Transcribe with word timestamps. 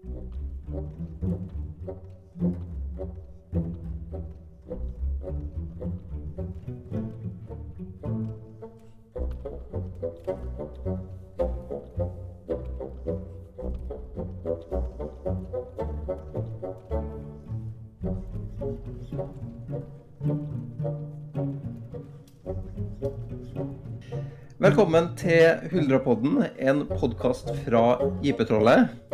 Velkommen 0.00 0.16
til 25.16 25.54
Huldrapodden, 25.72 26.44
en 26.56 26.86
podkast 26.88 27.52
fra 27.66 28.00
IP-trollet. 28.24 29.09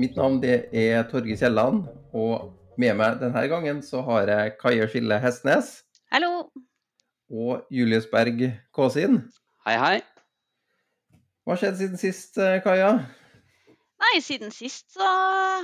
Mitt 0.00 0.16
navn 0.16 0.40
det 0.42 0.54
er 0.72 1.02
Torge 1.10 1.36
Kielland, 1.36 1.84
og 2.16 2.52
med 2.80 2.96
meg 2.98 3.18
denne 3.20 3.42
gangen 3.50 3.82
så 3.84 4.00
har 4.06 4.30
jeg 4.30 4.54
Kaje 4.60 4.86
Skille 4.90 5.18
Hestnes. 5.22 5.82
Hallo. 6.12 6.46
Og 7.32 7.66
Julius 7.72 8.06
Berg 8.12 8.40
Kåsin. 8.76 9.20
Hei, 9.66 9.76
hei. 9.80 9.98
Hva 11.42 11.54
har 11.56 11.60
skjedd 11.64 11.80
siden 11.80 12.00
sist, 12.00 12.38
Kaja? 12.64 12.94
Nei, 14.02 14.16
siden 14.18 14.50
sist 14.50 14.96
så 14.96 15.06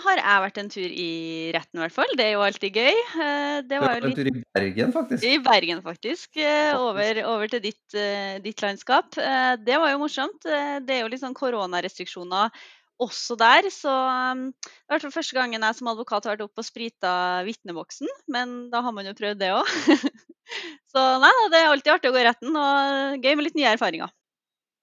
har 0.04 0.20
jeg 0.20 0.42
vært 0.44 0.58
en 0.62 0.68
tur 0.70 0.92
i 0.94 1.08
retten, 1.56 1.80
i 1.80 1.82
hvert 1.82 1.94
fall. 1.96 2.12
Det 2.18 2.22
er 2.28 2.36
jo 2.36 2.42
alltid 2.46 2.76
gøy. 2.78 2.98
Eh, 3.24 3.56
det 3.66 3.80
var 3.82 3.96
jo 3.96 4.04
vært 4.04 4.06
en 4.06 4.14
tur 4.14 4.28
i 4.30 4.34
Bergen, 4.54 4.92
faktisk. 4.94 5.24
i 5.26 5.40
Bergen, 5.42 5.80
faktisk. 5.82 6.38
eh, 6.38 6.70
Over, 6.78 7.18
over 7.26 7.50
til 7.50 7.64
ditt, 7.64 7.82
eh, 7.98 8.36
ditt 8.44 8.62
landskap. 8.62 9.18
Eh, 9.18 9.56
Det 9.66 9.80
var 9.82 9.90
jo 9.90 9.98
morsomt. 10.04 10.46
Eh, 10.46 10.78
Det 10.86 10.94
er 10.94 11.02
jo 11.02 11.08
litt 11.10 11.24
sånn 11.24 11.34
koronarestriksjoner 11.34 12.54
også 13.02 13.36
der, 13.38 13.68
så 13.72 13.92
um, 14.34 14.48
det 14.58 14.96
var 14.96 15.12
første 15.14 15.36
gangen 15.36 15.62
jeg 15.62 15.78
som 15.78 15.90
advokat 15.92 16.26
har 16.26 16.34
vært 16.34 16.46
oppe 16.48 16.62
og 16.62 16.66
sprita 16.66 17.12
vitneboksen. 17.46 18.10
Men 18.32 18.56
da 18.72 18.82
har 18.84 18.94
man 18.94 19.06
jo 19.08 19.16
prøvd 19.18 19.40
det 19.42 19.52
òg. 19.54 19.68
Så 20.88 21.02
nei 21.20 21.30
det 21.52 21.58
er 21.60 21.68
alltid 21.68 21.92
artig 21.92 22.08
å 22.08 22.14
gå 22.14 22.22
i 22.22 22.24
retten, 22.24 22.54
og 22.56 23.24
gøy 23.24 23.34
med 23.36 23.44
litt 23.44 23.58
nye 23.58 23.74
erfaringer. 23.74 24.08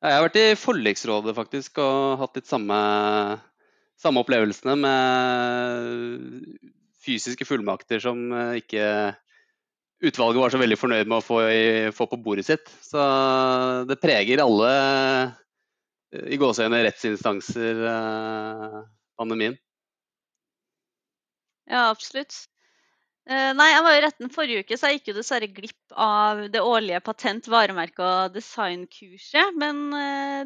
Ja, 0.03 0.11
Jeg 0.11 0.17
har 0.19 0.25
vært 0.27 0.37
i 0.37 0.47
forliksrådet 0.59 1.33
faktisk 1.33 1.79
og 1.81 2.19
hatt 2.21 2.37
litt 2.37 2.49
samme, 2.49 2.77
samme 3.97 4.21
opplevelsene 4.21 4.75
med 4.77 6.67
fysiske 7.05 7.47
fullmakter 7.49 8.01
som 8.03 8.27
eh, 8.33 8.59
ikke 8.61 8.85
utvalget 10.05 10.41
var 10.41 10.53
så 10.53 10.61
veldig 10.61 10.77
fornøyd 10.77 11.09
med 11.09 11.17
å 11.17 11.25
få, 11.25 11.39
i, 11.49 11.65
få 11.95 12.07
på 12.11 12.19
bordet 12.21 12.45
sitt. 12.47 12.69
Så 12.85 13.01
det 13.89 13.97
preger 14.01 14.43
alle 14.43 14.71
i 16.13 16.37
gåseøyne 16.39 16.83
rettsinstanser, 16.85 17.79
eh, 17.91 18.81
pandemien. 19.19 19.57
Ja, 21.65 21.89
absolutt. 21.89 22.45
Eh, 23.25 23.51
nei, 23.57 23.71
jeg 23.71 23.83
var 23.87 23.95
i 23.97 24.01
retten 24.03 24.29
forrige 24.33 24.61
uke, 24.61 24.77
så 24.77 24.91
jeg 24.91 24.99
gikk 24.99 25.09
jo 25.09 25.17
dessverre 25.17 25.49
glipp 25.49 25.95
av 25.97 26.43
det 26.53 26.61
årlige 26.61 27.01
patent-, 27.01 27.49
varemerke- 27.49 28.05
og 28.05 28.35
designkurset. 28.35 29.55
Men 29.57 29.81
eh, 29.97 30.43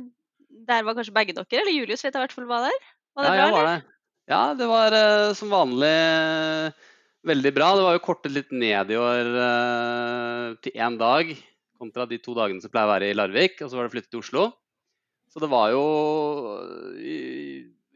der 0.69 0.85
var 0.87 0.95
kanskje 0.95 1.15
begge 1.15 1.35
dere, 1.35 1.59
eller 1.59 1.75
Julius 1.75 2.05
vet 2.05 2.13
jeg 2.13 2.21
i 2.21 2.23
hvert 2.23 2.37
fall 2.37 2.47
var 2.49 2.69
der. 2.69 2.87
Var 3.17 3.27
det 3.27 3.33
ja, 3.33 3.35
bra, 3.35 3.43
jeg 3.43 3.57
var 3.57 3.69
der. 3.69 3.83
Ja, 4.29 4.41
det 4.55 4.69
var 4.69 4.95
eh, 4.95 5.33
som 5.35 5.51
vanlig 5.51 5.91
eh, 5.91 6.87
veldig 7.27 7.53
bra. 7.57 7.69
Det 7.75 7.85
var 7.89 7.97
jo 7.97 8.05
kortet 8.05 8.35
litt 8.35 8.55
ned 8.55 8.93
i 8.93 8.99
år 9.01 9.31
eh, 9.43 10.47
til 10.63 10.79
én 10.79 10.99
dag 11.01 11.35
kontra 11.79 12.05
de 12.07 12.19
to 12.19 12.35
dagene 12.35 12.63
som 12.63 12.71
pleier 12.71 12.87
å 12.87 12.93
være 12.93 13.11
i 13.11 13.17
Larvik. 13.17 13.59
Og 13.59 13.71
så 13.71 13.79
var 13.79 13.87
det 13.87 13.95
flyttet 13.97 14.13
til 14.13 14.23
Oslo. 14.23 14.49
Så 15.29 15.41
det 15.43 15.49
var 15.51 15.69
jo 15.73 15.83
i, 16.97 17.17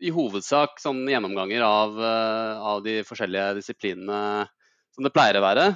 i 0.05 0.11
hovedsak 0.13 0.77
sånn 0.81 1.01
gjennomganger 1.09 1.65
av, 1.65 1.97
eh, 1.97 2.65
av 2.73 2.83
de 2.85 2.99
forskjellige 3.07 3.57
disiplinene 3.57 4.45
som 4.93 5.07
det 5.07 5.13
pleier 5.15 5.39
å 5.39 5.45
være. 5.45 5.67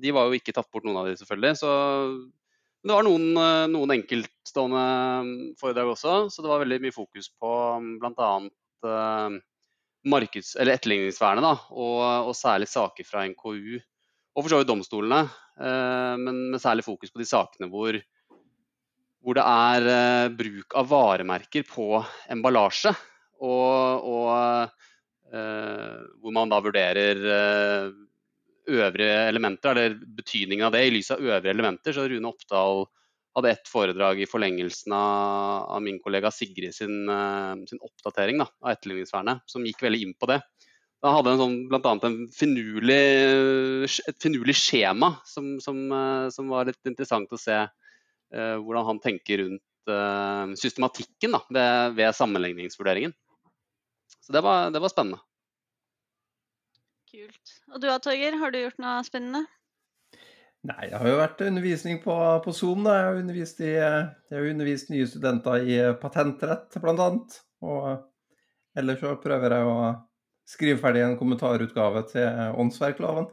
De 0.00 0.14
var 0.16 0.28
jo 0.28 0.38
ikke 0.38 0.54
tatt 0.56 0.70
bort, 0.72 0.86
noen 0.86 1.02
av 1.02 1.10
de 1.10 1.18
selvfølgelig. 1.20 1.58
Så 1.60 1.70
det 2.84 2.92
var 2.92 3.04
noen, 3.04 3.30
eh, 3.36 3.64
noen 3.72 3.96
enkeltstående 3.98 4.84
foredrag 5.60 5.92
også, 5.92 6.16
så 6.32 6.44
det 6.44 6.52
var 6.52 6.64
veldig 6.64 6.80
mye 6.84 6.96
fokus 6.96 7.30
på 7.40 7.50
bl.a. 8.00 8.32
Uh, 8.84 9.38
markeds- 10.04 10.58
eller 10.60 10.76
etterligningsvernet, 10.76 11.44
da, 11.44 11.54
og, 11.72 12.28
og 12.28 12.34
særlig 12.36 12.68
saker 12.68 13.06
fra 13.08 13.22
NKU. 13.30 13.78
Og 14.34 14.42
for 14.42 14.50
så 14.50 14.58
vidt 14.60 14.68
domstolene, 14.68 15.22
eh, 15.56 16.14
men 16.20 16.50
med 16.52 16.62
særlig 16.62 16.84
fokus 16.84 17.12
på 17.14 17.22
de 17.22 17.28
sakene 17.28 17.70
hvor, 17.72 17.96
hvor 19.24 19.38
det 19.38 19.44
er 19.48 19.90
eh, 19.90 20.32
bruk 20.36 20.74
av 20.76 20.88
varemerker 20.90 21.64
på 21.68 21.88
emballasje. 22.32 22.92
Og, 23.44 24.04
og 24.08 24.28
eh, 25.32 26.02
hvor 26.20 26.34
man 26.36 26.52
da 26.52 26.60
vurderer 26.64 27.22
eh, 27.36 27.88
øvrige 28.74 29.16
elementer, 29.28 29.70
eller 29.72 29.96
betydningen 30.16 30.68
av 30.68 30.74
det 30.76 30.84
i 30.86 30.92
lys 30.94 31.10
av 31.14 31.24
øvrige 31.24 31.52
elementer. 31.56 31.96
Så 31.96 32.06
Rune 32.08 32.30
Oppdal 32.30 32.84
hadde 33.34 33.50
ett 33.50 33.68
foredrag 33.68 34.20
i 34.22 34.28
forlengelsen 34.30 34.94
av, 34.94 35.64
av 35.76 35.82
min 35.82 35.98
kollega 36.04 36.30
Sigrid 36.30 36.74
sin, 36.76 37.08
eh, 37.08 37.54
sin 37.68 37.82
oppdatering 37.82 38.44
da, 38.44 38.48
av 38.62 38.74
etterligningsvernet, 38.76 39.44
som 39.50 39.66
gikk 39.66 39.82
veldig 39.84 40.02
inn 40.06 40.14
på 40.20 40.30
det. 40.30 40.40
Han 41.04 41.18
hadde 41.18 41.32
en 41.34 41.40
sånn, 41.42 41.56
annet 41.76 42.32
finurlig, 42.32 43.00
et 44.08 44.22
finurlig 44.22 44.54
skjema 44.56 45.10
som, 45.28 45.56
som, 45.60 45.80
eh, 45.92 46.28
som 46.32 46.52
var 46.52 46.70
litt 46.70 46.92
interessant 46.92 47.32
å 47.34 47.40
se 47.40 47.58
eh, 47.64 47.72
hvordan 48.34 48.88
han 48.88 49.00
tenker 49.04 49.44
rundt 49.44 49.90
eh, 49.90 50.54
systematikken 50.60 51.36
da, 51.36 51.42
ved, 51.54 51.98
ved 51.98 52.16
sammenligningsvurderingen. 52.18 53.14
Så 54.20 54.32
det 54.32 54.40
var, 54.44 54.70
det 54.70 54.80
var 54.80 54.92
spennende. 54.92 55.20
Kult. 57.10 57.52
Og 57.74 57.80
du 57.80 57.86
da, 57.86 57.98
Torgeir, 58.02 58.38
har 58.40 58.54
du 58.54 58.62
gjort 58.62 58.80
noe 58.82 59.02
spennende? 59.06 59.44
Nei, 60.64 60.88
jeg 60.88 60.96
har 60.96 61.10
jo 61.10 61.20
vært 61.20 61.42
undervisning 61.44 61.98
på, 62.00 62.14
på 62.44 62.52
Zoom. 62.56 62.86
Da. 62.86 62.96
Jeg 62.96 63.06
har 63.10 63.20
undervist, 63.20 63.60
i, 63.60 63.72
jeg 63.76 64.38
har 64.38 64.48
undervist 64.48 64.90
nye 64.90 65.08
studenter 65.10 65.68
i 65.68 65.78
patentrett, 66.00 66.78
bl.a. 66.80 67.08
Og 67.68 67.88
ellers 68.80 69.02
så 69.04 69.12
prøver 69.20 69.58
jeg 69.58 69.68
å 69.68 69.78
skrive 70.48 70.80
ferdig 70.80 71.04
en 71.04 71.18
kommentarutgave 71.20 72.06
til 72.08 72.56
åndsverkloven. 72.64 73.28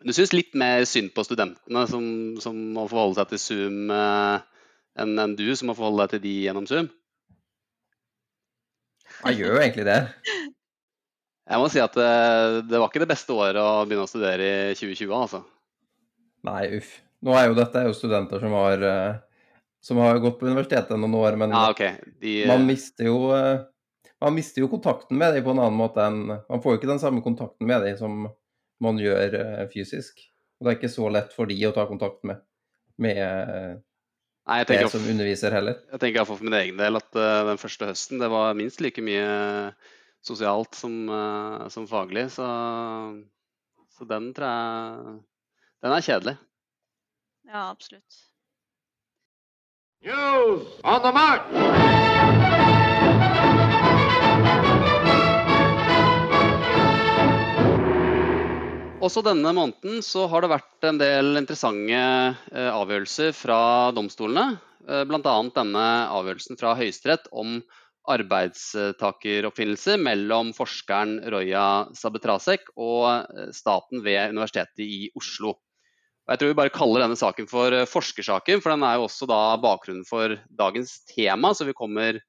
Du 0.00 0.12
syns 0.16 0.32
litt 0.32 0.54
mer 0.56 0.86
synd 0.88 1.12
på 1.12 1.24
studentene 1.26 1.82
som, 1.90 2.04
som 2.40 2.56
må 2.74 2.86
forholde 2.88 3.18
seg 3.18 3.32
til 3.32 3.42
Zoom, 3.42 3.90
eh, 3.92 4.64
enn 5.00 5.20
en 5.20 5.36
du 5.36 5.44
som 5.58 5.68
må 5.70 5.76
forholde 5.76 6.06
deg 6.06 6.14
til 6.14 6.22
de 6.24 6.34
gjennom 6.46 6.68
Zoom? 6.70 6.88
Jeg 9.20 9.36
gjør 9.36 9.58
jo 9.58 9.60
egentlig 9.60 9.84
det. 9.84 9.98
Jeg 11.50 11.60
må 11.60 11.68
si 11.68 11.82
at 11.82 11.96
det, 11.98 12.10
det 12.70 12.78
var 12.80 12.88
ikke 12.88 13.02
det 13.02 13.10
beste 13.10 13.34
året 13.36 13.60
å 13.60 13.84
begynne 13.84 14.06
å 14.06 14.10
studere 14.10 14.46
i 14.70 14.76
2020, 14.78 15.12
altså. 15.16 15.42
Nei, 16.48 16.62
uff. 16.78 16.94
Nå 17.20 17.34
er 17.36 17.50
jo 17.50 17.58
dette 17.58 17.82
er 17.82 17.90
jo 17.90 17.96
studenter 17.96 18.40
som 18.40 18.54
har, 18.56 18.86
eh, 18.86 19.18
som 19.84 20.00
har 20.00 20.22
gått 20.22 20.38
på 20.40 20.48
universitetet 20.48 20.96
noen 20.96 21.18
år, 21.20 21.36
men 21.42 21.52
Ja, 21.52 21.66
okay. 21.74 21.98
De, 22.22 22.38
man 22.48 22.64
mister 22.68 23.10
jo 23.10 23.34
eh, 23.36 23.66
man 24.20 24.36
mister 24.36 24.64
jo 24.64 24.70
kontakten 24.72 25.18
med 25.20 25.34
dem 25.36 25.44
på 25.44 25.52
en 25.52 25.60
annen 25.60 25.76
måte 25.76 26.04
enn 26.04 26.22
Man 26.28 26.62
får 26.62 26.74
jo 26.74 26.80
ikke 26.80 26.90
den 26.90 27.02
samme 27.02 27.22
kontakten 27.24 27.68
med 27.68 27.84
dem 27.84 27.96
som 28.00 28.26
man 28.84 28.98
gjør 29.00 29.36
eh, 29.38 29.68
fysisk. 29.72 30.24
Og 30.60 30.66
det 30.66 30.72
er 30.72 30.78
ikke 30.80 30.92
så 30.92 31.08
lett 31.12 31.32
for 31.36 31.48
de 31.48 31.56
å 31.68 31.72
ta 31.76 31.86
kontakt 31.88 32.24
med, 32.28 32.42
med 33.00 33.20
eh, 33.20 33.78
Nei, 34.50 34.58
jeg 34.62 34.66
det 34.72 34.90
som 34.90 35.04
underviser 35.06 35.54
heller. 35.54 35.76
jeg 35.92 36.00
tenker 36.00 36.18
iallfall 36.18 36.38
for 36.40 36.48
min 36.48 36.56
egen 36.58 36.78
del 36.80 36.98
at 36.98 37.10
uh, 37.14 37.46
den 37.46 37.60
første 37.60 37.86
høsten 37.86 38.18
det 38.18 38.30
var 38.32 38.56
minst 38.58 38.80
like 38.82 39.04
mye 39.04 39.26
sosialt 40.26 40.74
som, 40.74 40.96
uh, 41.06 41.68
som 41.70 41.86
faglig. 41.86 42.24
Så, 42.34 42.46
så 43.94 44.08
den 44.10 44.32
tror 44.34 44.48
jeg 44.48 45.20
Den 45.84 45.94
er 45.94 46.06
kjedelig. 46.08 46.36
Ja, 47.46 47.70
absolutt. 47.70 48.24
News 50.02 50.80
on 50.82 51.02
the 51.02 51.12
march! 51.12 51.46
Også 59.00 59.22
denne 59.24 59.48
måneden 59.56 60.02
så 60.04 60.26
har 60.28 60.44
det 60.44 60.50
vært 60.52 60.84
en 60.84 60.98
del 61.00 61.38
interessante 61.40 61.96
eh, 61.96 62.68
avgjørelser 62.68 63.32
fra 63.32 63.60
domstolene. 63.96 64.58
Eh, 64.84 65.06
Bl.a. 65.08 65.36
denne 65.56 65.84
avgjørelsen 66.12 66.60
fra 66.60 66.74
Høyesterett 66.76 67.30
om 67.32 67.62
arbeidstakeroppfinnelse 68.12 69.96
mellom 70.04 70.52
forskeren 70.56 71.16
Roya 71.32 71.64
Sabetrasek 71.96 72.68
og 72.76 73.06
eh, 73.08 73.48
staten 73.56 74.04
ved 74.04 74.36
Universitetet 74.36 74.84
i 74.84 75.08
Oslo. 75.16 75.56
Jeg 76.28 76.42
tror 76.42 76.52
vi 76.52 76.60
bare 76.60 76.76
kaller 76.76 77.06
denne 77.06 77.16
saken 77.16 77.48
for 77.48 77.72
forskersaken, 77.88 78.60
for 78.60 78.74
den 78.74 78.84
er 78.84 79.00
jo 79.00 79.08
også 79.08 79.30
bakgrunnen 79.64 80.04
for 80.04 80.36
dagens 80.60 80.98
tema, 81.08 81.54
så 81.56 81.64
vi 81.64 81.72
kommer 81.74 82.20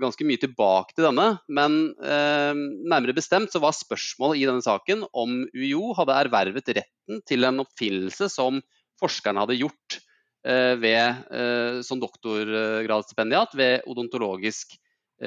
ganske 0.00 0.26
mye 0.26 0.40
tilbake 0.40 0.94
til 0.94 1.06
denne. 1.08 1.26
Men 1.50 1.78
eh, 2.04 2.52
nærmere 2.54 3.16
bestemt 3.16 3.52
så 3.52 3.62
var 3.62 3.76
spørsmålet 3.76 4.40
i 4.40 4.46
denne 4.46 4.64
saken 4.64 5.02
om 5.10 5.42
UiO 5.54 5.94
hadde 5.98 6.18
ervervet 6.26 6.70
retten 6.78 7.22
til 7.26 7.48
en 7.48 7.62
oppfinnelse 7.64 8.30
som 8.32 8.60
forskerne 9.00 9.42
hadde 9.42 9.58
gjort 9.58 9.98
eh, 10.46 10.76
ved, 10.80 11.24
eh, 11.34 11.80
som 11.86 12.02
doktorgradsstipendiat 12.02 13.56
ved 13.58 13.88
Odontologisk 13.90 14.76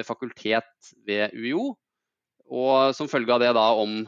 fakultet 0.07 0.93
ved 1.05 1.35
UiO. 1.37 1.73
Og 2.53 2.95
som 2.97 3.09
følge 3.09 3.33
av 3.35 3.43
det 3.43 3.51
da 3.55 3.65
om 3.77 3.99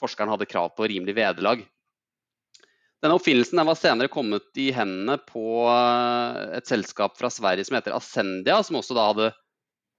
forskeren 0.00 0.32
hadde 0.32 0.48
krav 0.50 0.72
på 0.74 0.88
rimelig 0.90 1.14
vederlag. 1.16 1.62
Denne 3.00 3.16
oppfinnelsen 3.16 3.62
var 3.64 3.78
senere 3.80 4.12
kommet 4.12 4.58
i 4.60 4.68
hendene 4.76 5.16
på 5.24 5.64
et 6.52 6.68
selskap 6.68 7.16
fra 7.16 7.30
Sverige 7.32 7.64
som 7.64 7.78
heter 7.78 7.96
Ascendia, 7.96 8.58
som 8.66 8.76
også 8.76 8.96
da 8.96 9.06
hadde 9.08 9.30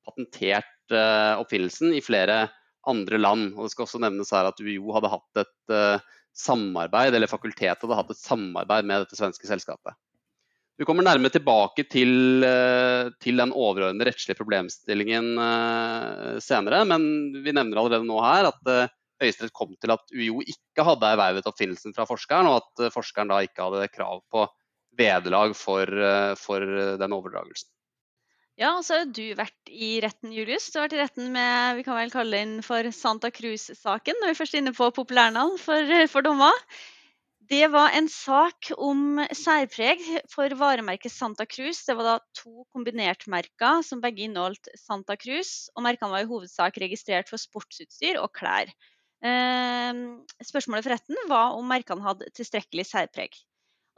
patentert 0.06 0.94
oppfinnelsen 1.42 1.96
i 1.98 2.04
flere 2.06 2.44
andre 2.90 3.18
land. 3.18 3.56
Og 3.56 3.66
det 3.66 3.74
skal 3.74 3.88
også 3.88 4.02
nevnes 4.04 4.30
her 4.36 4.52
at 4.52 4.62
UiO 4.62 4.94
hadde 4.94 5.14
hatt 5.16 5.42
et 5.42 6.06
samarbeid, 6.38 7.18
eller 7.18 7.32
fakultetet 7.32 7.82
hadde 7.82 7.98
hatt 7.98 8.14
et 8.14 8.22
samarbeid 8.22 8.86
med 8.86 9.08
dette 9.08 9.18
svenske 9.18 9.50
selskapet. 9.50 9.98
Vi 10.78 10.86
kommer 10.86 11.06
nærmere 11.06 11.34
tilbake 11.34 11.88
til, 11.90 12.46
til 13.22 13.42
den 13.42 13.52
overordnede 13.54 14.08
rettslige 14.12 14.38
problemstillingen 14.38 15.34
senere, 16.42 16.86
men 16.90 17.04
vi 17.42 17.54
nevner 17.54 17.82
allerede 17.82 18.06
nå 18.06 18.22
her 18.26 18.54
at 18.54 18.72
Høyesterett 19.22 19.56
kom 19.56 19.76
til 19.78 19.94
at 19.94 20.14
UiO 20.14 20.42
ikke 20.42 20.86
hadde 20.88 21.12
ervervet 21.14 21.50
oppfinnelsen 21.50 21.96
fra 21.98 22.08
forskeren, 22.10 22.50
og 22.50 22.62
at 22.62 22.94
forskeren 22.96 23.32
da 23.32 23.42
ikke 23.46 23.68
hadde 23.68 23.92
krav 23.94 24.24
på 24.34 24.48
vederlag 24.98 25.54
for, 25.56 25.88
for 26.42 26.66
den 27.00 27.16
overdragelsen. 27.16 27.70
Ja, 28.60 28.76
og 28.76 28.84
så 28.86 29.00
har 29.00 29.12
du 29.16 29.24
vært 29.38 29.72
i 29.72 29.96
retten, 30.04 30.34
Julius. 30.36 30.68
Du 30.70 30.78
har 30.78 30.86
vært 30.86 30.98
i 30.98 31.02
retten 31.02 31.30
med 31.34 31.78
vi 31.80 31.86
kan 31.88 31.98
vel 31.98 32.12
kalle 32.14 32.42
den 32.44 32.58
for 32.66 32.90
Santa 32.94 33.32
Cruz-saken, 33.34 34.20
når 34.22 34.34
vi 34.34 34.38
først 34.42 34.58
er 34.58 34.62
inne 34.62 34.74
på 34.76 34.90
populærnavn 34.98 35.56
for, 35.62 35.94
for 36.12 36.28
dommer. 36.28 36.66
Det 37.52 37.66
var 37.74 37.96
en 37.98 38.06
sak 38.08 38.70
om 38.78 39.18
særpreg 39.36 40.04
for 40.32 40.54
varemerket 40.60 41.12
Santa 41.12 41.48
Cruz. 41.50 41.82
Det 41.88 41.98
var 41.98 42.08
da 42.08 42.14
to 42.38 42.68
kombinert-merker 42.76 43.82
som 43.84 44.04
begge 44.04 44.28
inneholdt 44.28 44.70
Santa 44.80 45.18
Cruz. 45.20 45.72
og 45.76 45.84
Merkene 45.88 46.14
var 46.14 46.24
i 46.24 46.30
hovedsak 46.30 46.78
registrert 46.84 47.32
for 47.32 47.42
sportsutstyr 47.42 48.22
og 48.22 48.30
klær. 48.38 48.72
Eh, 49.22 50.02
spørsmålet 50.42 50.86
for 50.86 50.96
retten 50.96 51.24
var 51.30 51.58
om 51.58 51.68
merkene 51.70 52.06
hadde 52.06 52.30
tilstrekkelig 52.38 52.88
særpreg. 52.90 53.38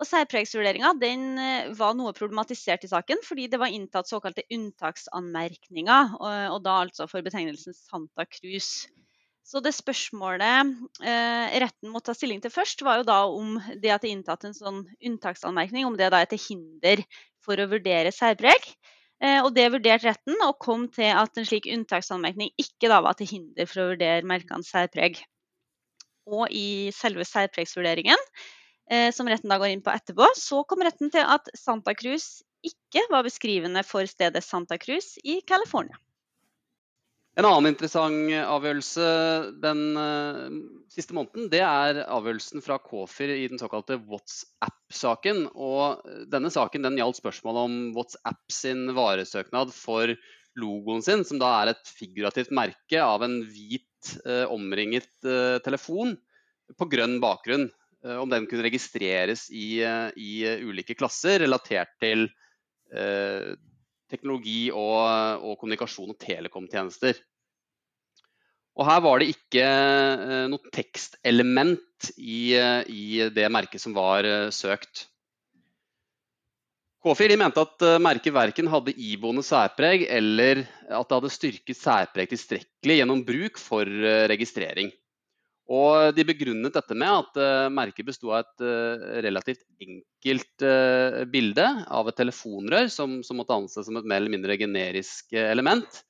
Og 0.02 0.10
Særpregsvurderinga 0.10 0.90
eh, 1.06 1.70
var 1.78 1.94
noe 1.96 2.16
problematisert 2.18 2.84
i 2.84 2.90
saken, 2.92 3.22
fordi 3.24 3.48
det 3.52 3.60
var 3.62 3.72
inntatt 3.72 4.10
såkalte 4.10 4.46
unntaksanmerkninger, 4.52 6.18
og, 6.20 6.58
da 6.66 6.80
altså 6.88 7.08
for 7.08 7.24
betegnelsen 7.25 7.78
Santa 7.78 8.25
Cruz. 8.25 8.88
Så 9.44 9.60
det 9.64 9.74
spørsmålet 9.75 10.74
eh, 11.04 11.56
retten 11.62 11.92
måtte 11.92 12.12
ta 12.12 12.18
stilling 12.18 12.42
til 12.44 12.52
først, 12.54 12.81
var 12.84 13.02
jo 13.02 13.08
da 13.08 13.19
om 13.28 13.58
det 13.76 13.92
at 13.92 14.04
det 14.04 14.10
er 14.10 14.18
inntatt 14.18 14.48
en 14.48 14.58
sånn 14.58 14.81
unntaksanmerkning, 15.04 15.86
om 15.88 15.98
det 16.00 16.10
da 16.12 16.24
er 16.24 16.31
til 16.31 16.42
hinder 16.42 17.04
for 17.44 17.60
å 17.60 17.69
vurdere 17.72 18.12
særpreg. 18.16 18.66
Eh, 19.21 19.39
og 19.44 19.54
det 19.56 19.69
vurderte 19.75 20.10
retten, 20.10 20.39
og 20.48 20.57
kom 20.63 20.88
til 20.92 21.12
at 21.13 21.38
en 21.38 21.45
slik 21.48 21.69
unntaksanmerkning 21.71 22.51
ikke 22.60 22.89
da 22.92 23.04
var 23.06 23.19
til 23.19 23.30
hinder 23.30 23.69
for 23.69 23.83
å 23.83 23.92
vurdere 23.94 24.25
merkenes 24.27 24.71
særpreg. 24.74 25.21
Og 26.31 26.48
i 26.56 26.89
selve 26.95 27.27
særpregsvurderingen 27.27 28.19
Eh, 28.92 29.12
som 29.15 29.30
retten 29.31 29.51
da 29.51 29.60
går 29.62 29.74
inn 29.74 29.83
på 29.83 29.94
etterpå, 29.94 30.27
så 30.36 30.63
kom 30.68 30.83
retten 30.83 31.12
til 31.13 31.24
at 31.24 31.48
Santa 31.56 31.95
Cruz 31.95 32.44
ikke 32.63 33.06
var 33.12 33.24
beskrivende 33.25 33.83
for 33.88 34.07
stedet 34.10 34.44
Santa 34.44 34.77
Cruz 34.80 35.16
i 35.24 35.39
California. 35.48 35.95
En 37.33 37.47
annen 37.50 37.71
interessant 37.71 38.30
avgjørelse 38.30 39.06
den 39.63 39.80
uh, 39.97 40.57
siste 40.94 41.15
måneden, 41.18 41.47
det 41.50 41.63
er 41.65 42.03
avgjørelsen 42.03 42.62
fra 42.62 42.77
KOFIR 42.77 43.33
i 43.33 43.47
den 43.50 43.62
såkalte 43.62 43.97
WhatsApp-saken. 44.06 45.47
Og 45.53 46.03
Denne 46.30 46.53
saken 46.53 46.85
den 46.85 47.00
gjaldt 47.01 47.18
spørsmålet 47.21 47.69
om 47.69 47.80
WhatsApp 47.97 48.53
sin 48.53 48.85
varesøknad 48.94 49.74
for 49.74 50.13
logoen 50.62 51.01
sin, 51.01 51.25
som 51.25 51.41
da 51.41 51.50
er 51.63 51.74
et 51.74 51.95
figurativt 51.97 52.53
merke 52.53 53.01
av 53.01 53.25
en 53.25 53.39
hvit 53.50 54.13
omringet 54.53 55.09
telefon 55.65 56.13
på 56.77 56.85
grønn 56.91 57.18
bakgrunn. 57.24 57.71
Eh, 58.03 58.18
om 58.19 58.30
den 58.30 58.47
kunne 58.50 58.65
registreres 58.68 59.47
i, 59.51 59.81
eh, 59.83 60.09
i 60.19 60.44
eh, 60.47 60.63
ulike 60.63 60.95
klasser 61.00 61.39
relatert 61.44 61.95
til 62.03 62.27
eh, 62.94 63.53
teknologi 64.13 64.68
og, 64.71 65.44
og, 65.44 65.56
kommunikasjon 65.60 66.13
og 66.13 66.19
telekomtjenester. 66.21 67.18
Og 68.74 68.88
her 68.89 69.01
var 69.06 69.21
det 69.21 69.31
ikke 69.36 69.63
eh, 69.63 70.45
noe 70.50 70.74
tekstelement 70.74 72.13
i, 72.18 72.56
i, 72.89 73.04
det 73.33 73.50
merket 73.54 73.83
som 73.83 73.94
var 73.98 74.25
eh, 74.25 74.48
søkt. 74.54 75.07
K4 77.04 77.36
mente 77.36 77.60
at 77.60 77.83
merket 78.00 78.31
verken 78.31 78.69
hadde 78.71 78.94
iboende 78.95 79.44
særpreg 79.44 80.06
eller 80.07 80.62
at 80.88 81.09
det 81.09 81.18
hadde 81.18 81.31
styrket 81.36 81.75
særpreg 81.75 82.30
tilstrekkelig 82.31 83.01
gjennom 83.01 83.25
bruk 83.27 83.59
for 83.59 83.83
registrering. 84.31 84.88
Og 85.71 86.12
de 86.12 86.25
begrunnet 86.27 86.75
dette 86.75 86.95
med 86.98 87.07
at 87.07 87.38
uh, 87.39 87.71
merket 87.71 88.07
besto 88.07 88.33
av 88.33 88.42
et 88.42 88.63
uh, 88.68 89.04
relativt 89.24 89.63
enkelt 89.80 90.65
uh, 90.65 91.24
bilde 91.31 91.68
av 91.88 92.10
et 92.10 92.18
telefonrør 92.19 92.89
som, 92.92 93.21
som, 93.24 93.39
måtte 93.39 93.56
anses 93.56 93.88
som 93.88 93.95
et 93.95 94.07
mer 94.10 94.19
eller 94.19 94.33
mindre 94.33 94.57
generisk 94.60 95.31
element. 95.39 96.01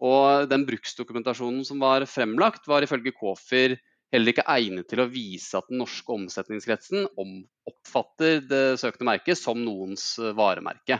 Og 0.00 0.48
den 0.48 0.64
bruksdokumentasjonen 0.68 1.66
som 1.68 1.82
var 1.84 2.06
fremlagt, 2.08 2.64
var 2.68 2.84
ifølge 2.84 3.12
Kofir 3.16 3.76
heller 4.14 4.32
ikke 4.32 4.46
egnet 4.48 4.88
til 4.88 5.02
å 5.02 5.10
vise 5.10 5.58
at 5.58 5.68
den 5.68 5.82
norske 5.82 6.14
omsetningskretsen 6.14 7.04
om, 7.20 7.42
oppfatter 7.68 8.40
det 8.48 8.64
søkte 8.80 9.06
merket 9.06 9.40
som 9.40 9.60
noens 9.60 10.14
varemerke. 10.36 10.98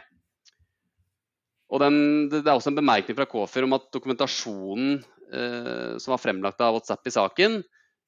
Og 1.72 1.80
den, 1.80 1.96
det 2.32 2.44
er 2.44 2.52
også 2.52 2.72
en 2.72 2.78
bemerkning 2.78 3.16
fra 3.16 3.28
Kofir 3.28 3.64
om 3.64 3.76
at 3.78 3.88
dokumentasjonen 3.96 5.00
som 5.98 6.12
var 6.12 6.20
fremlagt 6.20 6.60
av 6.62 6.76
WhatsApp 6.76 7.08
i 7.08 7.12
saken, 7.14 7.62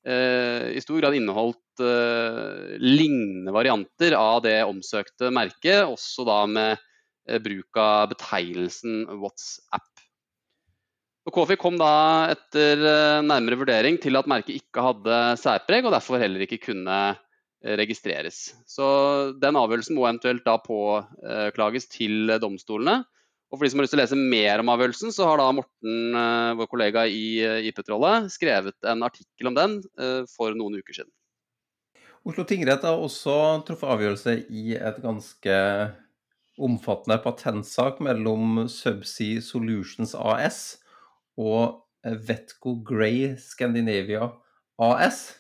i 0.07 0.81
stor 0.83 1.01
grad 1.01 1.17
inneholdt 1.19 1.83
eh, 1.83 2.77
lignende 2.79 3.55
varianter 3.55 4.15
av 4.19 4.43
det 4.45 4.61
omsøkte 4.67 5.33
merket, 5.35 5.83
også 5.83 6.27
da 6.29 6.39
med 6.51 6.73
eh, 6.77 7.41
bruk 7.43 7.81
av 7.83 8.13
betegnelsen 8.13 9.05
WhatsApp. 9.19 9.89
Og 11.27 11.35
KFI 11.35 11.57
kom 11.59 11.75
da 11.81 11.91
etter 12.31 12.79
nærmere 13.27 13.59
vurdering 13.59 13.97
til 13.99 14.15
at 14.15 14.29
merket 14.31 14.61
ikke 14.61 14.85
hadde 14.85 15.17
særpreg, 15.43 15.83
og 15.83 15.91
derfor 15.97 16.23
heller 16.23 16.45
ikke 16.45 16.61
kunne 16.69 16.99
registreres. 17.67 18.53
Så 18.71 18.87
den 19.43 19.59
avgjørelsen 19.59 19.99
må 19.99 20.05
eventuelt 20.07 20.45
da 20.47 20.55
påklages 20.63 21.91
til 21.91 22.31
domstolene. 22.39 23.01
Og 23.51 23.59
for 23.59 23.67
de 23.67 23.71
som 23.71 23.79
har 23.79 23.87
lyst 23.87 23.95
til 23.95 24.01
å 24.01 24.03
lese 24.03 24.19
mer 24.19 24.63
om 24.63 24.71
avgjørelsen, 24.73 25.13
så 25.15 25.29
har 25.29 25.39
da 25.39 25.47
Morten, 25.55 26.17
eh, 26.19 26.55
vår 26.59 26.71
kollega 26.71 27.05
i 27.07 27.27
eh, 27.47 27.69
IP-trollet, 27.71 28.27
skrevet 28.35 28.89
en 28.91 29.07
artikkel 29.07 29.53
om 29.53 29.59
den 29.59 29.77
eh, 30.03 30.25
for 30.33 30.57
noen 30.59 30.81
uker 30.81 30.99
siden. 30.99 31.13
Oslo 32.27 32.43
tingrett 32.43 32.83
har 32.83 32.99
også 32.99 33.63
truffet 33.69 33.93
avgjørelse 33.95 34.35
i 34.51 34.75
et 34.75 34.99
ganske 34.99 35.61
omfattende 36.59 37.21
patentsak 37.23 38.01
mellom 38.03 38.65
Subsea 38.73 39.45
Solutions 39.45 40.17
AS 40.19 40.61
og 41.39 41.85
Vetco 42.03 42.81
Grey 42.87 43.37
Scandinavia 43.39 44.33
AS. 44.83 45.37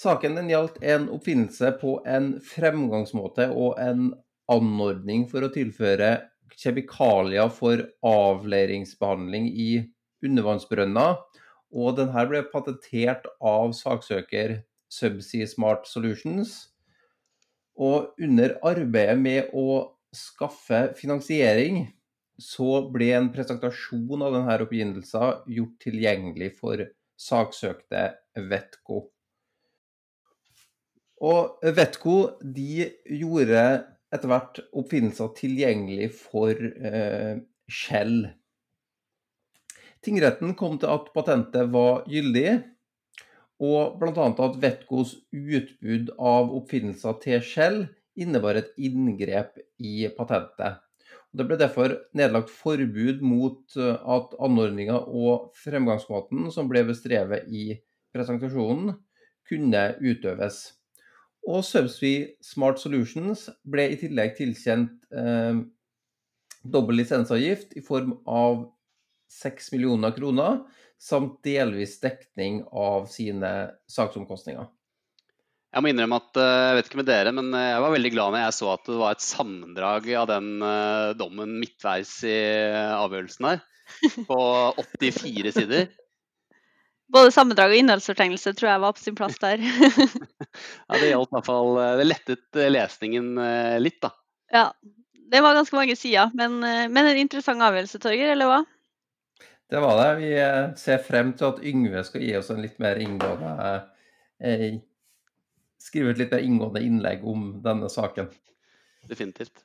Saken 0.00 0.38
den 0.38 0.48
gjaldt 0.48 0.80
en 0.80 1.10
oppfinnelse 1.12 1.74
på 1.80 1.98
en 2.08 2.38
fremgangsmåte 2.44 3.50
og 3.52 3.76
en 3.82 4.14
anordning 4.50 5.28
for 5.28 5.44
å 5.44 5.52
tilføre 5.52 6.16
kjemikalier 6.52 7.50
for 7.52 7.82
avleiringsbehandling 8.06 9.48
i 9.50 9.70
undervannsbrønner. 10.24 11.18
Og 11.74 11.96
denne 11.98 12.26
ble 12.30 12.44
patentert 12.52 13.26
av 13.42 13.72
saksøker 13.74 14.60
Subsea 14.92 15.48
Smart 15.50 15.88
Solutions. 15.90 16.54
Og 17.74 18.14
under 18.22 18.54
arbeidet 18.62 19.18
med 19.18 19.50
å 19.58 19.96
skaffe 20.14 20.92
finansiering, 20.98 21.88
så 22.38 22.84
ble 22.90 23.10
en 23.14 23.30
presentasjon 23.34 24.22
av 24.22 24.34
denne 24.34 24.60
oppgivelsen 24.62 25.50
gjort 25.56 25.74
tilgjengelig 25.82 26.52
for 26.58 26.82
saksøkte 27.18 28.06
Vetco. 28.50 29.04
Og 31.24 31.62
Vetco 31.74 32.16
de 32.42 32.88
gjorde 33.06 33.62
etter 34.14 34.30
hvert 34.30 34.60
oppfinnelser 34.76 35.32
tilgjengelig 35.38 36.10
for 36.16 36.54
eh, 36.54 37.42
skjell. 37.70 38.28
Tingretten 40.04 40.52
kom 40.58 40.78
til 40.78 40.92
at 40.92 41.10
patentet 41.16 41.70
var 41.72 42.04
gyldig, 42.10 42.60
og 43.64 43.98
bl.a. 44.00 44.26
at 44.28 44.56
Vetcos 44.60 45.14
utbud 45.32 46.10
av 46.18 46.52
oppfinnelser 46.58 47.20
til 47.22 47.44
skjell 47.46 47.78
innebar 48.20 48.58
et 48.58 48.72
inngrep 48.76 49.58
i 49.78 50.08
patentet. 50.16 50.82
Det 51.34 51.46
ble 51.48 51.56
derfor 51.58 51.96
nedlagt 52.14 52.52
forbud 52.54 53.22
mot 53.26 53.78
eh, 53.80 53.96
at 54.16 54.36
anordninga 54.38 55.00
og 55.10 55.50
fremgangsmåten 55.64 56.46
som 56.54 56.70
ble 56.70 56.84
bestrevet 56.86 57.48
i 57.50 57.72
presentasjonen, 58.14 58.94
kunne 59.44 59.80
utøves. 60.00 60.60
Og 61.44 61.64
Subsea 61.66 62.30
Smart 62.44 62.80
Solutions 62.80 63.48
ble 63.68 63.90
i 63.92 63.98
tillegg 64.00 64.36
tilkjent 64.38 64.94
eh, 65.12 65.58
dobbel 66.64 67.02
lisensavgift 67.02 67.76
i 67.76 67.82
form 67.84 68.14
av 68.24 68.64
6 69.34 69.72
millioner 69.74 70.14
kroner, 70.16 70.62
samt 71.00 71.42
delvis 71.44 71.98
dekning 72.00 72.62
av 72.70 73.10
sine 73.12 73.50
saksomkostninger. 73.90 74.70
Jeg 75.74 75.82
må 75.82 75.90
innrømme 75.90 76.20
at 76.22 76.38
eh, 76.38 76.64
jeg 76.68 76.74
vet 76.78 76.88
ikke 76.88 77.00
med 77.00 77.08
dere, 77.08 77.34
men 77.34 77.50
eh, 77.50 77.68
jeg 77.72 77.82
var 77.82 77.94
veldig 77.96 78.12
glad 78.14 78.34
når 78.34 78.44
jeg 78.44 78.56
så 78.60 78.70
at 78.76 78.84
det 78.86 78.98
var 79.00 79.16
et 79.16 79.26
sammendrag 79.26 80.08
av 80.20 80.28
den 80.30 80.50
eh, 80.62 81.08
dommen 81.18 81.56
midtveis 81.58 82.12
i 82.30 82.36
avgjørelsen 82.94 83.48
her. 83.50 83.64
På 84.28 84.38
84 84.84 85.54
sider. 85.58 85.88
Både 87.12 87.32
sammendrag 87.34 87.72
og 87.74 87.78
innholdsfortegnelse 87.78 88.54
tror 88.56 88.70
jeg 88.70 88.82
var 88.84 88.94
på 88.96 89.02
sin 89.02 89.16
plass 89.18 89.36
der. 89.42 89.60
Ja, 90.54 90.98
det 91.00 91.08
gjaldt 91.10 91.32
i 91.32 91.34
hvert 91.34 91.46
fall 91.48 91.72
Det 91.98 92.04
lettet 92.06 92.58
lesningen 92.70 93.32
litt, 93.82 93.96
da. 94.04 94.12
ja, 94.54 94.68
det 95.32 95.40
var 95.42 95.56
ganske 95.56 95.74
mange 95.74 95.96
sider, 95.98 96.30
men, 96.38 96.60
men 96.62 97.08
en 97.10 97.18
interessant 97.18 97.64
avgjørelse, 97.66 97.98
Torger, 97.98 98.30
eller 98.36 98.50
hva? 98.50 98.60
Det 99.74 99.80
var 99.82 99.98
det. 99.98 100.10
Vi 100.20 100.30
ser 100.78 101.02
frem 101.02 101.32
til 101.34 101.48
at 101.48 101.62
Yngve 101.66 102.04
skal 102.06 102.22
gi 102.22 102.34
oss 102.38 102.52
en 102.54 102.62
litt 102.62 102.76
mer 102.82 103.00
inngående 103.02 103.72
eh, 104.44 104.76
Skrive 105.82 106.14
et 106.14 106.20
litt 106.22 106.32
mer 106.32 106.44
inngående 106.46 106.80
innlegg 106.84 107.24
om 107.28 107.48
denne 107.64 107.90
saken. 107.92 108.30
Definitivt. 109.10 109.64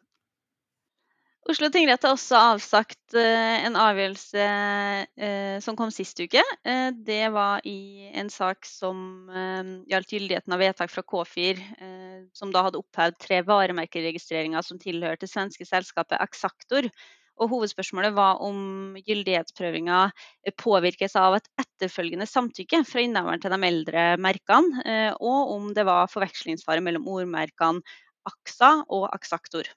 Oslo 1.48 1.70
tingrett 1.72 2.04
har 2.04 2.12
også 2.14 2.36
avsagt 2.36 3.16
eh, 3.18 3.64
en 3.64 3.78
avgjørelse 3.80 4.44
eh, 4.44 5.56
som 5.64 5.78
kom 5.80 5.92
sist 5.94 6.20
uke. 6.20 6.42
Eh, 6.68 6.90
det 6.92 7.30
var 7.32 7.64
i 7.68 8.10
en 8.20 8.28
sak 8.30 8.68
som 8.68 9.32
gjaldt 9.90 10.12
gyldigheten 10.14 10.54
av 10.54 10.60
vedtak 10.60 10.92
fra 10.92 11.04
K4, 11.08 11.64
eh, 11.80 12.20
som 12.36 12.52
da 12.52 12.66
hadde 12.68 12.82
opphevd 12.82 13.18
tre 13.24 13.40
varemerkeregistreringer 13.48 14.68
som 14.68 14.82
tilhørte 14.84 15.32
svenske 15.32 15.66
selskapet 15.66 16.20
Axactor. 16.20 16.92
Og 17.40 17.54
hovedspørsmålet 17.56 18.12
var 18.20 18.44
om 18.44 19.00
gyldighetsprøvinga 19.00 20.04
påvirkes 20.60 21.16
av 21.16 21.40
et 21.40 21.48
etterfølgende 21.64 22.28
samtykke 22.28 22.84
fra 22.84 23.06
innehaveren 23.06 23.40
til 23.40 23.56
de 23.56 23.62
eldre 23.64 24.08
merkene, 24.20 25.14
og 25.24 25.54
om 25.56 25.70
det 25.72 25.88
var 25.88 26.12
forvekslingsfare 26.12 26.84
mellom 26.84 27.08
ordmerkene 27.08 27.80
AXA 28.28 28.82
og 28.92 29.08
Axactor. 29.16 29.72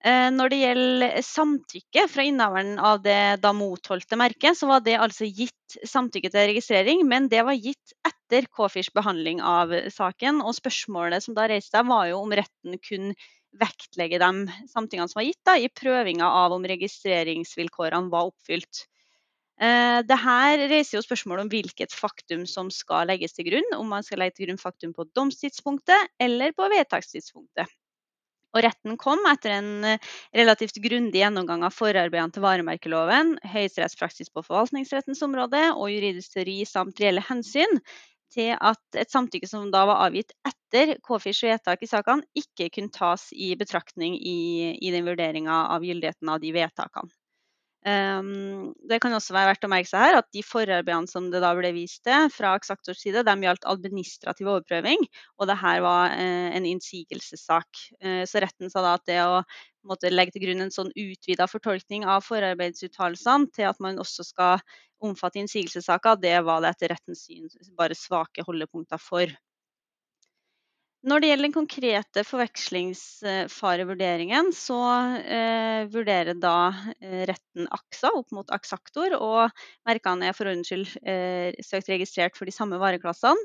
Eh, 0.00 0.30
når 0.32 0.48
det 0.48 0.58
gjelder 0.62 1.16
samtykke 1.24 2.06
fra 2.08 2.24
innehaveren 2.24 2.78
av 2.80 3.02
det 3.04 3.40
da 3.42 3.50
motholdte 3.52 4.16
merket, 4.16 4.56
så 4.56 4.70
var 4.70 4.84
det 4.84 4.96
altså 4.96 5.28
gitt 5.28 5.76
samtykke 5.84 6.30
til 6.32 6.48
registrering, 6.54 7.02
men 7.08 7.28
det 7.28 7.42
var 7.44 7.58
gitt 7.58 7.92
etter 8.08 8.48
K4s 8.48 8.88
behandling 8.96 9.42
av 9.44 9.74
saken. 9.92 10.40
Og 10.40 10.56
spørsmålet 10.56 11.26
som 11.26 11.36
da 11.36 11.50
reiste 11.50 11.76
seg, 11.76 11.90
var 11.90 12.08
jo 12.08 12.22
om 12.22 12.32
retten 12.32 12.80
kunne 12.80 13.12
vektlegge 13.60 14.20
de 14.22 14.60
samtykkene 14.70 15.10
som 15.10 15.20
var 15.20 15.26
gitt, 15.26 15.42
da, 15.44 15.58
i 15.58 15.68
prøvinga 15.68 16.28
av 16.44 16.54
om 16.54 16.64
registreringsvilkårene 16.70 18.12
var 18.12 18.30
oppfylt. 18.30 18.86
Dette 19.60 20.06
det 20.08 20.16
her 20.16 20.62
reiser 20.70 20.96
jo 20.96 21.02
spørsmål 21.04 21.42
om 21.42 21.50
hvilket 21.52 21.92
faktum 21.92 22.46
som 22.48 22.70
skal 22.72 23.10
legges 23.10 23.36
til 23.36 23.50
grunn. 23.50 23.66
Om 23.76 23.90
man 23.92 24.06
skal 24.06 24.22
legge 24.22 24.38
til 24.38 24.48
grunn 24.48 24.62
faktum 24.62 24.94
på 24.96 25.04
domstidspunktet 25.12 26.08
eller 26.16 26.54
på 26.56 26.70
vedtakstidspunktet. 26.72 27.68
Og 28.50 28.64
retten 28.66 28.96
kom 28.98 29.22
etter 29.30 29.54
en 29.60 29.70
relativt 30.34 30.80
grundig 30.82 31.20
gjennomgang 31.22 31.62
av 31.66 31.74
forarbeidene 31.76 32.34
til 32.34 32.42
varemerkeloven, 32.42 33.36
høyesterettspraksis 33.46 34.32
på 34.34 34.42
forvaltningsrettens 34.46 35.22
område 35.26 35.68
og 35.76 35.92
juridisk 35.92 36.34
teori 36.34 36.56
samt 36.66 36.98
reelle 37.02 37.22
hensyn, 37.28 37.78
til 38.30 38.54
at 38.54 38.98
et 38.98 39.10
samtykke 39.10 39.48
som 39.50 39.70
da 39.74 39.84
var 39.90 40.04
avgitt 40.06 40.34
etter 40.46 40.96
K4s 41.02 41.42
vedtak 41.48 41.82
i 41.82 41.90
sakene, 41.90 42.26
ikke 42.38 42.68
kunne 42.74 42.94
tas 42.94 43.28
i 43.34 43.52
betraktning 43.58 44.14
i, 44.18 44.36
i 44.78 44.92
den 44.94 45.06
vurderinga 45.06 45.64
av 45.74 45.86
gyldigheten 45.86 46.30
av 46.30 46.42
de 46.42 46.52
vedtakene. 46.54 47.10
Um, 47.80 48.74
det 48.84 48.98
kan 49.00 49.14
også 49.16 49.32
være 49.32 49.54
verdt 49.54 49.62
å 49.64 49.70
merke 49.72 49.88
seg 49.88 50.02
her 50.04 50.18
at 50.18 50.26
de 50.36 50.42
forarbeidene 50.44 51.08
som 51.08 51.30
det 51.32 51.40
da 51.40 51.54
ble 51.56 51.70
vist 51.72 52.02
til 52.04 52.26
fra 52.34 52.50
aksaktors 52.58 53.00
side, 53.00 53.22
de 53.24 53.34
gjaldt 53.46 53.64
administrativ 53.72 54.50
overprøving, 54.52 55.06
og 55.40 55.48
det 55.48 55.56
her 55.62 55.80
var 55.86 56.12
uh, 56.12 56.50
en 56.58 56.68
innsigelsessak. 56.68 57.80
Uh, 58.04 58.22
så 58.28 58.44
retten 58.44 58.68
sa 58.72 58.84
da 58.84 58.92
at 58.98 59.06
det 59.08 59.18
å 59.24 59.40
måtte 59.88 60.12
legge 60.12 60.36
til 60.36 60.44
grunn 60.44 60.66
en 60.66 60.74
sånn 60.74 60.92
utvida 60.92 61.48
fortolkning 61.48 62.04
av 62.04 62.26
forarbeidsuttalelsene 62.26 63.48
til 63.56 63.70
at 63.70 63.80
man 63.80 64.02
også 64.02 64.28
skal 64.28 64.60
omfatte 65.00 65.40
innsigelsessaker, 65.40 66.20
det 66.20 66.36
var 66.44 66.60
det 66.60 66.74
etter 66.74 66.92
rettens 66.92 67.24
syn 67.24 67.48
bare 67.80 67.96
svake 67.96 68.44
holdepunkter 68.44 69.00
for. 69.00 69.32
Når 71.00 71.22
det 71.22 71.30
gjelder 71.30 71.46
den 71.46 71.54
konkrete 71.54 72.22
forvekslingsfarevurderingen, 72.28 74.50
så 74.52 74.76
eh, 75.16 75.88
vurderer 75.88 76.36
da 76.36 76.76
eh, 77.00 77.24
retten 77.30 77.64
AXA 77.72 78.10
opp 78.18 78.28
mot 78.36 78.50
aksaktor, 78.52 79.16
og 79.16 79.48
merkene 79.88 80.28
er 80.28 80.36
for 80.36 80.44
ordens 80.50 80.68
skyld 80.68 80.84
eh, 81.00 81.56
søkt 81.64 81.88
registrert 81.88 82.36
for 82.36 82.44
de 82.44 82.52
samme 82.52 82.76
vareklassene. 82.82 83.40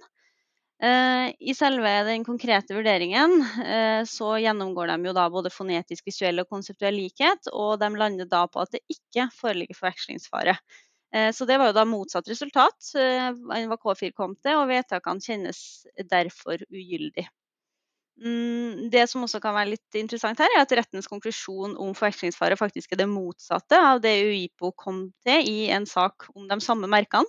Eh, 0.83 1.31
I 1.39 1.55
selve 1.55 2.03
den 2.09 2.27
konkrete 2.27 2.75
vurderingen 2.75 3.39
eh, 3.63 4.03
så 4.03 4.35
gjennomgår 4.43 4.91
de 4.91 4.99
jo 5.07 5.15
da 5.15 5.31
både 5.31 5.47
fonetisk, 5.55 6.03
visuell 6.11 6.43
og 6.43 6.51
konseptuell 6.51 6.99
likhet, 6.99 7.47
og 7.55 7.79
de 7.79 7.87
lander 7.95 8.27
da 8.27 8.51
på 8.51 8.59
at 8.65 8.75
det 8.75 8.83
ikke 8.91 9.31
foreligger 9.37 9.79
forvekslingsfare. 9.79 10.59
Eh, 11.15 11.31
så 11.31 11.47
det 11.47 11.55
var 11.63 11.71
jo 11.71 11.79
da 11.79 11.87
motsatt 11.87 12.27
resultat 12.27 12.91
enn 12.99 13.71
hva 13.71 13.79
K4 13.79 14.11
kom 14.11 14.35
til, 14.43 14.59
og 14.59 14.67
vedtakene 14.75 15.23
kjennes 15.23 15.87
derfor 16.11 16.59
ugyldig. 16.67 17.31
Mm, 18.15 18.87
det 18.93 19.09
som 19.11 19.25
også 19.25 19.41
kan 19.43 19.55
være 19.57 19.73
litt 19.73 19.97
interessant 19.99 20.39
her, 20.39 20.53
er 20.55 20.63
at 20.63 20.73
rettens 20.77 21.09
konklusjon 21.11 21.75
om 21.81 21.91
forvekslingsfare 21.97 22.55
faktisk 22.59 22.93
er 22.95 23.01
det 23.03 23.09
motsatte 23.11 23.75
av 23.75 23.99
det 24.03 24.13
UiPo 24.29 24.71
kom 24.79 25.01
til 25.27 25.49
i 25.51 25.67
en 25.75 25.87
sak 25.89 26.29
om 26.35 26.47
de 26.47 26.59
samme 26.63 26.87
merkene. 26.91 27.27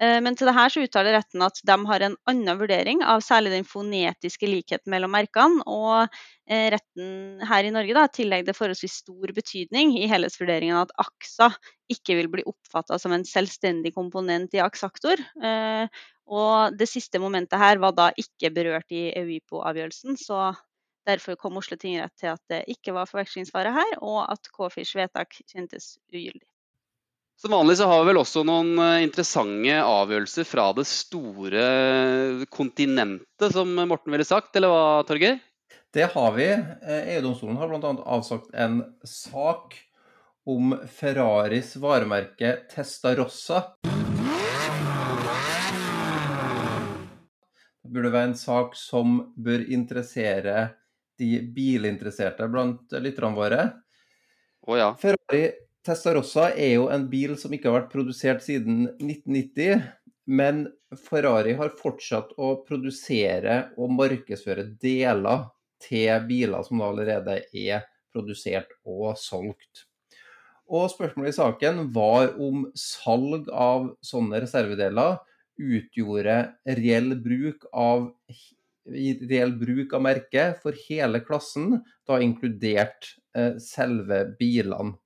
Eh, 0.00 0.18
men 0.24 0.34
til 0.34 0.48
det 0.48 0.54
her 0.56 0.72
så 0.72 0.82
uttaler 0.82 1.14
retten 1.18 1.44
at 1.46 1.60
de 1.66 1.76
har 1.90 2.04
en 2.06 2.16
annen 2.30 2.58
vurdering 2.58 3.04
av 3.06 3.22
særlig 3.24 3.52
den 3.54 3.66
fonetiske 3.68 4.48
likheten 4.50 4.90
mellom 4.90 5.14
merkene. 5.14 5.62
Og 5.70 6.08
eh, 6.48 6.68
retten 6.74 7.44
her 7.46 7.68
i 7.68 7.72
Norge 7.74 8.08
tillegger 8.18 8.50
det 8.50 8.56
forholdsvis 8.58 8.98
stor 9.04 9.34
betydning 9.36 9.94
i 10.00 10.10
helhetsvurderingen 10.10 10.80
at 10.80 10.94
AXA 11.04 11.52
ikke 11.94 12.18
vil 12.18 12.30
bli 12.32 12.46
oppfatta 12.48 12.98
som 12.98 13.14
en 13.14 13.26
selvstendig 13.28 13.94
komponent 13.94 14.54
i 14.56 14.62
AXA-aktor. 14.64 15.20
og 16.24 16.76
det 16.78 16.86
siste 16.88 17.20
momentet 17.20 17.60
her 17.60 17.76
var 17.78 17.92
da 17.92 18.06
ikke 18.16 18.50
berørt 18.54 18.90
i 18.96 19.10
EUIPO-avgjørelsen. 19.12 20.16
så 20.16 20.54
Derfor 21.04 21.36
kom 21.36 21.58
Oslo 21.60 21.76
tingrett 21.76 22.14
til 22.16 22.32
at 22.32 22.40
det 22.48 22.62
ikke 22.72 22.94
var 22.96 23.08
forvekslingsfare 23.10 23.74
her, 23.76 23.96
og 24.00 24.22
at 24.32 24.48
K4s 24.56 24.94
vedtak 24.96 25.36
kjentes 25.52 25.98
ugyldig. 26.08 26.46
Som 27.36 27.50
vanlig 27.50 27.76
så 27.76 27.86
har 27.90 28.04
vi 28.04 28.12
vel 28.12 28.20
også 28.20 28.44
noen 28.46 28.76
eh, 28.78 29.02
interessante 29.02 29.80
avgjørelser 29.82 30.46
fra 30.46 30.68
det 30.76 30.84
store 30.86 31.64
kontinentet, 32.46 33.48
som 33.52 33.72
Morten 33.74 34.14
ville 34.14 34.26
sagt, 34.26 34.54
eller 34.54 34.70
hva, 34.70 34.84
Torgeir? 35.08 35.40
Det 35.94 36.06
har 36.14 36.30
vi. 36.36 36.46
EU-domstolen 36.90 37.58
har 37.58 37.70
bl.a. 37.70 37.90
avsagt 38.16 38.54
en 38.54 38.80
sak 39.02 39.74
om 40.46 40.76
Ferraris 40.94 41.74
varemerke 41.82 42.54
Testarossa. 42.70 43.64
Det 47.82 47.90
burde 47.90 48.14
være 48.14 48.30
en 48.30 48.38
sak 48.38 48.78
som 48.78 49.20
bør 49.34 49.66
interessere 49.74 50.68
de 51.18 51.38
bilinteresserte 51.54 52.46
blant 52.50 52.94
lytterne 52.94 53.38
våre. 53.38 53.68
Oh, 54.66 54.78
ja. 54.78 54.94
Ferrari 54.98 55.44
Testarossa 55.84 56.48
er 56.56 56.78
jo 56.78 56.86
en 56.92 57.04
bil 57.10 57.34
som 57.36 57.52
ikke 57.52 57.68
har 57.68 57.82
vært 57.82 57.92
produsert 57.92 58.44
siden 58.44 58.86
1990. 58.96 59.82
Men 60.24 60.62
Ferrari 60.96 61.52
har 61.58 61.74
fortsatt 61.76 62.30
å 62.40 62.54
produsere 62.64 63.58
og 63.76 63.92
markedsføre 63.92 64.64
deler 64.80 65.50
til 65.84 66.24
biler 66.28 66.64
som 66.64 66.80
allerede 66.86 67.42
er 67.52 67.84
produsert 68.14 68.72
og 68.88 69.18
solgt. 69.20 69.84
Og 70.72 70.88
spørsmålet 70.88 71.34
i 71.34 71.36
saken 71.36 71.84
var 71.92 72.32
om 72.40 72.64
salg 72.78 73.50
av 73.52 73.90
sånne 74.00 74.40
reservedeler 74.46 75.18
utgjorde 75.60 76.38
reell 76.80 77.12
bruk 77.20 77.66
av, 77.76 78.08
reell 78.88 79.52
bruk 79.60 79.92
av 79.92 80.06
merket 80.08 80.64
for 80.64 80.80
hele 80.88 81.20
klassen, 81.26 81.82
da 82.08 82.22
inkludert 82.24 83.12
eh, 83.36 83.60
selve 83.60 84.24
bilene. 84.40 84.96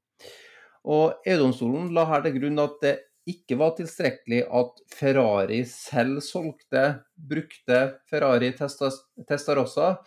Og 0.87 1.19
EU-domstolen 1.27 1.91
la 1.95 2.07
her 2.09 2.25
til 2.25 2.39
grunn 2.39 2.63
at 2.63 2.79
det 2.85 2.95
ikke 3.29 3.59
var 3.61 3.75
tilstrekkelig 3.77 4.45
at 4.61 4.79
Ferrari 4.95 5.61
selv 5.69 6.23
solgte 6.25 6.85
brukte 7.17 7.81
Ferrari 8.09 8.55
Testarossa, 8.57 9.99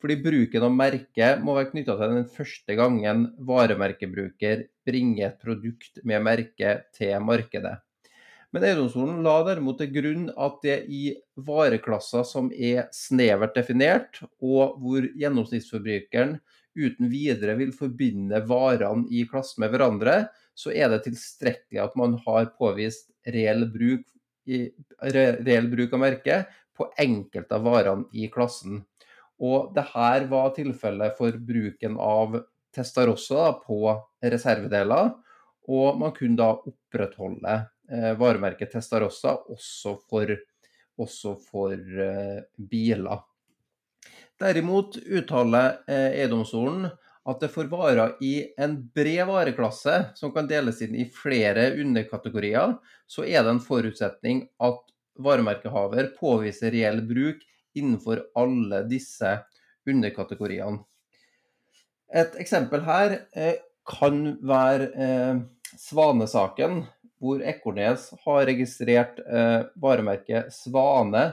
fordi 0.00 0.16
bruken 0.24 0.64
av 0.64 0.72
merket 0.72 1.42
må 1.44 1.58
være 1.58 1.72
knytta 1.74 1.98
til 1.98 2.14
den 2.16 2.26
første 2.32 2.76
gangen 2.78 3.26
varemerkebruker 3.44 4.64
bringer 4.88 5.26
et 5.28 5.42
produkt 5.42 6.00
med 6.08 6.24
merke 6.24 6.78
til 6.96 7.18
markedet. 7.20 7.76
Men 8.50 8.64
EU-domstolen 8.66 9.20
la 9.22 9.36
derimot 9.46 9.78
til 9.78 9.92
grunn 9.94 10.24
at 10.34 10.56
det 10.64 10.78
i 10.90 11.02
vareklasser 11.46 12.24
som 12.26 12.48
er 12.50 12.88
snevert 12.96 13.54
definert, 13.54 14.22
og 14.42 14.80
hvor 14.80 15.04
gjennomsnittsforbrukeren 15.20 16.38
uten 16.76 17.10
videre 17.10 17.56
vil 17.58 17.72
forbinde 17.74 18.42
varene 18.48 19.08
i 19.10 19.24
klassen 19.28 19.64
med 19.64 19.74
hverandre, 19.74 20.16
så 20.54 20.72
er 20.74 20.92
det 20.92 21.04
tilstrekkelig 21.06 21.82
at 21.82 21.96
man 21.98 22.18
har 22.26 22.52
påvist 22.58 23.10
reell 23.26 23.66
bruk, 23.72 24.04
reell 24.46 25.68
bruk 25.72 25.96
av 25.96 26.02
merket 26.02 26.54
på 26.76 26.88
enkelte 27.00 27.56
av 27.56 27.66
varene 27.66 28.08
i 28.16 28.28
klassen. 28.32 28.82
Og 29.40 29.72
det 29.76 29.86
var 30.28 30.54
tilfellet 30.56 31.16
for 31.16 31.32
bruken 31.32 31.96
av 31.96 32.42
Testarossa 32.74 33.54
på 33.64 33.80
reservedeler. 34.22 35.14
Og 35.70 35.98
man 36.00 36.12
kunne 36.16 36.38
da 36.40 36.50
opprettholde 36.56 37.56
eh, 37.92 38.12
varemerket 38.18 38.72
Testarossa 38.74 39.36
også 39.52 39.96
for, 40.10 40.32
også 41.00 41.34
for 41.46 41.72
eh, 41.74 42.40
biler. 42.56 43.22
Derimot 44.40 44.96
uttaler 44.96 45.82
eh, 45.86 46.22
EU-domstolen 46.22 46.86
at 47.28 47.42
det 47.42 47.50
for 47.52 47.68
varer 47.68 48.14
i 48.24 48.46
en 48.58 48.78
bred 48.96 49.26
vareklasse, 49.28 49.96
som 50.16 50.32
kan 50.32 50.46
deles 50.48 50.78
inn 50.80 50.94
i 50.96 51.04
flere 51.12 51.66
underkategorier, 51.82 52.78
så 53.04 53.26
er 53.28 53.44
det 53.44 53.52
en 53.52 53.60
forutsetning 53.60 54.46
at 54.64 54.78
varemerkehaver 55.20 56.14
påviser 56.16 56.72
reell 56.72 57.02
bruk 57.04 57.42
innenfor 57.76 58.22
alle 58.40 58.80
disse 58.88 59.34
underkategoriene. 59.88 60.80
Et 62.10 62.38
eksempel 62.42 62.80
her 62.88 63.18
eh, 63.36 63.60
kan 63.86 64.22
være 64.40 64.88
eh, 64.96 65.42
Svanesaken, 65.76 66.80
hvor 67.20 67.44
Ekornes 67.44 68.08
har 68.24 68.46
registrert 68.48 69.18
varemerket 69.78 70.48
Svane 70.56 71.26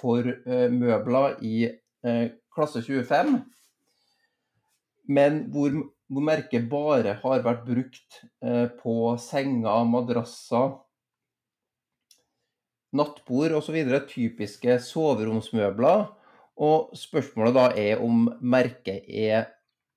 for 0.00 0.24
møbler 0.72 1.36
i 1.44 1.68
klasse 2.54 2.82
25, 2.84 3.38
men 5.08 5.40
hvor, 5.52 5.72
hvor 6.08 6.24
merket 6.26 6.68
bare 6.70 7.16
har 7.22 7.44
vært 7.46 7.64
brukt 7.68 8.18
på 8.82 8.94
senger, 9.22 9.86
madrasser, 9.88 10.74
nattbord 12.96 13.56
osv. 13.58 13.76
Typiske 14.08 14.78
soveromsmøbler. 14.84 16.06
Og 16.58 16.96
spørsmålet 16.98 17.54
da 17.54 17.66
er 17.78 18.02
om 18.02 18.26
merket 18.40 19.06
er, 19.06 19.46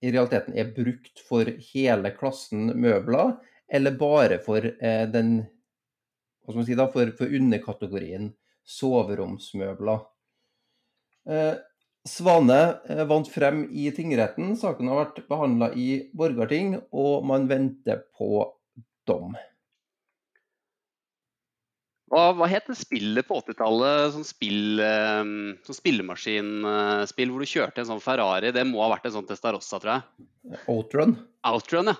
i 0.01 0.11
realiteten 0.13 0.57
er 0.57 0.69
brukt 0.75 1.21
for 1.25 1.49
hele 1.71 2.11
klassen 2.17 2.69
møbler, 2.77 3.35
eller 3.71 3.97
bare 3.97 4.37
for 4.43 4.65
eh, 4.65 5.07
den 5.09 5.41
hva 6.41 6.51
skal 6.51 6.59
man 6.59 6.67
si 6.67 6.77
da, 6.77 6.87
for, 6.89 7.11
for 7.17 7.33
underkategorien 7.37 8.31
soveromsmøbler. 8.65 10.01
Eh, 11.29 11.53
Svane 12.07 12.59
eh, 12.89 13.03
vant 13.05 13.27
frem 13.29 13.67
i 13.69 13.91
tingretten. 13.93 14.55
Saken 14.57 14.89
har 14.89 15.03
vært 15.03 15.23
behandla 15.29 15.71
i 15.77 15.87
Borgarting, 16.17 16.75
og 16.89 17.25
man 17.29 17.47
venter 17.49 18.03
på 18.17 18.41
dom. 19.09 19.35
Hva, 22.11 22.23
hva 22.35 22.47
het 22.51 22.65
det 22.67 22.75
spillet 22.75 23.27
på 23.27 23.37
80-tallet, 23.39 24.15
sånn, 24.15 24.25
spill, 24.27 24.81
eh, 24.83 25.21
sånn 25.67 25.77
spillemaskinspill 25.77 27.31
hvor 27.31 27.45
du 27.45 27.51
kjørte 27.53 27.83
en 27.83 27.91
sånn 27.93 28.03
Ferrari? 28.03 28.51
Det 28.55 28.65
må 28.67 28.81
ha 28.83 28.89
vært 28.95 29.05
en 29.07 29.19
sånn 29.19 29.29
Testarossa, 29.29 29.79
tror 29.79 29.93
jeg. 29.93 30.57
Outrun? 30.73 31.15
Outrun, 31.47 31.93
ja. 31.93 31.99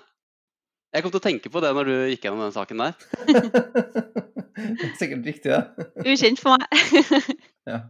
Jeg 0.92 1.06
kom 1.06 1.14
til 1.14 1.22
å 1.22 1.24
tenke 1.24 1.48
på 1.48 1.62
det 1.64 1.70
når 1.72 1.88
du 1.88 1.94
gikk 2.10 2.26
gjennom 2.26 2.42
den 2.42 2.52
saken 2.52 2.82
der. 2.82 2.98
det 3.30 4.90
er 4.90 4.98
sikkert 4.98 5.30
riktig, 5.30 5.54
det. 5.54 5.86
Ukjent 6.04 6.42
for 6.42 6.58
meg. 6.58 7.32
ja. 7.70 7.80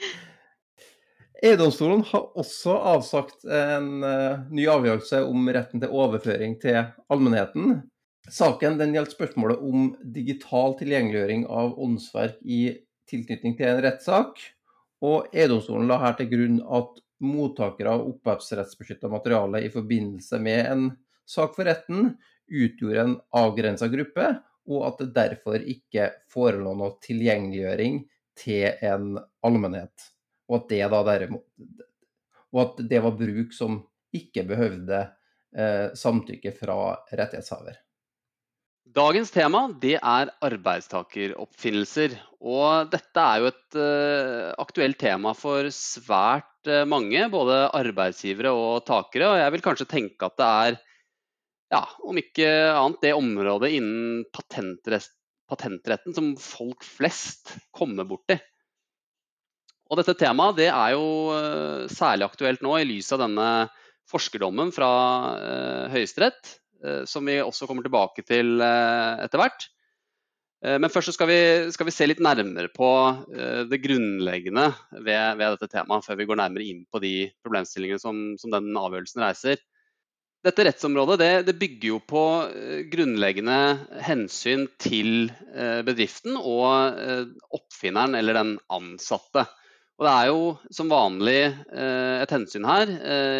EU-domstolen 1.44 2.00
har 2.08 2.30
også 2.38 2.78
avsagt 2.94 3.44
en 3.44 4.00
uh, 4.00 4.46
ny 4.48 4.64
avgjørelse 4.72 5.20
om 5.28 5.50
retten 5.52 5.82
til 5.82 5.92
overføring 5.92 6.56
til 6.62 6.78
allmennheten. 7.12 7.82
Saken 8.32 8.80
gjelder 8.80 9.12
spørsmålet 9.12 9.60
om 9.62 9.90
digital 10.14 10.74
tilgjengeliggjøring 10.80 11.44
av 11.52 11.76
åndsverk 11.82 12.40
i 12.42 12.60
tilknytning 13.10 13.58
til 13.58 13.68
en 13.70 13.82
rettssak. 13.84 14.40
Og 15.04 15.28
EU-domstolen 15.36 15.90
la 15.90 16.00
her 16.02 16.16
til 16.18 16.30
grunn 16.32 16.56
at 16.64 17.04
mottakere 17.22 17.92
av 17.92 18.08
opphavsrettsbeskytta 18.10 19.12
materiale 19.12 19.62
i 19.64 19.70
forbindelse 19.72 20.40
med 20.42 20.72
en 20.72 20.88
sak 21.28 21.54
for 21.56 21.68
retten 21.68 22.14
utgjorde 22.46 23.02
en 23.02 23.16
avgrensa 23.36 23.88
gruppe, 23.92 24.32
og 24.66 24.82
at 24.88 25.00
det 25.02 25.12
derfor 25.14 25.62
ikke 25.62 26.10
forelå 26.32 26.74
noe 26.78 26.96
tilgjengeliggjøring 27.04 28.02
til 28.40 28.68
en 28.84 29.16
allmennhet. 29.46 30.15
Og 30.46 30.60
at 30.60 30.68
det 30.70 30.82
da 30.92 31.02
derimot 31.06 31.46
Og 32.54 32.60
at 32.62 32.84
det 32.88 33.00
var 33.02 33.16
bruk 33.18 33.54
som 33.54 33.80
ikke 34.14 34.46
behøvde 34.48 35.00
eh, 35.56 35.88
samtykke 35.98 36.54
fra 36.56 36.78
rettighetshaver. 37.10 37.80
Dagens 38.86 39.32
tema 39.34 39.64
det 39.82 39.96
er 39.98 40.30
arbeidstakeroppfinnelser. 40.46 42.14
Og 42.46 42.92
dette 42.92 43.22
er 43.22 43.42
jo 43.42 43.48
et 43.50 43.78
uh, 43.80 44.52
aktuelt 44.62 44.98
tema 45.00 45.32
for 45.34 45.66
svært 45.74 46.70
uh, 46.70 46.84
mange, 46.86 47.24
både 47.32 47.64
arbeidsgivere 47.74 48.52
og 48.54 48.86
takere. 48.86 49.32
Og 49.32 49.40
jeg 49.42 49.54
vil 49.56 49.64
kanskje 49.66 49.88
tenke 49.90 50.28
at 50.28 50.38
det 50.38 50.46
er, 50.46 50.78
ja, 51.74 51.82
om 52.06 52.22
ikke 52.22 52.46
annet, 52.70 53.02
det 53.02 53.14
området 53.18 53.72
innen 53.74 54.22
patentretten 55.50 56.14
som 56.14 56.36
folk 56.40 56.86
flest 56.86 57.56
kommer 57.74 58.06
borti. 58.06 58.38
Og 59.86 60.00
dette 60.00 60.16
temaet 60.18 60.58
det 60.58 60.70
er 60.72 60.94
jo 60.96 61.08
uh, 61.30 61.86
særlig 61.92 62.26
aktuelt 62.26 62.62
nå 62.64 62.76
i 62.80 62.86
lys 62.88 63.12
av 63.14 63.22
denne 63.22 63.48
forskerdommen 64.10 64.70
fra 64.74 64.88
Høyesterett 65.90 66.56
Eh, 66.84 67.04
som 67.08 67.24
vi 67.26 67.38
også 67.40 67.68
kommer 67.68 67.86
tilbake 67.86 68.24
til 68.26 68.60
eh, 68.62 69.24
etter 69.24 69.40
hvert. 69.40 69.68
Eh, 70.64 70.76
men 70.82 70.92
først 70.92 71.14
skal 71.16 71.30
vi, 71.30 71.38
skal 71.74 71.88
vi, 71.88 71.94
se 71.94 72.08
litt 72.08 72.22
nærmere 72.24 72.70
på 72.74 72.90
det 73.70 73.80
grunnleggende 73.84 74.68
ved, 74.98 75.38
ved, 75.38 75.56
dette 75.56 75.72
temaet, 75.72 76.04
før 76.06 76.20
vi 76.20 76.28
går 76.28 76.40
nærmere 76.42 76.68
inn 76.68 76.84
på 76.90 77.00
de 77.02 77.14
problemstillingene 77.44 78.02
som, 78.02 78.28
som 78.40 78.52
den 78.54 78.70
avgjørelsen 78.76 79.24
reiser. 79.24 79.62
Dette 80.46 80.62
rettsområdet 80.62 81.16
det, 81.18 81.30
det 81.48 81.56
bygger 81.58 81.88
jo 81.88 81.96
på 82.06 82.22
grunnleggende 82.92 83.56
hensyn 84.06 84.68
til 84.78 85.32
bedriften 85.82 86.36
og 86.38 87.00
oppfinneren 87.56 88.14
eller 88.14 88.38
den 88.38 88.52
ansatte. 88.70 89.42
Og 89.96 90.04
Det 90.04 90.12
er 90.12 90.26
jo 90.28 90.40
som 90.76 90.90
vanlig 90.92 91.40
et 91.72 92.32
hensyn 92.34 92.66
her, 92.68 92.90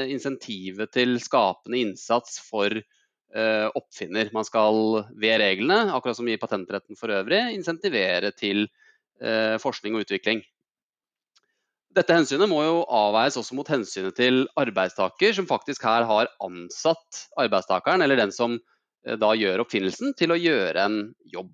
insentivet 0.09 0.89
til 0.95 1.19
skapende 1.21 1.83
innsats 1.83 2.39
for 2.47 2.73
Eh, 3.37 3.69
oppfinner. 3.75 4.31
Man 4.33 4.47
skal 4.47 4.77
ved 5.19 5.41
reglene, 5.43 5.91
akkurat 5.93 6.17
som 6.17 6.29
i 6.31 6.39
patentretten 6.41 6.97
for 6.97 7.11
øvrig, 7.13 7.41
insentivere 7.53 8.31
til 8.33 8.69
eh, 9.21 9.57
forskning 9.61 9.97
og 9.97 10.07
utvikling. 10.07 10.41
Dette 11.97 12.17
hensynet 12.17 12.49
må 12.49 12.63
jo 12.65 12.79
avveies 12.93 13.37
også 13.37 13.59
mot 13.59 13.69
hensynet 13.69 14.17
til 14.17 14.47
arbeidstaker, 14.57 15.35
som 15.37 15.49
faktisk 15.51 15.85
her 15.85 16.07
har 16.09 16.31
ansatt 16.45 17.27
arbeidstakeren, 17.37 18.05
eller 18.07 18.23
den 18.23 18.33
som 18.33 18.57
eh, 18.57 19.19
da 19.21 19.35
gjør 19.37 19.67
oppfinnelsen, 19.67 20.15
til 20.17 20.33
å 20.33 20.41
gjøre 20.41 20.87
en 20.87 20.99
jobb. 21.35 21.53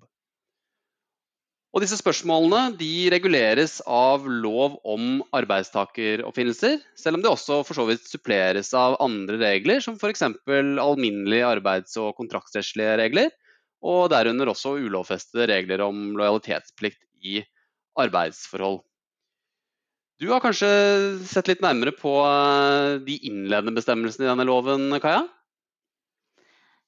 Og 1.73 1.81
disse 1.81 1.97
spørsmålene 1.97 2.75
de 2.77 3.09
reguleres 3.09 3.79
av 3.89 4.27
lov 4.29 4.75
om 4.85 5.23
arbeidstakeroppfinnelser, 5.33 6.77
selv 6.93 7.17
om 7.17 7.23
det 7.23 7.31
også 7.31 7.63
for 7.65 7.79
så 7.79 7.87
vidt 7.87 8.05
suppleres 8.05 8.69
av 8.77 8.99
andre 9.01 9.39
regler, 9.41 9.81
som 9.81 9.97
f.eks. 9.97 10.21
alminnelige 10.21 11.49
arbeids- 11.49 11.97
og 11.97 12.13
kontraktsrettslige 12.19 12.93
regler, 13.01 13.33
og 13.81 14.11
derunder 14.13 14.53
også 14.53 14.75
ulovfestede 14.85 15.49
regler 15.49 15.81
om 15.81 16.11
lojalitetsplikt 16.19 17.01
i 17.25 17.41
arbeidsforhold. 17.99 18.83
Du 20.21 20.29
har 20.29 20.43
kanskje 20.43 20.69
sett 21.25 21.49
litt 21.49 21.63
nærmere 21.65 21.91
på 21.97 22.13
eh, 22.21 23.01
de 23.03 23.17
innledende 23.27 23.73
bestemmelsene 23.75 24.27
i 24.27 24.29
denne 24.29 24.45
loven, 24.47 24.93
Kaja? 25.01 25.25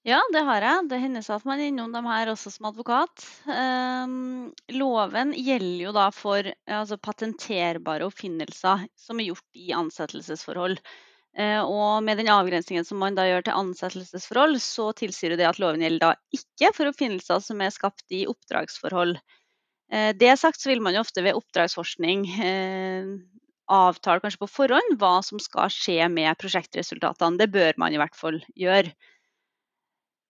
Ja, 0.06 0.20
det 0.30 0.44
har 0.46 0.62
jeg. 0.62 0.86
Det 0.92 1.00
hender 1.02 1.24
seg 1.26 1.40
at 1.40 1.48
man 1.50 1.58
er 1.58 1.72
innom 1.72 1.94
dem 1.96 2.06
her 2.06 2.30
også 2.30 2.52
som 2.54 2.68
advokat. 2.70 3.24
Um, 3.50 4.52
loven 4.78 5.32
gjelder 5.34 5.80
jo 5.88 5.94
da 5.96 6.04
for 6.14 6.46
altså, 6.70 7.00
patenterbare 7.02 8.06
oppfinnelser 8.06 8.84
som 9.02 9.18
er 9.18 9.32
gjort 9.32 9.58
i 9.58 9.72
ansettelsesforhold. 9.74 10.78
Uh, 11.36 11.64
og 11.66 12.06
med 12.06 12.22
den 12.22 12.30
avgrensningen 12.30 12.86
som 12.86 13.02
man 13.02 13.18
da 13.18 13.26
gjør 13.26 13.48
til 13.48 13.58
ansettelsesforhold, 13.64 14.60
så 14.62 14.92
tilsier 15.02 15.34
det 15.40 15.50
at 15.50 15.58
loven 15.64 15.82
gjelder 15.82 16.06
da 16.06 16.38
ikke 16.38 16.70
for 16.78 16.92
oppfinnelser 16.92 17.42
som 17.48 17.66
er 17.66 17.74
skapt 17.74 18.06
i 18.14 18.28
oppdragsforhold. 18.30 19.18
Uh, 19.90 20.12
det 20.14 20.36
sagt 20.38 20.62
så 20.62 20.70
vil 20.70 20.86
man 20.86 20.94
jo 20.94 21.02
ofte 21.02 21.26
ved 21.26 21.42
oppdragsforskning 21.42 22.28
uh, 22.38 23.10
avtale 23.74 24.22
kanskje 24.22 24.44
på 24.46 24.54
forhånd 24.54 25.02
hva 25.02 25.18
som 25.26 25.42
skal 25.42 25.74
skje 25.74 25.98
med 26.14 26.38
prosjektresultatene. 26.38 27.42
Det 27.42 27.50
bør 27.58 27.74
man 27.82 27.98
i 27.98 28.04
hvert 28.04 28.22
fall 28.22 28.38
gjøre. 28.54 28.94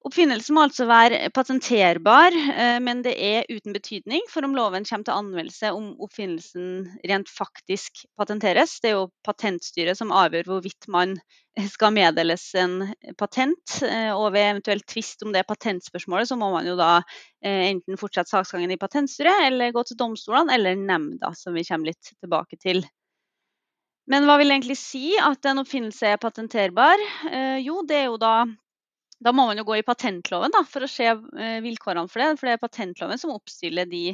Oppfinnelsen 0.05 0.53
må 0.53 0.67
altså 0.67 0.85
være 0.85 1.31
patenterbar, 1.33 2.35
eh, 2.53 2.75
men 2.83 2.99
det 3.01 3.15
er 3.17 3.47
uten 3.49 3.73
betydning 3.73 4.21
for 4.29 4.45
om 4.45 4.53
loven 4.53 4.83
kommer 4.85 5.07
til 5.07 5.15
anvendelse 5.17 5.71
om 5.73 5.87
oppfinnelsen 6.05 6.99
rent 7.09 7.31
faktisk 7.33 8.03
patenteres. 8.19 8.75
Det 8.83 8.91
er 8.91 8.99
jo 8.99 9.07
Patentstyret 9.25 9.97
som 9.97 10.13
avgjør 10.13 10.51
hvorvidt 10.51 10.85
man 10.93 11.15
skal 11.73 11.95
meddeles 11.95 12.43
en 12.61 12.75
patent. 13.17 13.79
Eh, 13.81 14.11
og 14.13 14.35
ved 14.35 14.51
eventuell 14.51 14.83
tvist 14.85 15.25
om 15.25 15.33
det 15.33 15.41
patentspørsmålet, 15.49 16.29
så 16.29 16.37
må 16.37 16.51
man 16.53 16.69
jo 16.69 16.75
da 16.77 16.99
eh, 17.41 17.71
enten 17.71 17.97
fortsette 17.97 18.29
saksgangen 18.29 18.75
i 18.75 18.77
Patentstyret, 18.77 19.47
eller 19.47 19.73
gå 19.73 19.81
til 19.89 19.97
domstolene 19.97 20.53
eller 20.53 20.77
nemnda, 20.77 21.31
som 21.33 21.57
vi 21.57 21.65
kommer 21.65 21.89
litt 21.89 22.11
tilbake 22.19 22.59
til. 22.61 22.83
Men 24.05 24.29
hva 24.29 24.37
vil 24.37 24.53
egentlig 24.53 24.77
si 24.77 25.15
at 25.17 25.49
en 25.49 25.63
oppfinnelse 25.63 26.13
er 26.13 26.21
patenterbar? 26.21 27.01
Jo, 27.65 27.79
det 27.89 28.03
er 28.03 28.07
jo 28.11 28.19
da 28.21 28.35
da 29.23 29.31
må 29.31 29.45
man 29.47 29.57
jo 29.59 29.65
gå 29.67 29.77
i 29.79 29.85
patentloven 29.85 30.53
da, 30.53 30.61
for 30.67 30.85
å 30.85 30.91
se 30.91 31.07
eh, 31.07 31.59
vilkårene 31.63 32.11
for 32.11 32.21
det. 32.21 32.29
For 32.39 32.49
det 32.49 32.55
er 32.55 32.61
patentloven 32.61 33.21
som 33.21 33.33
oppstiller 33.33 33.87
de 33.89 34.05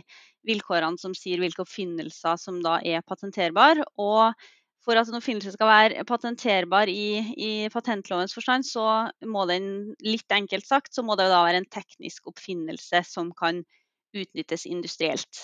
vilkårene 0.47 1.01
som 1.01 1.15
sier 1.17 1.41
hvilke 1.41 1.63
oppfinnelser 1.65 2.37
som 2.41 2.59
da 2.63 2.77
er 2.85 3.05
patenterbar. 3.05 3.81
Og 4.01 4.35
for 4.85 4.97
at 4.97 5.09
en 5.09 5.17
oppfinnelse 5.19 5.53
skal 5.55 5.69
være 5.69 6.05
patenterbar 6.09 6.89
i, 6.89 7.21
i, 7.37 7.51
patentlovens 7.73 8.33
forstand, 8.37 8.65
så 8.65 8.85
må 9.29 9.45
den, 9.49 9.93
litt 10.05 10.33
enkelt 10.33 10.65
sagt, 10.69 10.93
så 10.95 11.05
må 11.05 11.17
det 11.19 11.29
da 11.29 11.43
være 11.45 11.61
en 11.61 11.69
teknisk 11.69 12.31
oppfinnelse 12.31 13.03
som 13.09 13.33
kan 13.37 13.63
utnyttes 14.17 14.65
industrielt. 14.69 15.43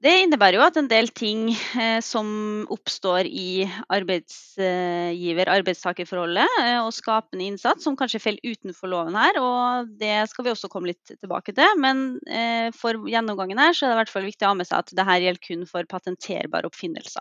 Det 0.00 0.14
innebærer 0.22 0.56
jo 0.56 0.62
at 0.64 0.78
en 0.80 0.86
del 0.88 1.10
ting 1.12 1.50
eh, 1.52 2.00
som 2.00 2.64
oppstår 2.72 3.28
i 3.28 3.68
arbeidsgiver-arbeidstakerforholdet 3.92 6.48
eh, 6.62 6.78
og 6.80 6.88
skapende 6.96 7.44
innsats, 7.44 7.84
som 7.84 7.92
kanskje 8.00 8.22
faller 8.24 8.40
utenfor 8.48 8.88
loven 8.88 9.12
her. 9.20 9.36
og 9.44 9.92
Det 10.00 10.24
skal 10.30 10.46
vi 10.46 10.52
også 10.54 10.70
komme 10.72 10.88
litt 10.94 11.04
tilbake 11.12 11.52
til. 11.52 11.68
Men 11.84 12.16
eh, 12.32 12.72
for 12.72 12.96
gjennomgangen 13.12 13.60
her 13.60 13.76
så 13.76 13.84
er 13.84 13.90
det 13.90 13.96
i 13.98 14.00
hvert 14.00 14.14
fall 14.14 14.24
viktig 14.30 14.46
å 14.48 14.52
ha 14.54 14.56
med 14.62 14.68
seg 14.70 14.80
at 14.80 14.88
dette 14.96 15.18
gjelder 15.20 15.44
kun 15.44 15.68
for 15.68 15.84
patenterbare 15.90 16.64
oppfinnelser. 16.70 17.20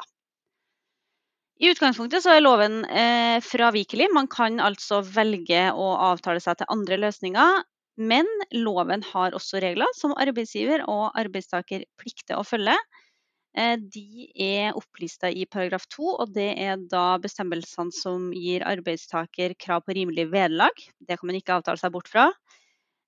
I 1.60 1.68
utgangspunktet 1.74 2.24
så 2.24 2.32
er 2.38 2.46
loven 2.46 2.88
eh, 2.88 3.44
fravikelig. 3.44 4.08
Man 4.16 4.32
kan 4.32 4.64
altså 4.64 5.04
velge 5.04 5.76
å 5.76 6.00
avtale 6.14 6.40
seg 6.40 6.56
til 6.62 6.72
andre 6.72 6.96
løsninger 7.04 7.60
men 8.00 8.28
loven 8.56 9.04
har 9.12 9.36
også 9.38 9.62
regler 9.64 9.92
som 9.98 10.16
arbeidsgiver 10.18 10.86
og 10.88 11.12
arbeidstaker 11.20 11.86
plikter 12.00 12.40
å 12.40 12.48
følge. 12.48 12.78
Eh, 13.58 13.76
de 13.82 14.30
er 14.40 14.78
opplista 14.78 15.30
i 15.32 15.46
paragraf 15.50 15.88
2, 15.92 16.14
og 16.22 16.34
det 16.36 16.52
er 16.62 16.80
da 16.92 17.18
bestemmelsene 17.22 17.94
som 17.96 18.30
gir 18.36 18.66
arbeidstaker 18.68 19.56
krav 19.60 19.84
på 19.86 19.98
rimelig 19.98 20.30
vederlag. 20.32 20.86
Det 21.00 21.18
kan 21.20 21.32
man 21.32 21.40
ikke 21.40 21.58
avtale 21.58 21.82
seg 21.82 21.94
bort 21.96 22.12
fra. 22.12 22.30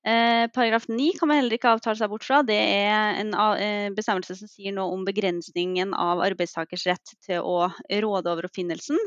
Eh, 0.02 0.48
paragraf 0.50 0.88
9 0.90 1.12
kan 1.20 1.30
man 1.30 1.38
heller 1.38 1.56
ikke 1.56 1.76
avtale 1.76 2.00
seg 2.00 2.10
bort 2.10 2.26
fra. 2.26 2.42
Det 2.42 2.58
er 2.58 3.22
en 3.22 3.36
eh, 3.38 3.90
bestemmelse 3.94 4.40
som 4.40 4.50
sier 4.50 4.74
noe 4.74 4.96
om 4.96 5.06
begrensningen 5.06 5.94
av 5.94 6.24
arbeidstakers 6.26 6.88
rett 6.90 7.16
til 7.22 7.46
å 7.46 7.70
råde 8.02 8.34
over 8.34 8.50
oppfinnelsen. 8.50 8.98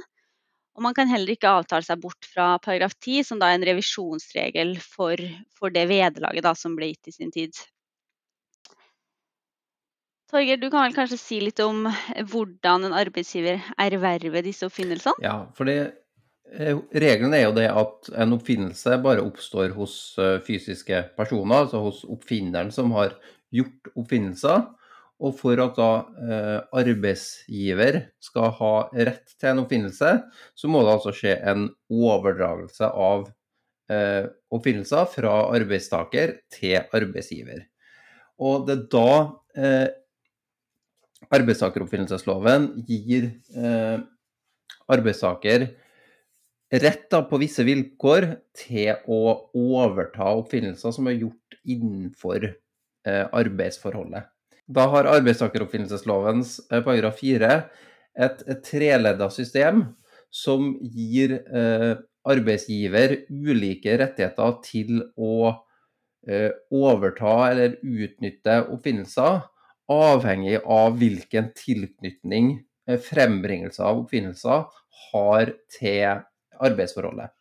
Og 0.74 0.82
man 0.82 0.94
kan 0.96 1.10
heller 1.10 1.36
ikke 1.36 1.52
avtale 1.60 1.86
seg 1.86 2.00
bort 2.02 2.26
fra 2.26 2.56
paragraf 2.62 2.96
10, 2.98 3.22
som 3.28 3.38
da 3.38 3.50
er 3.50 3.60
en 3.60 3.66
revisjonsregel 3.68 4.74
for, 4.82 5.20
for 5.54 5.74
det 5.74 5.86
vederlaget 5.90 6.50
som 6.58 6.74
ble 6.74 6.90
gitt 6.90 7.12
i 7.12 7.14
sin 7.14 7.30
tid. 7.34 7.54
Torgeir, 10.34 10.58
du 10.58 10.66
kan 10.72 10.88
vel 10.88 10.96
kanskje 10.96 11.20
si 11.20 11.38
litt 11.38 11.60
om 11.62 11.84
hvordan 12.32 12.88
en 12.88 12.96
arbeidsgiver 12.96 13.60
erverver 13.78 14.42
disse 14.42 14.66
oppfinnelsene? 14.66 15.22
Ja, 15.22 15.44
for 15.54 15.70
det, 15.70 15.76
eh, 16.50 16.74
er 16.74 17.44
jo 17.44 17.54
det 17.54 17.68
at 17.70 18.10
en 18.18 18.34
oppfinnelse 18.34 18.98
bare 19.04 19.22
oppstår 19.22 19.76
hos 19.76 20.16
eh, 20.18 20.40
fysiske 20.42 21.04
personer, 21.14 21.68
altså 21.68 21.84
hos 21.84 22.02
oppfinneren 22.10 22.74
som 22.74 22.90
har 22.98 23.14
gjort 23.54 23.92
oppfinnelser. 23.94 24.64
Og 25.22 25.36
for 25.38 25.60
at 25.62 25.76
da 25.78 25.90
eh, 26.26 26.60
arbeidsgiver 26.80 28.00
skal 28.22 28.50
ha 28.58 28.72
rett 28.98 29.36
til 29.38 29.52
en 29.52 29.62
oppfinnelse, 29.62 30.10
så 30.58 30.70
må 30.70 30.82
det 30.82 30.94
altså 30.96 31.14
skje 31.14 31.36
en 31.52 31.68
overdragelse 31.92 32.88
av 32.88 33.28
eh, 33.92 34.26
oppfinnelser 34.54 35.06
fra 35.12 35.36
arbeidstaker 35.54 36.34
til 36.52 36.80
arbeidsgiver. 36.96 37.62
Og 38.42 38.66
det 38.66 38.76
er 38.76 38.88
da 38.90 39.12
eh, 39.54 39.86
arbeidstakeroppfinnelsesloven 41.34 42.68
gir 42.88 43.30
eh, 43.54 44.02
arbeidstaker 44.90 45.68
rett 46.74 47.08
da, 47.12 47.22
på 47.28 47.38
visse 47.38 47.64
vilkår 47.66 48.28
til 48.58 48.94
å 49.06 49.22
overta 49.54 50.32
oppfinnelser 50.34 50.94
som 50.96 51.08
er 51.10 51.20
gjort 51.22 51.58
innenfor 51.62 52.48
eh, 52.50 53.26
arbeidsforholdet. 53.30 54.33
Da 54.64 54.86
har 54.88 55.08
arbeidstakeroppfinnelseslovens 55.12 56.56
eh, 56.70 56.80
paragraf 56.84 57.18
4 57.20 57.50
et, 58.14 58.44
treledda 58.64 59.28
system 59.32 59.84
som 60.32 60.72
gir 60.80 61.36
eh, 61.36 61.92
arbeidsgiver 62.24 63.18
ulike 63.28 63.98
rettigheter 64.00 64.56
til 64.64 65.02
å 65.20 65.36
eh, 66.26 66.48
overta 66.72 67.34
eller 67.50 67.76
utnytte 67.82 68.62
oppfinnelser, 68.72 69.42
avhengig 69.92 70.56
av 70.64 70.96
hvilken 70.96 71.52
tilknytning 71.58 72.54
eh, 72.88 72.96
frembringelse 72.96 73.84
av 73.84 74.06
oppfinnelser 74.06 74.64
har 75.10 75.56
til 75.76 76.24
arbeidsforholdet. 76.64 77.34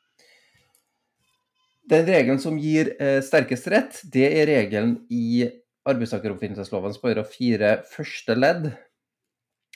Den 1.88 2.08
regelen 2.08 2.40
som 2.40 2.60
gir 2.60 2.94
eh, 3.00 3.20
sterkest 3.24 3.68
rett, 3.72 4.00
det 4.12 4.28
er 4.28 4.48
regelen 4.52 4.98
i 5.12 5.46
arbeidstakeroppfinnelseslovens§ 5.90 7.00
4 7.36 7.72
første 7.92 8.36
ledd, 8.38 8.72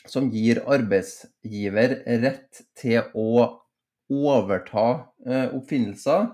som 0.08 0.30
gir 0.32 0.62
arbeidsgiver 0.72 2.02
rett 2.24 2.62
til 2.80 3.02
å 3.18 3.48
overta 4.08 4.88
eh, 5.28 5.50
oppfinnelser 5.52 6.30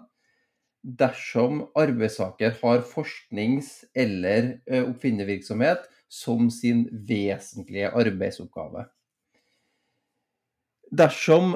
dersom 0.84 1.64
arbeidstaker 1.80 2.58
har 2.62 2.84
forsknings- 2.86 3.86
eller 3.96 4.60
eh, 4.68 4.84
oppfinnervirksomhet 4.84 5.88
som 6.12 6.52
sin 6.54 6.86
vesentlige 7.08 7.90
arbeidsoppgave. 7.90 8.86
Dersom 10.94 11.56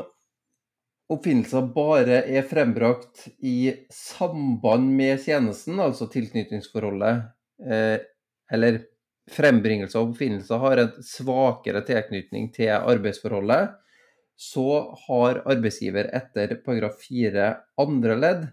oppfinnelser 1.14 1.68
bare 1.76 2.24
er 2.26 2.48
frembrakt 2.48 3.28
i 3.38 3.76
samband 3.94 4.90
med 4.98 5.22
tjenesten, 5.22 5.78
altså 5.84 6.08
tilknytningsforholdet 6.10 7.28
eller 7.58 8.80
frembringelse 9.32 9.98
av 9.98 10.12
oppfinnelser 10.12 10.62
har 10.62 10.82
en 10.82 11.04
svakere 11.04 11.82
tilknytning 11.88 12.52
til 12.56 12.72
arbeidsforholdet, 12.76 13.74
så 14.38 14.68
har 15.08 15.42
arbeidsgiver 15.50 16.12
etter 16.16 16.60
paragraf 16.64 17.00
4 17.02 17.48
andre 17.82 18.18
ledd 18.22 18.46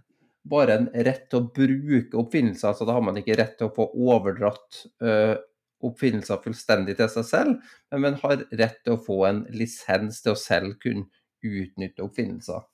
bare 0.44 0.76
en 0.78 0.86
rett 1.06 1.26
til 1.30 1.40
å 1.40 1.50
bruke 1.56 2.18
oppfinnelser. 2.20 2.70
altså 2.70 2.86
Da 2.88 2.96
har 2.96 3.04
man 3.04 3.18
ikke 3.20 3.36
rett 3.40 3.56
til 3.58 3.70
å 3.70 3.74
få 3.76 3.88
overdratt 3.92 4.80
uh, 5.04 5.36
oppfinnelser 5.84 6.40
fullstendig 6.44 6.96
til 6.98 7.10
seg 7.12 7.28
selv, 7.28 7.70
men 7.92 8.04
man 8.06 8.18
har 8.22 8.44
rett 8.52 8.80
til 8.84 8.96
å 8.96 9.02
få 9.04 9.18
en 9.28 9.44
lisens 9.56 10.22
til 10.24 10.34
å 10.34 10.40
selv 10.40 10.76
kunne 10.84 11.08
utnytte 11.44 12.04
oppfinnelser. 12.04 12.64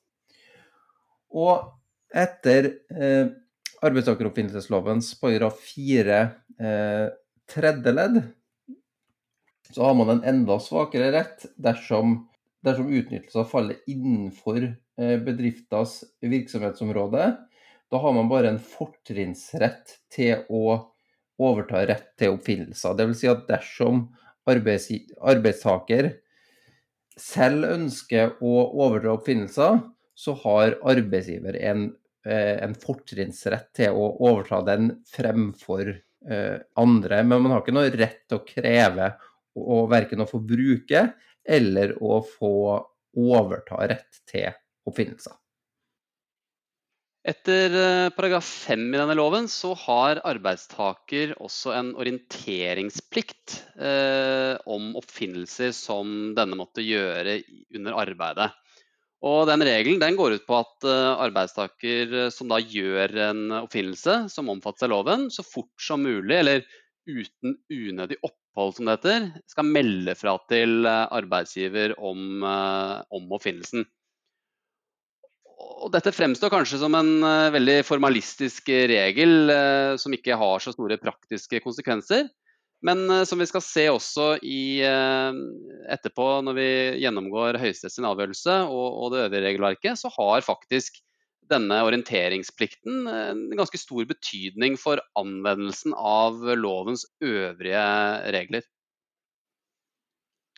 Og 1.38 1.70
etter 2.10 2.72
uh, 2.94 3.30
arbeidstakeroppfinnelseslovens 3.86 5.14
paragraf 5.20 5.60
4 5.72 6.20
eh, 6.60 7.06
tredje 7.50 7.94
ledd, 7.94 8.20
så 9.70 9.86
har 9.86 9.94
man 9.94 10.10
en 10.14 10.24
enda 10.26 10.58
svakere 10.60 11.12
rett 11.14 11.46
dersom, 11.56 12.18
dersom 12.66 12.90
utnyttelser 12.92 13.46
faller 13.48 13.80
innenfor 13.90 14.62
eh, 14.66 15.16
bedriftas 15.22 16.00
virksomhetsområde. 16.20 17.30
Da 17.90 17.98
har 17.98 18.14
man 18.14 18.30
bare 18.30 18.52
en 18.52 18.62
fortrinnsrett 18.62 19.96
til 20.12 20.44
å 20.50 20.64
overta 21.40 21.84
rett 21.88 22.12
til 22.20 22.36
oppfinnelser. 22.36 22.98
Dvs. 22.98 23.22
Si 23.22 23.30
at 23.30 23.46
dersom 23.48 24.04
arbeids, 24.50 24.90
arbeidstaker 25.18 26.12
selv 27.20 27.66
ønsker 27.70 28.36
å 28.40 28.52
overdra 28.84 29.16
oppfinnelser, 29.16 29.80
så 30.14 30.34
har 30.42 30.76
arbeidsgiver 30.84 31.56
en 31.64 31.88
en 32.28 32.74
fortrinnsrett 32.76 33.70
til 33.76 33.96
å 33.96 34.10
overta 34.28 34.60
den 34.66 34.90
fremfor 35.08 35.88
eh, 35.94 36.58
andre. 36.80 37.22
Men 37.24 37.44
man 37.44 37.54
har 37.54 37.64
ikke 37.64 37.76
noe 37.76 37.92
rett 37.94 38.24
til 38.28 38.40
å 38.40 38.46
kreve 38.46 39.12
og 39.60 39.90
verken 39.90 40.22
å 40.22 40.28
få 40.30 40.42
bruke 40.44 41.08
eller 41.44 41.96
å 42.04 42.20
få 42.24 42.54
overta 43.18 43.86
rett 43.90 44.22
til 44.28 44.50
oppfinnelser. 44.86 45.34
Etter 47.20 47.74
eh, 47.76 48.10
paragraf 48.16 48.46
5 48.70 48.86
i 48.94 48.96
denne 48.96 49.14
loven 49.18 49.44
så 49.52 49.74
har 49.76 50.22
arbeidstaker 50.24 51.34
også 51.44 51.74
en 51.76 51.90
orienteringsplikt 52.00 53.58
eh, 53.76 54.56
om 54.64 54.94
oppfinnelser 54.96 55.74
som 55.76 56.32
denne 56.36 56.56
måtte 56.56 56.84
gjøre 56.84 57.42
under 57.76 57.98
arbeidet. 58.06 58.48
Og 59.20 59.44
den 59.50 59.60
regelen 59.66 60.00
den 60.00 60.16
går 60.16 60.38
ut 60.38 60.46
på 60.48 60.58
at 60.62 60.86
arbeidstaker 61.26 62.30
som 62.32 62.48
da 62.48 62.56
gjør 62.62 63.12
en 63.28 63.42
oppfinnelse 63.58 64.14
som 64.32 64.48
omfattes 64.48 64.86
av 64.86 64.94
loven, 64.94 65.26
så 65.28 65.44
fort 65.44 65.84
som 65.84 66.00
mulig, 66.06 66.38
eller 66.38 66.64
uten 67.04 67.58
unødig 67.68 68.16
opphold, 68.24 68.74
som 68.78 68.88
det 68.88 68.96
heter, 68.96 69.28
skal 69.50 69.68
melde 69.68 70.16
fra 70.16 70.38
til 70.48 70.88
arbeidsgiver 70.88 71.98
om, 72.00 72.40
om 72.40 73.36
oppfinnelsen. 73.36 73.84
Og 75.84 75.92
dette 75.92 76.12
fremstår 76.16 76.52
kanskje 76.52 76.80
som 76.80 76.96
en 76.96 77.20
veldig 77.52 77.82
formalistisk 77.84 78.72
regel 78.88 79.52
som 80.00 80.16
ikke 80.16 80.40
har 80.40 80.64
så 80.64 80.72
store 80.72 80.96
praktiske 81.00 81.60
konsekvenser. 81.60 82.30
Men 82.86 83.04
uh, 83.10 83.24
som 83.28 83.40
vi 83.40 83.48
skal 83.48 83.64
se 83.64 83.84
også 83.92 84.26
i, 84.46 84.80
uh, 84.84 85.36
etterpå 85.92 86.26
når 86.46 86.56
vi 86.56 86.70
gjennomgår 87.04 87.60
Høyesteretts 87.60 88.00
avgjørelse 88.00 88.56
og, 88.66 88.88
og, 88.88 89.06
det 89.14 89.24
øvrige 89.26 89.46
regelverket, 89.48 90.00
så 90.00 90.12
har 90.16 90.46
faktisk 90.46 91.00
denne 91.50 91.80
orienteringsplikten 91.82 93.08
en 93.10 93.40
ganske 93.58 93.78
stor 93.80 94.04
betydning 94.06 94.76
for 94.78 95.00
anvendelsen 95.18 95.96
av 95.98 96.38
lovens 96.54 97.02
øvrige 97.26 97.80
regler. 98.36 98.62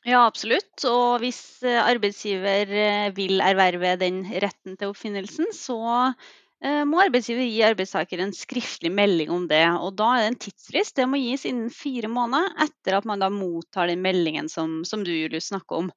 Ja, 0.04 0.26
absolutt. 0.26 0.74
Og 0.84 1.22
hvis 1.22 1.62
eh, 1.64 1.78
arbeidsgiver 1.80 2.74
vil 3.16 3.40
erverve 3.40 3.94
den 3.96 4.20
retten 4.42 4.76
til 4.76 4.92
oppfinnelsen, 4.92 5.48
så 5.56 5.78
Eh, 6.10 6.41
må 6.62 7.00
arbeidsgiver 7.02 7.42
gi 7.42 7.62
arbeidstaker 7.66 8.20
en 8.22 8.34
skriftlig 8.36 8.92
melding 8.94 9.32
om 9.34 9.48
det. 9.50 9.64
og 9.82 9.96
Da 9.98 10.12
er 10.14 10.22
det 10.22 10.30
en 10.30 10.40
tidsfrist. 10.44 10.94
Det 10.94 11.08
må 11.10 11.18
gis 11.18 11.46
innen 11.48 11.72
fire 11.74 12.10
måneder 12.12 12.52
etter 12.62 12.98
at 12.98 13.08
man 13.08 13.22
da 13.22 13.30
mottar 13.34 13.90
den 13.90 14.04
meldingen 14.04 14.50
som, 14.52 14.82
som 14.86 15.02
du 15.02 15.10
Julius, 15.10 15.48
snakker 15.50 15.80
om. 15.82 15.90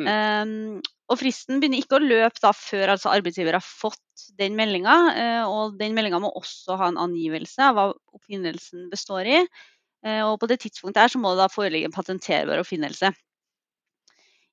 Mm. 0.00 0.08
Um, 0.08 0.82
og 1.10 1.18
Fristen 1.18 1.58
begynner 1.60 1.82
ikke 1.82 1.98
å 1.98 2.04
løpe 2.04 2.40
da 2.42 2.52
før 2.56 2.94
altså 2.94 3.10
arbeidsgiver 3.12 3.58
har 3.58 3.64
fått 3.64 4.26
den 4.38 4.56
meldinga. 4.58 4.96
Uh, 5.16 5.42
og 5.50 5.80
den 5.80 5.96
meldinga 5.96 6.20
må 6.22 6.30
også 6.38 6.78
ha 6.80 6.90
en 6.90 7.00
angivelse 7.00 7.64
av 7.66 7.76
hva 7.76 7.88
oppfinnelsen 8.16 8.88
består 8.92 9.28
i. 9.28 9.42
Uh, 10.06 10.22
og 10.30 10.38
På 10.42 10.48
det 10.50 10.60
tidspunktet 10.62 11.02
her 11.02 11.12
så 11.12 11.20
må 11.22 11.34
det 11.34 11.42
da 11.42 11.50
foreligge 11.52 11.90
en 11.90 11.96
patenterbar 11.96 12.62
oppfinnelse. 12.62 13.12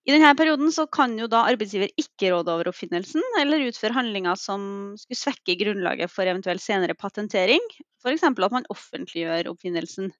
I 0.07 0.13
denne 0.15 0.29
perioden 0.39 0.71
kan 0.87 1.17
jo 1.19 1.25
da 1.27 1.41
arbeidsgiver 1.49 1.91
ikke 1.99 2.29
råde 2.31 2.53
over 2.53 2.69
oppfinnelsen 2.71 3.23
eller 3.41 3.65
utføre 3.67 3.97
handlinger 3.97 4.39
som 4.39 4.61
skulle 4.95 5.19
svekke 5.19 5.57
grunnlaget 5.59 6.13
for 6.13 6.23
eventuell 6.23 6.61
senere 6.63 6.95
patentering, 6.95 7.63
f.eks. 7.99 8.23
at 8.23 8.55
man 8.55 8.69
offentliggjør 8.71 9.51
oppfinnelsen. 9.51 10.13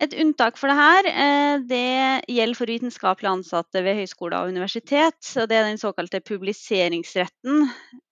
Et 0.00 0.12
unntak 0.20 0.58
for 0.60 0.68
dette 0.68 1.12
eh, 1.12 1.58
det 1.68 2.24
gjelder 2.32 2.56
for 2.58 2.68
vitenskapelig 2.68 3.30
ansatte 3.30 3.80
ved 3.84 3.96
høyskoler 4.00 4.44
og 4.44 4.52
universitet. 4.52 5.20
og 5.40 5.48
Det 5.48 5.56
er 5.56 5.68
den 5.70 5.80
såkalte 5.80 6.20
publiseringsretten. 6.20 7.62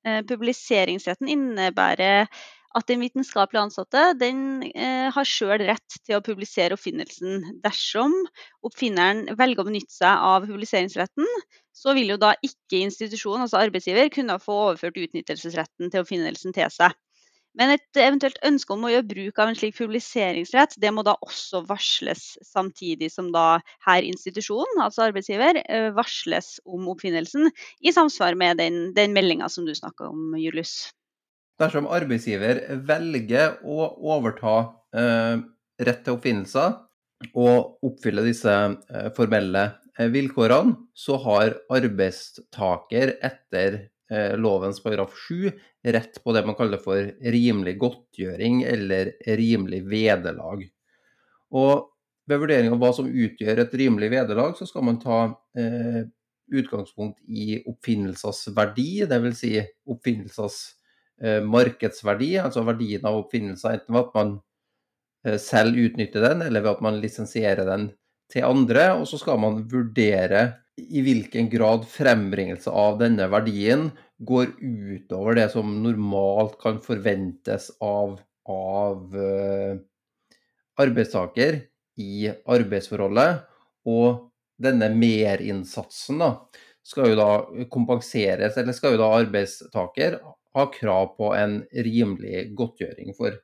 Eh, 0.04 0.22
publiseringsretten 0.28 1.28
innebærer 1.28 2.28
at 2.74 2.88
den 2.90 3.02
vitenskapelig 3.04 3.60
ansatte 3.60 4.02
den, 4.18 4.62
eh, 4.74 5.10
har 5.14 5.28
sjøl 5.28 5.62
rett 5.62 5.98
til 6.02 6.18
å 6.18 6.24
publisere 6.24 6.74
oppfinnelsen. 6.74 7.60
Dersom 7.62 8.14
oppfinneren 8.66 9.28
velger 9.38 9.62
å 9.62 9.68
benytte 9.68 9.94
seg 9.94 10.10
av 10.10 10.48
publiseringsretten, 10.48 11.28
så 11.74 11.94
vil 11.94 12.14
jo 12.14 12.18
da 12.18 12.34
ikke 12.42 12.82
institusjonen, 12.82 13.46
altså 13.46 13.62
arbeidsgiver, 13.62 14.10
kunne 14.14 14.40
få 14.42 14.58
overført 14.68 14.98
utnyttelsesretten 14.98 15.90
til 15.90 16.02
oppfinnelsen 16.02 16.54
til 16.56 16.70
seg. 16.74 16.94
Men 17.54 17.70
et 17.70 18.00
eventuelt 18.02 18.40
ønske 18.42 18.74
om 18.74 18.82
å 18.86 18.90
gjøre 18.90 19.06
bruk 19.06 19.38
av 19.38 19.50
en 19.50 19.58
slik 19.58 19.76
publiseringsrett, 19.78 20.74
det 20.82 20.90
må 20.90 21.04
da 21.06 21.14
også 21.22 21.62
varsles 21.68 22.24
samtidig 22.42 23.12
som 23.14 23.30
da 23.34 23.60
her 23.86 24.02
institusjonen, 24.02 24.82
altså 24.82 25.06
arbeidsgiver, 25.06 25.62
eh, 25.62 25.92
varsles 25.94 26.56
om 26.66 26.90
oppfinnelsen 26.90 27.52
i 27.86 27.94
samsvar 27.94 28.34
med 28.34 28.58
den, 28.58 28.82
den 28.98 29.14
meldinga 29.14 29.46
som 29.48 29.68
du 29.68 29.74
snakka 29.78 30.10
om, 30.10 30.34
Julius. 30.40 30.90
Dersom 31.60 31.86
arbeidsgiver 31.86 32.64
velger 32.82 33.60
å 33.62 33.86
overta 34.14 34.56
eh, 34.96 35.36
rett 35.86 36.02
til 36.02 36.16
oppfinnelser 36.16 36.74
og 37.38 37.86
oppfylle 37.86 38.24
disse 38.26 38.52
eh, 38.54 39.10
formelle 39.14 39.62
eh, 39.98 40.10
vilkårene, 40.10 40.74
så 40.94 41.20
har 41.22 41.54
arbeidstaker 41.72 43.14
etter 43.22 43.78
eh, 44.10 44.34
lovens 44.34 44.82
paragraf 44.82 45.14
7 45.28 45.52
rett 45.94 46.18
på 46.24 46.34
det 46.34 46.42
man 46.48 46.58
kaller 46.58 46.82
for 46.82 47.14
rimelig 47.22 47.76
godtgjøring 47.86 48.64
eller 48.66 49.14
rimelig 49.38 49.84
vederlag. 49.86 50.66
Og 51.54 51.90
ved 52.26 52.40
vurdering 52.40 52.72
av 52.72 52.80
hva 52.82 52.90
som 52.96 53.06
utgjør 53.06 53.62
et 53.62 53.74
rimelig 53.78 54.10
vederlag, 54.14 54.54
så 54.58 54.66
skal 54.66 54.86
man 54.90 54.98
ta 54.98 55.18
eh, 55.60 56.02
utgangspunkt 56.54 57.20
i 57.28 57.60
oppfinnelsers 57.68 58.48
verdi, 58.56 59.04
dvs. 59.08 59.38
Si 59.38 59.52
oppfinnelsers 59.92 60.64
markedsverdi, 61.22 62.34
altså 62.42 62.64
verdien 62.66 63.04
av 63.06 63.20
oppfinnelser, 63.22 63.78
enten 63.78 63.94
ved 63.94 64.02
at 64.02 64.16
man 64.18 64.34
eh, 65.26 65.38
selv 65.40 65.78
utnytter 65.78 66.24
den, 66.26 66.42
eller 66.48 66.64
ved 66.64 66.76
at 66.76 66.84
man 66.84 67.00
lisensierer 67.02 67.66
den 67.68 67.88
til 68.32 68.46
andre. 68.48 68.90
Og 68.98 69.06
så 69.10 69.20
skal 69.20 69.40
man 69.42 69.62
vurdere 69.70 70.46
i 70.76 71.04
hvilken 71.06 71.48
grad 71.52 71.86
frembringelse 71.86 72.72
av 72.72 72.98
denne 72.98 73.28
verdien 73.30 73.88
går 74.26 74.56
utover 74.58 75.38
det 75.38 75.48
som 75.52 75.70
normalt 75.84 76.56
kan 76.62 76.80
forventes 76.82 77.68
av, 77.84 78.16
av 78.50 79.14
uh, 79.14 79.78
arbeidstaker 80.82 81.60
i 82.02 82.26
arbeidsforholdet. 82.30 83.44
Og 83.86 84.30
denne 84.64 84.88
merinnsatsen 84.96 86.22
da, 86.22 86.30
skal 86.84 87.12
jo 87.12 87.18
da 87.18 87.28
kompenseres, 87.72 88.58
eller 88.60 88.76
skal 88.76 88.94
jo 88.94 89.02
da 89.02 89.12
arbeidstaker 89.20 90.18
ha 90.54 90.68
krav 90.72 91.14
på 91.18 91.32
en 91.36 91.62
rimelig 91.72 92.48
godtgjøring 92.58 93.14
for. 93.16 93.36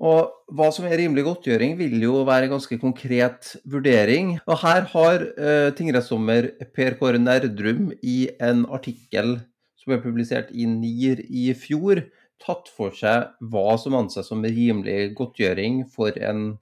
Og 0.00 0.30
hva 0.56 0.70
som 0.72 0.86
er 0.88 0.96
rimelig 0.96 1.26
godtgjøring, 1.26 1.74
vil 1.76 2.00
jo 2.00 2.22
være 2.24 2.48
en 2.48 2.54
ganske 2.54 2.78
konkret 2.80 3.50
vurdering. 3.68 4.38
Og 4.48 4.56
her 4.62 4.86
har 4.94 5.26
uh, 5.36 5.68
tingrettsdommer 5.76 6.48
Per 6.72 6.96
Kåre 7.00 7.20
Nerdrum 7.20 7.90
i 8.00 8.30
en 8.40 8.64
artikkel 8.72 9.36
som 9.80 9.92
ble 9.92 10.00
publisert 10.00 10.48
i 10.52 10.66
NIR 10.68 11.20
i 11.28 11.52
fjor, 11.56 12.00
tatt 12.40 12.68
for 12.72 12.90
seg 12.96 13.28
hva 13.52 13.76
som 13.80 13.94
anses 13.98 14.28
som 14.32 14.44
rimelig 14.44 15.14
godtgjøring 15.18 15.84
for, 15.92 16.10
en, 16.16 16.58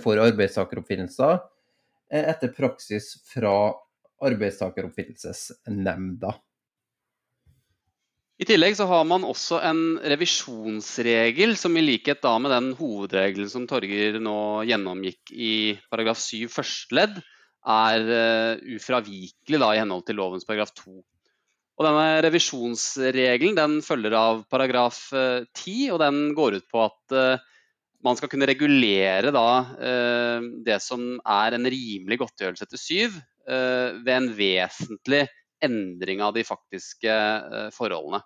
for 0.00 0.16
arbeidstakeroppfinnelser 0.24 1.34
eh, 1.36 2.24
etter 2.24 2.48
praksis 2.56 3.20
fra 3.28 3.74
arbeidstakeroppfinnelsesnemnda. 4.24 6.32
I 8.38 8.46
tillegg 8.46 8.76
så 8.78 8.86
har 8.86 9.02
man 9.08 9.24
også 9.26 9.58
en 9.66 9.80
revisjonsregel 9.98 11.56
som 11.58 11.74
i 11.74 11.82
likhet 11.82 12.20
da 12.22 12.36
med 12.38 12.52
den 12.54 12.68
hovedregelen 12.78 13.50
som 13.50 13.64
Torger 13.66 14.20
nå 14.22 14.62
gjennomgikk 14.68 15.32
i 15.34 15.54
paragraf 15.90 16.20
7 16.22 16.46
første 16.52 16.94
ledd, 16.94 17.16
er 17.68 18.04
uh, 18.06 18.60
ufravikelig 18.78 19.58
da 19.58 19.72
i 19.74 19.80
henhold 19.80 20.06
til 20.06 20.20
lovens 20.20 20.46
paragraf 20.46 20.70
2. 20.78 20.94
Og 21.78 21.86
denne 21.86 22.06
Revisjonsregelen 22.28 23.58
den 23.58 23.76
følger 23.86 24.14
av 24.18 24.44
paragraf 24.50 25.00
uh, 25.14 25.42
eh, 25.42 25.50
10, 25.58 25.74
og 25.96 25.98
den 26.02 26.22
går 26.38 26.60
ut 26.60 26.70
på 26.70 26.84
at 26.86 27.16
uh, 27.18 27.42
man 28.06 28.18
skal 28.18 28.30
kunne 28.30 28.46
regulere 28.46 29.32
da, 29.34 29.48
det 30.62 30.76
som 30.78 31.16
er 31.18 31.56
en 31.56 31.66
rimelig 31.66 32.20
godtgjørelse 32.20 32.68
etter 32.68 32.78
7, 32.78 33.16
ved 34.06 34.12
en 34.14 34.28
vesentlig 34.38 35.24
endring 35.64 36.22
av 36.22 36.34
de 36.36 36.44
faktiske 36.46 37.14
eh, 37.14 37.70
forholdene. 37.74 38.22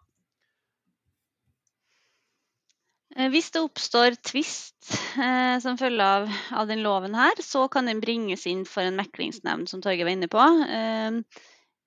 Eh, 3.17 3.29
hvis 3.33 3.51
det 3.53 3.61
oppstår 3.61 4.17
tvist 4.25 4.93
eh, 5.21 5.57
som 5.61 5.79
følge 5.81 6.05
av, 6.05 6.29
av 6.57 6.69
den 6.71 6.83
loven 6.85 7.17
her, 7.17 7.41
så 7.45 7.67
kan 7.73 7.91
den 7.91 8.01
bringes 8.01 8.47
inn 8.49 8.65
for 8.69 8.87
en 8.87 8.97
meklingsnemnd, 9.01 9.69
som 9.69 9.83
Torgeir 9.85 10.09
var 10.09 10.17
inne 10.17 10.31
på. 10.33 10.43
Eh, 10.65 11.19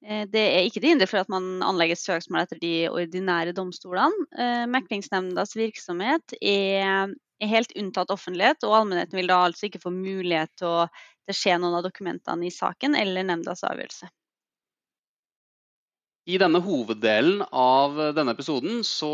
eh, 0.05 0.25
det 0.29 0.43
er 0.43 0.67
ikke 0.67 0.83
til 0.83 0.93
hinder 0.93 1.09
for 1.09 1.23
at 1.23 1.31
man 1.33 1.63
anlegger 1.65 1.99
søksmål 1.99 2.45
etter 2.45 2.61
de 2.61 2.73
ordinære 2.91 3.55
domstolene. 3.57 4.27
Eh, 4.37 4.65
Meklingsnemndas 4.69 5.55
virksomhet 5.57 6.37
er, 6.41 7.15
er, 7.41 7.49
helt 7.55 7.73
unntatt 7.79 8.13
offentlighet, 8.13 8.61
og 8.67 8.81
allmennheten 8.81 9.21
vil 9.21 9.33
da 9.33 9.41
altså 9.47 9.69
ikke 9.69 9.81
få 9.83 9.93
mulighet 9.95 10.53
til 10.61 10.85
å, 10.85 10.87
se 11.33 11.55
noen 11.57 11.73
av 11.79 11.81
dokumentene 11.81 12.45
i 12.45 12.53
saken 12.53 12.93
eller 12.93 13.25
nemndas 13.25 13.63
avgjørelse. 13.65 14.11
I 16.25 16.39
denne 16.41 16.57
hoveddelen 16.65 17.43
av 17.53 17.99
denne 18.17 18.33
episoden 18.33 18.79
så 18.87 19.11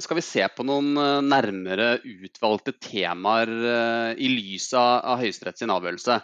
skal 0.00 0.16
vi 0.16 0.24
se 0.24 0.46
på 0.56 0.64
noen 0.64 0.94
eh, 0.96 1.18
nærmere 1.20 1.98
utvalgte 2.00 2.72
temaer 2.80 3.50
eh, 3.52 4.12
i 4.24 4.30
lys 4.32 4.70
av 4.76 5.20
Høyesterett 5.20 5.60
sin 5.60 5.74
avgjørelse. 5.74 6.16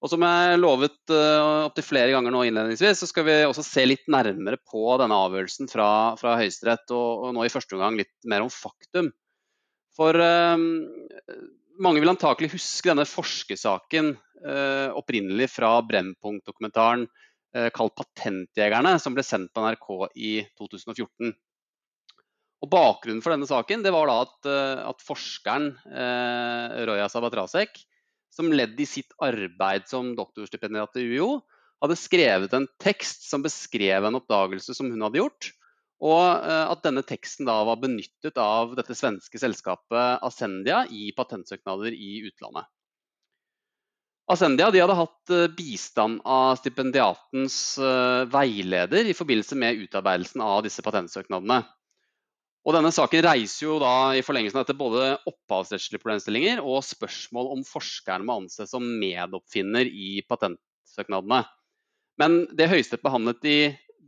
Og 0.00 0.08
som 0.08 0.22
jeg 0.24 0.56
lovet 0.56 1.12
uh, 1.12 1.66
opptil 1.66 1.84
flere 1.84 2.12
ganger 2.14 2.32
nå 2.32 2.46
innledningsvis, 2.48 3.02
så 3.02 3.08
skal 3.10 3.26
vi 3.26 3.34
også 3.44 3.60
se 3.66 3.82
litt 3.84 4.06
nærmere 4.08 4.56
på 4.64 4.94
denne 4.96 5.18
avgjørelsen 5.26 5.68
fra, 5.68 5.88
fra 6.16 6.38
Høyesterett, 6.40 6.86
og, 6.88 7.26
og, 7.26 7.34
nå 7.36 7.44
i 7.44 7.52
første 7.52 7.76
omgang 7.76 7.98
litt 8.00 8.14
mer 8.32 8.46
om 8.46 8.48
faktum. 8.48 9.10
For 9.98 10.16
uh, 10.16 10.56
mange 11.84 12.00
vil 12.00 12.12
antakelig 12.12 12.54
huske 12.54 12.88
denne 12.88 13.04
forskersaken 13.08 14.14
uh, 14.16 14.88
opprinnelig 14.96 15.50
fra 15.52 15.74
Brennpunkt-dokumentaren 15.84 17.04
eh, 17.04 17.28
kalt 17.74 17.96
Patentjegerne, 17.98 18.92
som 19.02 19.16
ble 19.16 19.24
sendt 19.26 19.50
på 19.54 19.62
NRK 19.64 19.88
i 20.14 20.32
2014. 20.60 21.32
Og 22.60 22.68
Bakgrunnen 22.68 23.22
for 23.24 23.32
denne 23.32 23.48
saken 23.48 23.84
det 23.84 23.92
var 23.94 24.10
da 24.10 24.18
at, 24.26 24.48
eh, 24.48 24.82
at 24.90 25.04
forskeren 25.04 25.70
eh, 25.88 26.82
Roya 26.88 27.08
Sabatrasek, 27.08 27.80
som 28.30 28.52
ledd 28.52 28.76
i 28.78 28.86
sitt 28.86 29.14
arbeid 29.24 29.88
som 29.90 30.12
doktorstipendiat 30.18 31.00
i 31.00 31.06
UiO, 31.08 31.40
hadde 31.80 31.96
skrevet 31.96 32.52
en 32.54 32.68
tekst 32.82 33.24
som 33.30 33.42
beskrev 33.42 34.04
en 34.04 34.18
oppdagelse 34.20 34.76
som 34.76 34.90
hun 34.92 35.06
hadde 35.06 35.22
gjort. 35.22 35.50
Og 36.04 36.20
eh, 36.20 36.66
at 36.68 36.84
denne 36.84 37.04
teksten 37.06 37.48
da 37.48 37.62
var 37.68 37.80
benyttet 37.80 38.36
av 38.40 38.76
dette 38.76 38.96
svenske 38.96 39.40
selskapet 39.40 40.20
Ascendia 40.26 40.84
i 40.92 41.08
patentsøknader 41.16 41.96
i 41.96 42.20
utlandet. 42.28 42.68
Ascendia 44.30 44.68
hadde 44.70 44.96
hatt 44.98 45.34
eh, 45.34 45.48
bistand 45.56 46.22
av 46.24 46.54
stipendiatens 46.60 47.58
veileder 48.30 49.10
i 49.10 49.16
forbindelse 49.16 49.58
med 49.58 49.84
utarbeidelsen 49.86 50.44
av 50.44 50.62
disse 50.66 50.84
patentsøknadene. 50.86 51.62
Og 52.68 52.76
denne 52.76 52.92
Saken 52.92 53.22
reiser 53.24 53.64
jo 53.64 53.78
da 53.80 54.12
i 54.12 54.24
forlengelsen 54.24 54.60
av 54.60 54.66
dette 54.66 54.76
både 54.76 55.14
opphavsrettslige 55.28 56.02
problemstillinger 56.02 56.60
og 56.60 56.82
spørsmål 56.84 57.54
om 57.54 57.62
forskeren 57.64 58.26
må 58.28 58.36
anses 58.42 58.74
som 58.74 58.84
medoppfinner 59.00 59.88
i 59.88 60.20
patentsøknadene. 60.28 61.40
Men 62.20 62.42
det 62.52 62.68
Høyesterett 62.68 63.04
behandlet 63.06 63.48
i 63.48 63.58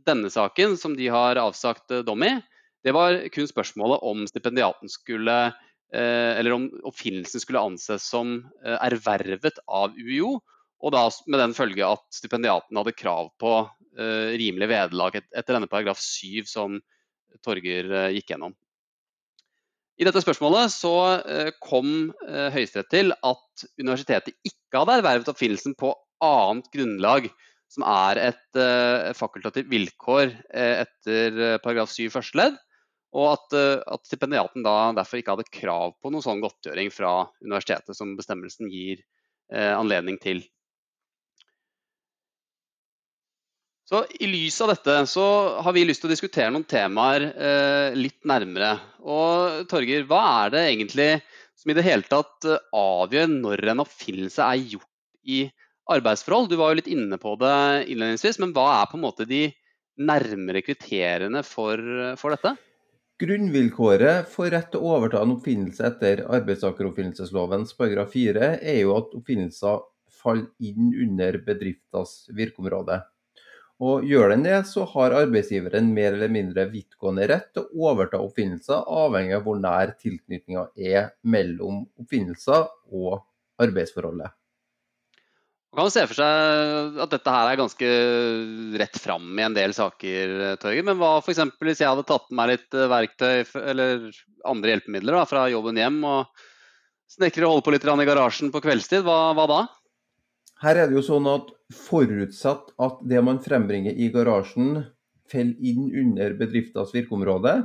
denne 0.05 0.29
saken, 0.29 0.77
som 0.77 0.93
de 0.97 1.09
har 1.09 1.39
avsagt 1.41 1.91
eh, 1.95 2.05
dom 2.05 2.25
i, 2.27 2.35
det 2.83 2.93
var 2.93 3.15
kun 3.33 3.47
spørsmålet 3.49 4.03
om 4.05 4.25
stipendiaten 4.29 4.91
skulle 4.91 5.37
eh, 5.47 5.61
eller 5.93 6.55
om 6.55 6.65
oppfinnelsen 6.89 7.43
skulle 7.43 7.61
anses 7.61 8.07
som 8.09 8.39
eh, 8.65 8.77
ervervet 8.87 9.61
av 9.67 9.93
UiO, 9.93 10.39
og 10.83 10.95
da 10.95 11.05
med 11.29 11.39
den 11.39 11.53
følge 11.55 11.85
at 11.85 12.03
stipendiaten 12.11 12.79
hadde 12.79 12.97
krav 12.97 13.29
på 13.39 13.61
rimelig 13.93 14.65
vederlag 14.71 15.19
etter 15.21 15.53
denne 15.53 15.67
paragraf 15.69 15.99
7 16.01 16.47
som 16.49 16.79
Torger 17.41 17.89
eh, 17.91 18.11
gikk 18.17 18.33
gjennom. 18.33 18.53
I 20.01 20.07
dette 20.07 20.23
spørsmålet 20.23 20.73
så 20.73 20.93
eh, 21.21 21.51
kom 21.61 22.11
eh, 22.27 22.49
Høyesterett 22.53 22.91
til 22.91 23.13
at 23.13 23.65
universitetet 23.79 24.35
ikke 24.47 24.81
hadde 24.81 24.99
ervervet 24.99 25.31
oppfinnelsen 25.31 25.77
på 25.79 25.93
annet 26.23 26.69
grunnlag, 26.73 27.29
som 27.73 27.85
er 27.89 28.19
et 28.21 28.57
fakultativt 29.17 29.65
vilkår 29.65 30.29
etter 30.53 31.39
paragraf 31.63 31.89
7 31.89 32.05
første 32.13 32.37
ledd, 32.37 32.59
og 33.13 33.27
at, 33.35 33.53
at, 33.53 34.01
stipendiaten 34.09 34.65
da 34.65 34.91
derfor 34.97 35.19
ikke 35.19 35.35
hadde 35.35 35.53
krav 35.53 35.93
på 36.01 36.09
noen 36.09 36.25
sånn 36.25 36.41
godtgjøring 36.41 36.89
fra 36.93 37.27
universitetet 37.43 37.93
som 37.97 38.15
bestemmelsen 38.17 38.71
gir 38.73 39.03
anledning 39.53 40.17
til. 40.17 40.39
Så 43.93 43.99
I 44.19 44.25
lys 44.25 44.55
av 44.63 44.71
dette 44.71 44.93
så 45.11 45.23
har 45.61 45.73
vi 45.75 45.83
lyst 45.85 46.01
til 46.01 46.09
å 46.09 46.13
diskutere 46.15 46.49
noen 46.49 46.65
temaer 46.65 47.27
eh, 47.29 47.97
litt 47.97 48.23
nærmere. 48.25 48.77
Og 49.03 49.67
Torger, 49.69 50.07
hva 50.09 50.21
er 50.45 50.53
det 50.53 50.63
egentlig 50.71 51.09
som 51.59 51.69
i 51.69 51.75
det 51.77 51.83
hele 51.85 52.07
tatt 52.07 52.47
eh, 52.47 52.63
avgjør 52.73 53.27
når 53.35 53.65
en 53.73 53.83
oppfinnelse 53.83 54.47
er 54.47 54.63
gjort 54.71 54.89
i 55.27 55.43
arbeidsforhold? 55.93 56.49
Du 56.49 56.57
var 56.57 56.71
jo 56.71 56.79
litt 56.79 56.89
inne 56.89 57.19
på 57.21 57.35
det 57.43 57.53
innledningsvis, 57.91 58.39
men 58.41 58.55
hva 58.55 58.69
er 58.79 58.89
på 58.89 58.97
en 58.97 59.03
måte 59.03 59.27
de 59.29 59.43
nærmere 59.99 60.63
kriteriene 60.65 61.43
for, 61.45 61.77
for 62.17 62.33
dette? 62.33 62.55
Grunnvilkåret 63.23 64.27
for 64.27 64.51
rett 64.51 64.65
til 64.73 64.81
å 64.83 64.97
overta 64.97 65.21
en 65.23 65.31
oppfinnelse 65.37 65.85
etter 65.87 66.25
arbeidstakeroppfinnelsesloven 66.35 67.61
paragraf 67.77 68.09
4 68.11 68.49
er 68.57 68.79
jo 68.81 68.97
at 68.97 69.13
oppfinnelser 69.15 69.77
faller 70.19 70.49
inn 70.59 70.89
under 71.05 71.37
bedriftas 71.45 72.25
virkeområde. 72.35 72.97
Og 73.83 74.03
gjør 74.09 74.33
den 74.33 74.43
det, 74.43 74.57
så 74.67 74.83
har 74.91 75.15
arbeidsgiveren 75.21 75.87
mer 75.95 76.17
eller 76.17 76.35
mindre 76.35 76.67
vidtgående 76.73 77.29
rett 77.31 77.47
til 77.55 77.63
å 77.63 77.93
overta 77.93 78.19
oppfinnelser, 78.19 78.83
avhengig 78.91 79.37
av 79.39 79.47
hvor 79.47 79.61
nær 79.61 79.95
tilknytninga 80.03 80.67
er 80.75 81.13
mellom 81.23 81.85
oppfinnelser 82.03 82.67
og 82.91 83.23
arbeidsforholdet. 83.63 84.35
Man 85.73 85.87
kan 85.87 85.93
se 85.95 86.03
for 86.05 86.19
seg 86.19 86.97
at 87.01 87.13
dette 87.15 87.31
her 87.33 87.47
er 87.49 87.57
ganske 87.57 87.87
rett 88.77 88.97
fram 89.01 89.39
i 89.39 89.41
en 89.41 89.55
del 89.55 89.71
saker, 89.73 90.33
Torgeir. 90.61 90.85
Men 90.85 90.99
hva 90.99 91.15
f.eks. 91.17 91.39
hvis 91.57 91.81
jeg 91.81 91.89
hadde 91.89 92.05
tatt 92.05 92.27
med 92.29 92.37
meg 92.37 92.51
litt 92.51 92.77
eh, 92.77 92.89
verktøy 92.91 93.63
eller 93.63 94.03
andre 94.45 94.75
hjelpemidler 94.75 95.17
da, 95.17 95.23
fra 95.25 95.47
jobben 95.49 95.79
hjem 95.81 95.97
og 96.05 96.43
snekrer 97.09 97.47
og 97.47 97.55
holder 97.55 97.65
på 97.65 97.73
litt 97.73 97.87
i 97.89 98.09
garasjen 98.11 98.53
på 98.53 98.61
kveldstid, 98.61 99.01
hva, 99.07 99.33
hva 99.33 99.47
da? 99.49 99.59
Her 100.61 100.83
er 100.83 100.91
det 100.91 100.99
jo 100.99 101.03
sånn 101.09 101.31
at 101.31 101.49
forutsatt 101.73 102.69
at 102.77 103.01
det 103.09 103.25
man 103.25 103.41
frembringer 103.41 103.97
i 103.97 104.11
garasjen 104.13 104.83
faller 105.33 105.57
inn 105.65 105.89
under 106.03 106.37
bedriftas 106.37 106.93
virkeområde, 106.93 107.55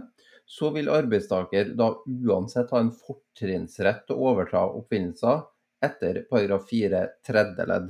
så 0.49 0.73
vil 0.73 0.89
arbeidstaker 0.89 1.75
da 1.77 1.91
uansett 2.09 2.73
ha 2.73 2.81
en 2.81 2.95
fortrinnsrett 2.95 4.07
til 4.09 4.17
å 4.17 4.33
overta 4.33 4.65
oppfinnelser 4.65 5.45
etter 5.85 6.25
paragraf 6.31 6.69
4 6.71 7.03
tredje 7.27 7.67
ledd. 7.71 7.89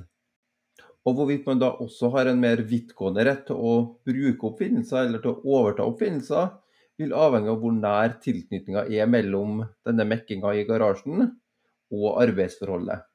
Og 1.08 1.16
hvorvidt 1.16 1.46
man 1.48 1.60
da 1.62 1.70
også 1.80 2.10
har 2.16 2.28
en 2.28 2.40
mer 2.40 2.60
vidtgående 2.68 3.24
rett 3.24 3.44
til 3.48 3.56
å 3.56 3.74
bruke 4.06 4.50
oppfinnelser 4.50 5.06
eller 5.06 5.22
til 5.24 5.34
å 5.34 5.58
overta 5.58 5.86
oppfinnelser, 5.88 6.50
vil 6.98 7.14
avhenge 7.14 7.52
av 7.52 7.60
hvor 7.62 7.76
nær 7.76 8.16
tilknytninga 8.22 8.88
er 8.90 9.06
mellom 9.10 9.62
denne 9.86 10.06
mekkinga 10.08 10.52
i 10.58 10.64
garasjen 10.68 11.28
og 11.94 12.08
arbeidsforholdet. 12.24 13.06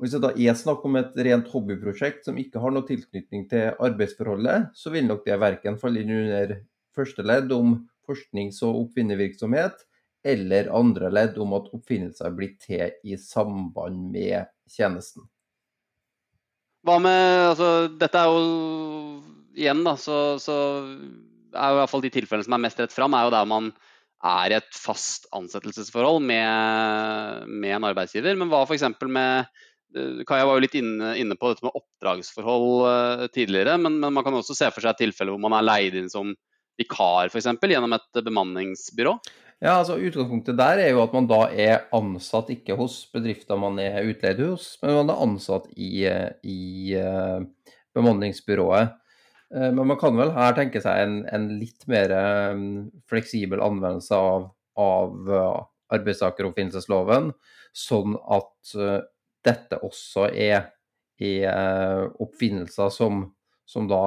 Og 0.00 0.06
Hvis 0.06 0.16
det 0.16 0.22
da 0.24 0.30
er 0.32 0.56
snakk 0.56 0.84
om 0.88 0.96
et 0.96 1.18
rent 1.28 1.50
hobbyprosjekt 1.52 2.24
som 2.24 2.38
ikke 2.40 2.62
har 2.62 2.72
noe 2.72 2.88
tilknytning 2.88 3.44
til 3.50 3.74
arbeidsforholdet, 3.76 4.70
så 4.72 4.92
vil 4.94 5.04
nok 5.06 5.26
det 5.26 5.36
verken 5.42 5.76
falle 5.78 6.00
inn 6.00 6.14
under 6.22 6.56
første 6.96 7.22
ledd 7.22 7.52
om 7.52 7.76
forsknings- 8.08 8.62
og 8.64 8.86
oppfinnervirksomhet, 8.86 9.84
eller 10.26 10.70
andre 10.76 11.10
ledd 11.12 11.38
om 11.40 11.54
at 11.56 11.68
oppfinnelser 11.74 12.32
blir 12.36 12.56
til 12.60 12.90
i 13.04 13.18
samband 13.20 14.10
med 14.12 14.50
tjenesten. 14.70 15.24
Hva 16.86 16.96
med 17.02 17.46
altså, 17.50 17.70
Dette 18.00 18.20
er 18.20 18.32
jo 18.32 18.42
igjen, 19.56 19.84
da, 19.84 19.96
så, 20.00 20.38
så 20.40 20.56
er 20.80 21.72
jo 21.72 21.78
i 21.78 21.80
hvert 21.80 21.92
fall 21.92 22.04
de 22.04 22.12
tilfellene 22.14 22.46
som 22.46 22.56
er 22.56 22.64
mest 22.66 22.80
rett 22.80 22.94
fram, 22.94 23.16
er 23.16 23.26
jo 23.26 23.34
der 23.34 23.48
man 23.48 23.72
er 24.20 24.52
i 24.52 24.58
et 24.58 24.76
fast 24.76 25.26
ansettelsesforhold 25.36 26.20
med, 26.28 27.48
med 27.48 27.76
en 27.76 27.88
arbeidsgiver. 27.88 28.36
Men 28.36 28.52
hva 28.52 28.66
f.eks. 28.68 28.84
med 29.08 29.48
Eh, 29.96 30.22
Kaja 30.26 30.46
var 30.46 30.58
jo 30.58 30.64
litt 30.64 30.76
inne, 30.78 31.14
inne, 31.18 31.36
på 31.38 31.50
dette 31.50 31.66
med 31.66 31.74
oppdragsforhold 31.74 32.68
uh, 32.86 33.26
tidligere, 33.34 33.76
men, 33.80 33.98
men, 34.02 34.14
man 34.14 34.26
kan 34.26 34.36
også 34.38 34.54
se 34.56 34.70
for 34.70 34.84
seg 34.84 34.98
tilfeller 35.00 35.34
hvor 35.34 35.42
man 35.42 35.56
er 35.58 35.66
leid 35.66 35.98
inn 35.98 36.10
som 36.12 36.34
vikar 36.80 37.30
f.eks. 37.30 37.50
gjennom 37.50 37.96
et 37.96 38.20
bemanningsbyrå? 38.26 39.16
Ja, 39.60 39.74
altså 39.76 39.98
Utgangspunktet 40.00 40.56
der 40.56 40.80
er 40.80 40.94
jo 40.94 41.02
at 41.02 41.12
man 41.12 41.26
da 41.28 41.42
er 41.52 41.82
ansatt 41.96 42.48
ikke 42.54 42.78
hos 42.78 43.02
bedrifter 43.12 43.60
man 43.60 43.76
er 43.82 44.00
utleid 44.08 44.40
hos, 44.40 44.72
men 44.80 44.96
man 45.02 45.12
er 45.12 45.20
ansatt 45.26 45.68
i, 45.76 45.90
i 46.00 46.96
uh, 46.96 47.44
bemanningsbyrået. 47.96 48.96
Uh, 49.52 49.68
men 49.68 49.84
man 49.92 50.00
kan 50.00 50.16
vel 50.16 50.32
her 50.32 50.56
tenke 50.56 50.80
seg 50.80 51.04
en, 51.04 51.20
en 51.28 51.50
litt 51.60 51.84
mer 51.92 52.14
um, 52.54 52.88
fleksibel 53.10 53.60
anvendelse 53.60 54.16
av, 54.16 54.48
av 54.80 55.32
arbeidstakeroppfinnelsesloven, 55.92 57.34
sånn 57.76 58.16
at 58.32 58.76
dette 59.46 59.78
også 59.84 60.28
er, 60.30 60.70
er 61.20 61.46
eh, 61.50 62.02
oppfinnelser 62.22 62.92
som, 62.92 63.24
som 63.68 63.88
da 63.90 64.02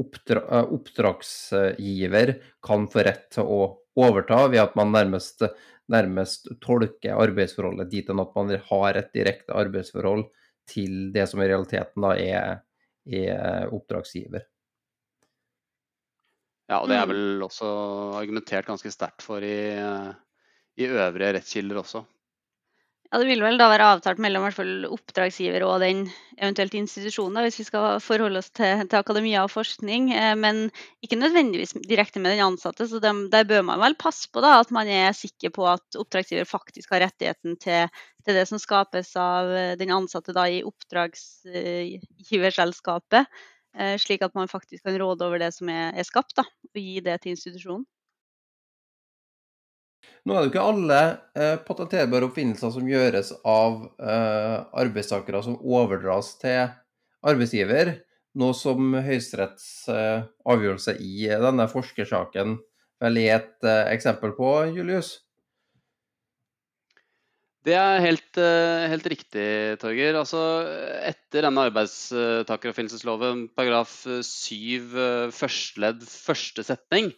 oppdra, 0.00 0.42
eh, 0.44 0.72
oppdragsgiver 0.76 2.34
kan 2.64 2.88
få 2.90 3.06
rett 3.06 3.28
til 3.36 3.48
å 3.48 3.60
overta, 3.98 4.46
ved 4.48 4.62
at 4.62 4.76
man 4.78 4.92
nærmest, 4.94 5.42
nærmest 5.90 6.48
tolker 6.62 7.18
arbeidsforholdet 7.18 7.90
dit 7.90 8.10
enn 8.10 8.22
at 8.22 8.36
man 8.36 8.54
har 8.70 9.00
et 9.00 9.10
direkte 9.16 9.56
arbeidsforhold 9.56 10.28
til 10.70 11.10
det 11.14 11.26
som 11.28 11.42
i 11.42 11.48
realiteten 11.50 12.06
da 12.06 12.14
er, 12.14 12.62
er 13.06 13.74
oppdragsgiver. 13.74 14.46
Ja, 16.70 16.78
og 16.78 16.86
det 16.86 16.96
er 17.00 17.06
mm. 17.06 17.10
vel 17.10 17.42
også 17.42 17.68
argumentert 18.20 18.68
ganske 18.68 18.92
sterkt 18.94 19.24
for 19.26 19.42
i, 19.42 19.58
i 20.78 20.86
øvrige 20.86 21.32
rettskilder 21.34 21.80
også. 21.82 22.04
Ja, 23.10 23.18
Det 23.18 23.26
vil 23.26 23.40
vel 23.42 23.56
da 23.58 23.66
være 23.66 23.88
avtalt 23.90 24.20
mellom 24.22 24.44
hvert 24.46 24.54
fall 24.54 24.84
oppdragsgiver 24.86 25.64
og 25.66 25.82
den 25.82 26.04
eventuelt 26.36 26.76
institusjonen, 26.78 27.42
hvis 27.42 27.58
vi 27.58 27.64
skal 27.66 27.98
forholde 28.04 28.38
oss 28.38 28.52
til, 28.54 28.84
til 28.86 28.98
akademia 29.00 29.42
og 29.42 29.50
forskning. 29.50 30.14
Eh, 30.14 30.36
men 30.38 30.70
ikke 31.02 31.18
nødvendigvis 31.18 31.74
direkte 31.90 32.22
med 32.22 32.30
den 32.36 32.46
ansatte. 32.46 32.86
så 32.86 33.02
dem, 33.02 33.26
Der 33.34 33.42
bør 33.50 33.66
man 33.66 33.82
vel 33.82 33.98
passe 33.98 34.30
på 34.30 34.38
da, 34.44 34.60
at 34.60 34.70
man 34.70 34.86
er 34.86 35.10
sikker 35.10 35.50
på 35.50 35.66
at 35.66 35.82
oppdragsgiver 35.98 36.46
faktisk 36.46 36.94
har 36.94 37.02
rettigheten 37.08 37.58
til, 37.58 37.90
til 38.22 38.34
det 38.38 38.46
som 38.46 38.62
skapes 38.62 39.10
av 39.18 39.50
eh, 39.50 39.74
den 39.80 39.90
ansatte 39.90 40.30
da 40.32 40.46
i 40.46 40.62
oppdragsgiverselskapet. 40.62 43.26
Eh, 43.74 43.98
slik 43.98 44.22
at 44.22 44.34
man 44.38 44.46
faktisk 44.46 44.86
kan 44.86 44.94
råde 45.02 45.26
over 45.26 45.42
det 45.42 45.50
som 45.58 45.66
er, 45.68 45.90
er 45.98 46.06
skapt, 46.06 46.38
da, 46.38 46.46
og 46.46 46.78
gi 46.78 47.02
det 47.02 47.18
til 47.24 47.34
institusjonen. 47.34 47.82
Nå 50.28 50.34
er 50.34 50.42
det 50.42 50.48
jo 50.48 50.52
ikke 50.52 50.66
alle 50.68 51.00
eh, 51.38 51.56
patenterbare 51.64 52.28
oppfinnelser 52.28 52.74
som 52.74 52.88
gjøres 52.88 53.32
av 53.48 53.80
eh, 53.96 54.56
arbeidstakere 54.82 55.40
som 55.46 55.56
overdras 55.60 56.34
til 56.42 56.68
arbeidsgiver. 57.24 57.94
Noe 58.40 58.54
som 58.54 58.92
Høyesteretts 58.94 59.88
eh, 59.90 60.28
avgjørelse 60.46 60.94
i 61.02 61.26
denne 61.32 61.66
forskersaken 61.70 62.58
vel 63.00 63.18
er 63.22 63.40
et 63.40 63.66
eh, 63.66 63.88
eksempel 63.94 64.36
på, 64.36 64.52
Julius? 64.76 65.16
Det 67.66 67.74
er 67.76 68.00
helt, 68.00 68.38
eh, 68.40 68.86
helt, 68.92 69.08
riktig, 69.12 69.48
Torger. 69.82 70.20
Altså, 70.20 70.40
etter 71.04 71.44
denne 71.44 71.66
arbeidstakeroppfinnelsesloven 71.68 73.48
paragraf 73.56 73.98
7 74.24 75.32
første 75.36 75.82
ledd 75.84 76.06
første 76.08 76.64
setning, 76.64 77.10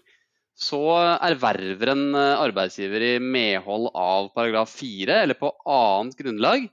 så 0.59 0.83
erverver 1.17 1.95
en 1.95 2.17
arbeidsgiver 2.17 3.07
i 3.07 3.13
medhold 3.23 3.89
av 3.97 4.29
paragraf 4.37 4.75
4 4.77 5.23
eller 5.25 5.39
på 5.39 5.51
annet 5.65 6.19
grunnlag 6.19 6.67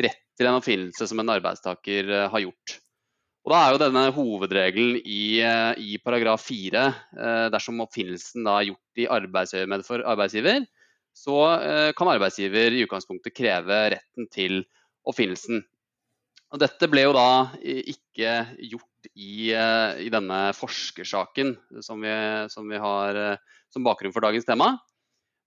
rett 0.00 0.22
til 0.38 0.48
en 0.48 0.58
oppfinnelse 0.60 1.08
som 1.10 1.20
en 1.22 1.32
arbeidstaker 1.34 2.12
har 2.30 2.44
gjort. 2.44 2.78
Og 3.44 3.52
Da 3.52 3.58
er 3.60 3.74
jo 3.74 3.82
denne 3.82 4.04
hovedregelen 4.16 5.02
i, 5.04 5.42
i 5.42 5.98
paragraf 6.00 6.46
4, 6.46 6.86
dersom 7.52 7.82
oppfinnelsen 7.84 8.46
da 8.46 8.56
er 8.60 8.70
gjort 8.70 9.02
i 9.02 9.10
arbeidsøyemed 9.18 9.84
for 9.84 10.06
arbeidsgiver, 10.14 10.64
så 11.14 11.36
eh, 11.62 11.90
kan 11.96 12.10
arbeidsgiver 12.10 12.74
i 12.74 12.82
utgangspunktet 12.84 13.36
kreve 13.36 13.80
retten 13.94 14.26
til 14.34 14.64
oppfinnelsen. 15.06 15.62
Og 16.54 16.60
dette 16.62 16.86
ble 16.86 17.02
jo 17.02 17.14
da 17.16 17.50
ikke 17.58 18.34
gjort 18.70 19.08
i, 19.10 19.50
eh, 19.50 20.06
i 20.06 20.10
denne 20.14 20.38
forskersaken 20.54 21.56
som 21.82 22.04
vi, 22.04 22.14
som 22.52 22.68
vi, 22.70 22.78
har 22.78 23.18
eh, 23.18 23.60
som 23.74 23.86
bakgrunn 23.86 24.14
for 24.14 24.22
dagens 24.22 24.46
tema. 24.46 24.76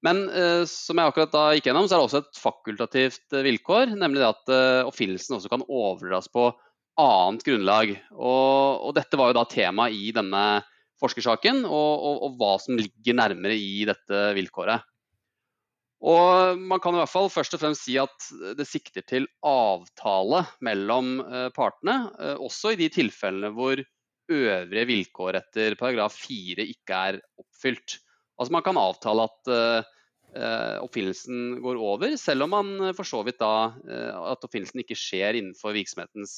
Men 0.06 0.28
som 0.70 1.00
jeg 1.00 1.10
akkurat 1.10 1.32
da 1.34 1.44
gikk 1.56 1.72
gjennom, 1.72 1.88
så 1.90 1.96
er 1.96 2.04
det 2.04 2.06
også 2.06 2.20
et 2.22 2.38
fakultativt 2.38 3.34
vilkår, 3.48 3.96
nemlig 3.98 4.22
det 4.22 4.28
at 4.28 4.52
oppfinnelsen 4.86 5.40
også 5.40 5.50
kan 5.50 5.64
overdras 5.66 6.30
på 6.30 6.52
annet 7.02 7.42
grunnlag. 7.48 7.96
Og, 8.14 8.86
og 8.86 8.94
dette 8.94 9.18
var 9.18 9.32
jo 9.32 9.40
da 9.40 9.48
tema 9.50 9.88
i 9.90 10.12
denne 10.14 10.44
forskersaken, 11.02 11.64
og, 11.66 11.92
og, 11.98 12.22
og 12.28 12.38
hva 12.38 12.54
som 12.62 12.78
ligger 12.78 13.18
nærmere 13.18 13.58
i 13.58 13.88
dette 13.90 14.22
vilkåret. 14.38 14.86
Og 16.06 16.60
man 16.62 16.82
kan 16.82 16.94
i 16.94 17.00
hvert 17.00 17.10
fall 17.10 17.30
først 17.34 17.56
og 17.58 17.62
fremst 17.64 17.88
si 17.88 17.96
at 17.98 18.30
det 18.58 18.68
sikter 18.70 19.06
til 19.08 19.26
avtale 19.46 20.44
mellom 20.66 21.16
eh, 21.26 21.48
partene, 21.56 22.12
eh, 22.22 22.36
også 22.38 22.76
i 22.76 22.80
de 22.84 22.90
tilfellene 22.94 23.50
hvor 23.56 23.82
øvrige 24.28 24.90
vilkår 24.92 25.40
etter 25.40 25.78
paragraf 25.80 26.20
4 26.22 26.68
ikke 26.68 27.02
er 27.10 27.20
oppfylt. 27.40 27.98
Altså 28.38 28.54
Man 28.54 28.66
kan 28.66 28.78
avtale 28.78 29.24
at 29.24 29.50
uh, 29.50 30.82
oppfinnelsen 30.84 31.62
går 31.64 31.80
over, 31.80 32.12
selv 32.20 32.44
om 32.44 32.52
man 32.52 32.92
for 32.94 33.08
så 33.08 33.22
vidt 33.24 33.40
da 33.40 33.72
at 34.28 34.44
oppfinnelsen 34.44 34.84
ikke 34.84 35.00
skjer 35.00 35.40
innenfor 35.40 35.72
virksomhetens 35.74 36.36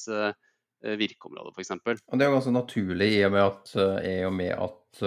virkeområde, 1.01 1.49
f.eks. 1.57 1.73
Det 1.81 2.21
er 2.21 2.29
jo 2.29 2.37
ganske 2.37 2.53
naturlig 2.53 3.09
i 3.17 3.23
og 3.25 3.33
med 3.33 3.47
at, 3.47 3.73
i 4.05 4.15
og 4.29 4.37
med 4.37 4.53
at 4.53 5.03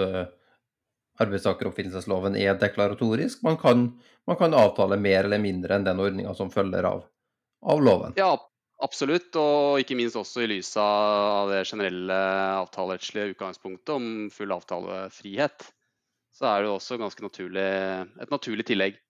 arbeidstakeroppfinnelsesloven 1.23 2.37
er 2.39 2.57
deklaratorisk. 2.59 3.43
Man 3.45 3.57
kan, 3.61 3.87
man 4.27 4.39
kan, 4.39 4.53
avtale 4.53 4.97
mer 4.97 5.27
eller 5.27 5.41
mindre 5.41 5.75
enn 5.75 5.85
den 5.87 5.99
ordninga 5.99 6.33
som 6.37 6.51
følger 6.51 6.85
av, 6.87 7.05
av, 7.65 7.83
loven. 7.83 8.15
Ja, 8.19 8.33
absolutt. 8.83 9.35
Og 9.39 9.83
ikke 9.83 9.97
minst 9.99 10.19
også 10.19 10.45
i 10.45 10.51
lys 10.55 10.73
av 10.79 11.51
det 11.51 11.63
generelle 11.67 12.19
avtalerettslige 12.63 13.33
utgangspunktet 13.35 13.95
om 13.95 14.11
full 14.33 14.55
avtalefrihet. 14.55 15.67
Så 16.33 16.47
er 16.49 16.63
det 16.63 16.71
også 16.73 16.97
ganske 17.01 17.25
naturlig, 17.25 17.65
et 18.23 18.31
naturlig 18.33 18.65
tillegg. 18.69 19.01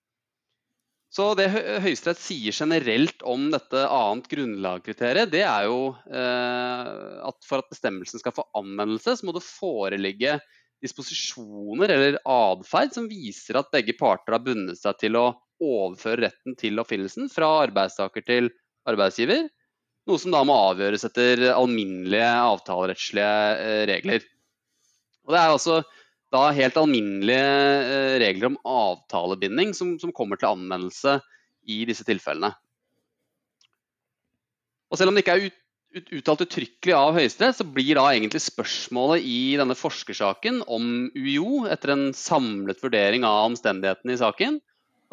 Så 1.14 1.28
Det 1.38 1.46
Høyesterett 1.54 2.18
sier 2.18 2.54
generelt 2.56 3.22
om 3.22 3.46
dette 3.52 3.84
annet 3.86 4.26
grunnlagkriteriet, 4.32 5.30
det 5.30 5.44
er 5.46 5.68
jo 5.68 5.92
eh, 6.10 6.88
at 7.22 7.46
for 7.46 7.62
at 7.62 7.70
bestemmelsen 7.70 8.18
skal 8.18 8.34
få 8.34 8.42
anvendelse, 8.58 9.14
så 9.14 9.28
må 9.28 9.34
det 9.36 9.44
foreligge 9.46 10.40
disposisjoner 10.84 11.90
eller 11.94 12.20
atferd 12.28 12.92
som 12.94 13.08
viser 13.08 13.58
at 13.58 13.72
begge 13.72 13.96
parter 13.98 14.36
har 14.36 14.44
bundet 14.44 14.80
seg 14.80 14.98
til 15.00 15.18
å 15.18 15.26
overføre 15.64 16.26
retten 16.26 16.56
til 16.60 16.80
oppfinnelsen 16.82 17.30
fra 17.32 17.48
arbeidstaker 17.64 18.24
til 18.26 18.50
arbeidsgiver. 18.88 19.46
Noe 20.04 20.20
som 20.20 20.34
da 20.34 20.42
må 20.44 20.56
avgjøres 20.70 21.06
etter 21.08 21.46
alminnelige 21.54 22.28
avtalerettslige 22.28 23.36
eh, 23.56 23.84
regler. 23.88 24.26
Og 25.24 25.32
Det 25.32 25.40
er 25.40 25.52
altså 25.54 25.78
da 26.34 26.42
helt 26.52 26.76
alminnelige 26.76 27.46
eh, 27.94 28.16
regler 28.20 28.50
om 28.50 28.60
avtalebinding 28.68 29.72
som, 29.76 29.94
som 30.02 30.12
kommer 30.12 30.40
til 30.40 30.52
anvendelse 30.52 31.16
i 31.70 31.80
disse 31.88 32.04
tilfellene. 32.04 32.52
Og 34.92 35.00
Selv 35.00 35.10
om 35.10 35.16
det 35.16 35.24
ikke 35.24 35.38
er 35.38 35.48
ut 35.48 35.60
uttalt 35.94 36.42
uttrykkelig 36.44 36.94
av 36.96 37.14
Høyesterett, 37.16 37.58
så 37.60 37.66
blir 37.66 37.94
da 37.98 38.08
egentlig 38.10 38.42
spørsmålet 38.42 39.24
i 39.26 39.54
denne 39.60 39.76
forskersaken 39.78 40.62
om 40.66 41.08
UiO, 41.14 41.64
etter 41.70 41.94
en 41.94 42.04
samlet 42.16 42.82
vurdering 42.82 43.26
av 43.28 43.50
omstendighetene 43.50 44.16
i 44.16 44.20
saken, 44.20 44.58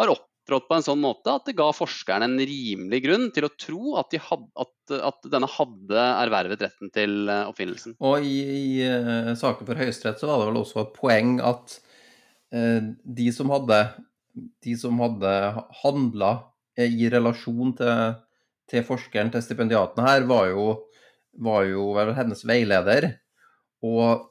har 0.02 0.14
opptrådt 0.14 0.68
på 0.70 0.78
en 0.78 0.86
sånn 0.86 1.04
måte 1.04 1.34
at 1.34 1.46
det 1.48 1.58
ga 1.60 1.70
forskerne 1.76 2.28
en 2.28 2.40
rimelig 2.40 3.02
grunn 3.06 3.30
til 3.36 3.46
å 3.48 3.54
tro 3.54 3.96
at, 4.02 4.16
had, 4.26 4.48
at, 4.64 4.96
at 5.12 5.30
denne 5.34 5.50
hadde 5.54 6.08
ervervet 6.10 6.66
retten 6.66 6.94
til 6.96 7.30
eh, 7.30 7.44
oppfinnelsen. 7.52 7.98
Og 8.02 8.26
i, 8.26 8.40
i 8.42 8.88
uh, 8.90 9.34
saken 9.38 9.70
for 9.70 9.82
Høyesterett 9.82 10.22
så 10.22 10.32
var 10.32 10.42
det 10.42 10.50
vel 10.50 10.62
også 10.64 10.82
et 10.82 10.96
poeng 10.98 11.38
at 11.46 11.78
uh, 12.58 12.82
de 13.22 13.30
som 13.36 13.54
hadde, 13.54 13.84
de 14.66 14.76
hadde 15.06 15.38
handla 15.84 16.34
i 16.82 17.10
relasjon 17.12 17.76
til 17.78 18.14
til 18.72 18.86
forskeren, 18.88 19.32
til 19.34 19.43
stipendiaten 19.45 20.03
her, 20.05 20.26
var 20.30 20.49
jo, 20.51 20.67
var 21.43 21.65
jo 21.67 21.88
hennes 22.17 22.45
veileder. 22.47 23.11
Og 23.86 24.30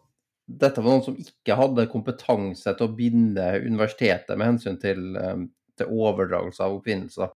dette 0.51 0.83
var 0.83 0.97
noen 0.97 1.05
som 1.07 1.19
ikke 1.21 1.59
hadde 1.59 1.91
kompetanse 1.91 2.73
til 2.75 2.89
å 2.89 2.95
binde 2.97 3.45
universitetet 3.63 4.39
med 4.39 4.55
hensyn 4.55 4.81
til, 4.83 5.13
eh, 5.17 5.45
til 5.79 5.93
overdragelse 6.01 6.65
av 6.65 6.81
oppfinnelser. 6.81 7.31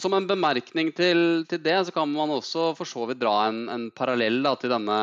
Som 0.00 0.16
en 0.16 0.26
bemerkning 0.26 0.90
til, 0.96 1.44
til, 1.46 1.60
det, 1.62 1.76
så 1.86 1.94
kan 1.94 2.10
man 2.10 2.32
også 2.34 2.72
for 2.74 2.88
så 2.88 3.04
vidt 3.06 3.20
dra 3.22 3.46
en, 3.46 3.68
en 3.70 3.90
parallell 3.94 4.40
da, 4.42 4.56
til 4.58 4.72
denne 4.74 4.96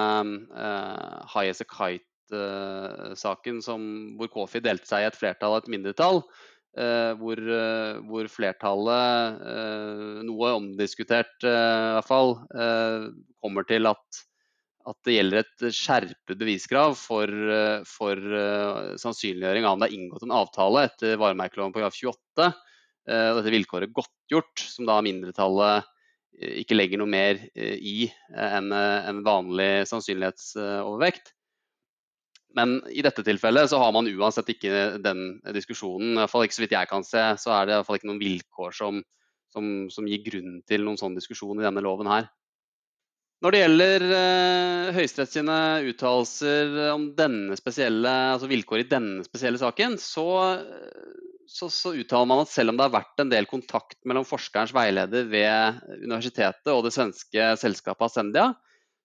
uh, 0.52 1.22
High 1.32 1.48
as 1.54 1.64
a 1.64 1.68
Kite-saken 1.70 3.62
uh, 3.64 3.86
hvor 4.20 4.32
Kofi 4.34 4.60
delte 4.60 4.90
seg 4.90 5.06
i 5.06 5.08
et 5.08 5.16
flertall 5.16 5.56
og 5.56 5.64
et 5.64 5.72
mindretall. 5.72 6.20
Eh, 6.72 7.12
hvor, 7.20 7.36
eh, 7.36 8.00
hvor, 8.08 8.28
flertallet, 8.32 9.40
eh, 9.44 10.20
noe 10.24 10.52
omdiskutert 10.56 11.44
i 11.44 11.52
hvert 11.52 12.08
fall, 12.08 12.38
kommer 13.44 13.68
til 13.68 13.90
at, 13.90 14.20
at 14.88 14.98
det 15.04 15.18
gjelder 15.18 15.42
et 15.42 15.66
skjerpet 15.76 16.40
beviskrav 16.40 16.96
for, 16.96 17.28
for 17.90 18.22
sannsynliggjøring 19.02 19.68
av 19.68 19.76
om 19.76 19.84
det 19.84 19.90
er 19.90 19.98
inngått 19.98 20.24
en 20.28 20.36
avtale 20.38 20.86
etter 20.88 21.20
varemerkeloven§ 21.20 21.76
28. 22.06 22.48
og 22.48 23.40
Dette 23.42 23.56
vilkåret 23.58 23.94
godtgjort, 23.98 24.62
som 24.62 24.88
da 24.88 25.02
mindretallet 25.04 25.90
ikke 26.62 26.78
legger 26.78 27.02
noe 27.02 27.12
mer 27.12 27.42
i 27.58 28.08
enn 28.32 28.72
en 28.72 29.24
vanlig 29.26 29.72
sannsynlighetsovervekt. 29.90 31.34
Men 32.58 32.80
i 32.92 33.04
dette 33.06 33.24
tilfellet 33.24 33.72
så 33.72 33.80
har 33.80 33.94
man 33.96 34.10
uansett 34.12 34.50
ikke 34.54 34.98
den 35.04 35.40
diskusjonen. 35.56 36.16
I 36.16 36.22
hvert 36.22 36.34
fall 36.34 36.46
ikke 36.48 36.58
så 36.58 36.66
vidt 36.66 36.76
jeg 36.76 36.92
kan 36.92 37.06
se, 37.08 37.24
så 37.40 37.56
er 37.56 37.66
det 37.68 37.74
i 37.74 37.80
hvert 37.80 37.88
fall 37.90 38.00
ikke 38.02 38.12
noen 38.12 38.22
vilkår 38.22 38.76
som, 38.76 39.02
som, 39.54 39.72
som 39.94 40.08
gir 40.10 40.24
grunn 40.26 40.60
til 40.68 40.86
noen 40.86 41.00
sånn 41.00 41.18
diskusjon 41.18 41.62
i 41.62 41.68
denne 41.68 41.84
loven 41.86 42.12
her. 42.12 42.28
Når 43.42 43.56
det 43.56 43.60
gjelder 43.64 44.04
eh, 44.14 44.90
Høyesterett 44.94 45.88
uttalelser 45.90 46.76
om 46.92 47.08
denne 47.18 47.56
spesielle, 47.58 48.12
altså 48.36 48.50
vilkår 48.52 48.84
i 48.84 48.90
denne 48.92 49.26
spesielle 49.26 49.58
saken, 49.58 49.96
så, 49.98 50.28
så, 51.50 51.72
så, 51.74 51.96
uttaler 51.98 52.30
man 52.30 52.44
at 52.44 52.52
selv 52.52 52.70
om 52.70 52.78
det 52.78 52.86
har 52.86 52.94
vært 53.00 53.24
en 53.24 53.32
del 53.32 53.50
kontakt 53.50 53.98
mellom 54.06 54.28
forskerens 54.30 54.76
veileder 54.78 55.26
ved 55.32 55.82
universitetet 56.04 56.70
og 56.70 56.84
det 56.86 56.94
svenske 56.94 57.56
selskapet 57.64 58.12
Ascendia, 58.12 58.52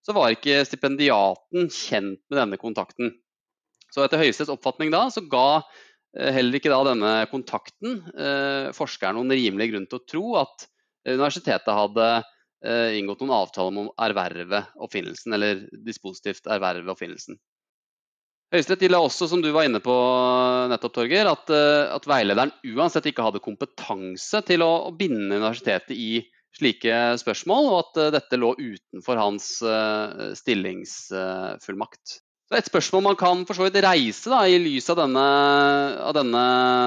så 0.05 0.13
var 0.13 0.35
ikke 0.35 0.61
stipendiaten 0.69 1.71
kjent 1.73 2.21
med 2.29 2.37
denne 2.37 2.61
kontakten. 2.61 3.15
Så 3.93 4.03
etter 4.03 4.21
Høyesteretts 4.21 4.53
oppfatning 4.53 4.91
da, 4.93 5.05
så 5.13 5.23
ga 5.29 5.61
eh, 6.17 6.31
heller 6.35 6.59
ikke 6.59 6.71
da 6.73 6.81
denne 6.89 7.11
kontakten 7.31 8.01
eh, 8.13 8.71
forskeren 8.75 9.19
noen 9.19 9.35
rimelig 9.35 9.71
grunn 9.71 9.87
til 9.89 10.01
å 10.01 10.07
tro 10.07 10.25
at 10.43 10.67
universitetet 11.07 11.71
hadde 11.71 12.07
eh, 12.17 12.97
inngått 12.99 13.23
noen 13.23 13.35
avtale 13.39 13.71
om 13.71 13.85
å 13.85 13.93
erverve 14.07 14.65
oppfinnelsen, 14.83 15.37
eller 15.37 15.63
dispositivt 15.87 16.49
erverve 16.51 16.91
oppfinnelsen. 16.93 17.39
Høyesterett 18.53 18.85
la 18.87 19.01
også, 19.03 19.27
som 19.27 19.41
du 19.43 19.49
var 19.51 19.67
inne 19.67 19.81
på 19.83 19.93
nettopp, 20.71 20.93
Torger, 20.95 21.27
at, 21.27 21.49
eh, 21.51 21.87
at, 21.91 22.07
veilederen 22.07 22.53
uansett 22.75 23.09
ikke 23.09 23.25
hadde 23.25 23.43
kompetanse 23.43 24.43
til 24.47 24.63
å, 24.63 24.71
å 24.87 24.93
binde 24.95 25.35
universitetet 25.35 25.95
i 25.95 26.21
slike 26.57 27.17
spørsmål, 27.21 27.67
og 27.71 27.79
at 27.81 27.99
dette 28.15 28.39
lå 28.39 28.53
utenfor 28.57 29.19
hans 29.19 29.49
uh, 29.61 30.31
stillingsfullmakt. 30.33 32.15
Så 32.47 32.55
Et 32.55 32.69
spørsmål 32.69 33.03
man 33.03 33.17
kan 33.19 33.41
for 33.47 33.57
så 33.57 33.65
vidt 33.65 33.81
reise 33.83 34.29
da, 34.31 34.45
i 34.47 34.59
lys 34.61 34.87
av 34.93 34.97
denne, 35.01 35.23
av 35.99 36.13
denne 36.15 36.43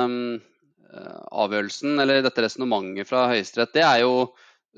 uh, 0.08 1.18
avgjørelsen, 1.44 2.00
eller 2.00 2.22
dette 2.24 2.44
resonnementet 2.46 3.08
fra 3.11 3.26
Høyesterett, 3.28 3.74
det 3.76 3.84
er 3.84 3.98
jo 4.06 4.14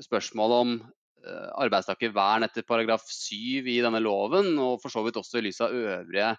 spørsmålet 0.03 0.55
om 0.65 0.71
eh, 0.81 1.49
arbeidstakervern 1.61 2.43
etter 2.47 2.65
paragraf 2.65 3.03
7 3.05 3.69
i 3.69 3.77
denne 3.85 4.01
loven, 4.01 4.57
og 4.57 4.81
for 4.81 4.89
så 4.89 5.03
vidt 5.05 5.19
også 5.21 5.37
i 5.37 5.43
lys 5.45 5.61
av 5.61 5.69
øvrige 5.77 6.31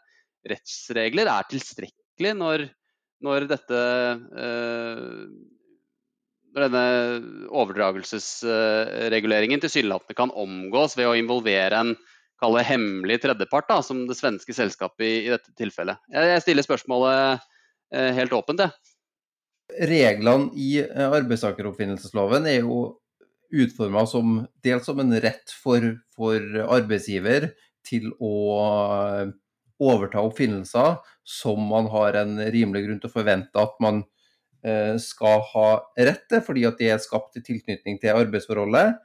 rettsregler, 0.51 1.31
er 1.31 1.47
tilstrekkelig 1.49 2.33
når, 2.37 2.67
når 3.25 3.47
dette 3.53 3.79
eh, 3.79 5.31
når 6.55 6.63
denne 6.67 6.87
overdragelsesreguleringen 7.51 9.61
tilsynelatende 9.63 10.15
kan 10.19 10.31
omgås 10.35 10.97
ved 10.99 11.07
å 11.11 11.19
involvere 11.19 11.77
en 11.81 11.93
kalle 12.45 12.65
hemmelig 12.69 13.23
tredjepart, 13.25 13.71
da, 13.73 13.81
som 13.83 14.05
det 14.09 14.19
svenske 14.21 14.55
selskapet 14.57 15.07
i, 15.09 15.15
i 15.27 15.33
dette 15.33 15.55
tilfellet. 15.59 16.01
Jeg, 16.13 16.33
jeg 16.37 16.45
stiller 16.45 16.67
spørsmålet 16.67 17.47
eh, 17.95 18.11
helt 18.21 18.37
åpent, 18.37 18.67
jeg. 18.67 18.93
Reglene 19.89 20.53
i 20.61 20.77
eh, 20.85 21.07
arbeidstakeroppfinnelsesloven 21.09 22.47
er 22.53 22.61
jo 22.61 22.85
utforma 23.55 24.05
som 24.09 24.43
dels 24.65 24.87
som 24.89 25.01
en 25.01 25.15
rett 25.23 25.53
for, 25.63 25.87
for 26.15 26.43
arbeidsgiver 26.65 27.51
til 27.87 28.11
å 28.23 28.35
eh, 28.61 29.33
overta 29.85 30.23
oppfinnelser 30.25 30.99
som 31.27 31.63
man 31.71 31.89
har 31.93 32.19
en 32.21 32.37
rimelig 32.53 32.85
grunn 32.87 33.01
til 33.03 33.11
å 33.11 33.15
forvente 33.15 33.61
at 33.61 33.81
man 33.83 34.03
eh, 34.65 34.95
skal 35.03 35.43
ha 35.53 35.69
rett 35.97 36.27
til, 36.31 36.45
fordi 36.45 36.67
at 36.69 36.81
det 36.81 36.93
er 36.95 37.03
skapt 37.03 37.41
i 37.41 37.45
tilknytning 37.45 38.01
til 38.03 38.21
arbeidsforholdet. 38.21 39.01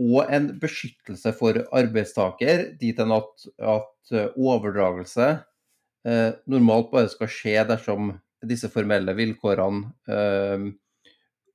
Og 0.00 0.28
en 0.32 0.48
beskyttelse 0.60 1.34
for 1.36 1.58
arbeidstaker, 1.76 2.70
dit 2.80 2.98
hen 2.98 3.12
at, 3.14 3.46
at 3.60 4.14
eh, 4.14 4.30
overdragelse 4.40 5.28
eh, 6.08 6.30
normalt 6.50 6.88
bare 6.94 7.10
skal 7.12 7.30
skje 7.30 7.58
dersom 7.68 8.14
disse 8.48 8.70
formelle 8.72 9.12
vilkårene 9.14 9.92
eh, 10.08 10.70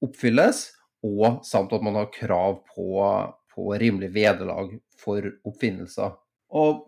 oppfylles, 0.05 0.67
og 1.07 1.41
samt 1.45 1.73
at 1.73 1.83
man 1.85 1.97
har 1.97 2.13
krav 2.13 2.61
på, 2.75 3.01
på 3.53 3.71
rimelig 3.81 4.11
vederlag 4.15 4.77
for 5.01 5.25
oppfinnelser. 5.47 6.13
Og 6.57 6.85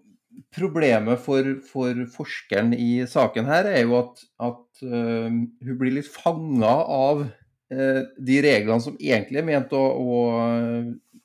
Problemet 0.56 1.20
for, 1.20 1.45
for, 1.68 1.97
forskeren 2.14 2.72
i 2.78 3.02
saken 3.10 3.47
her 3.50 3.68
er 3.68 3.82
jo 3.82 3.97
at, 3.97 4.22
at 4.45 4.84
uh, 4.86 5.26
hun 5.28 5.78
blir 5.80 5.95
litt 5.97 6.10
fanga 6.10 6.72
av 6.93 7.24
uh, 7.26 8.02
de 8.16 8.38
reglene 8.45 8.80
som 8.84 8.97
egentlig 9.02 9.41
er 9.41 9.47
ment 9.47 9.74
å, 9.76 9.82
å 9.82 10.20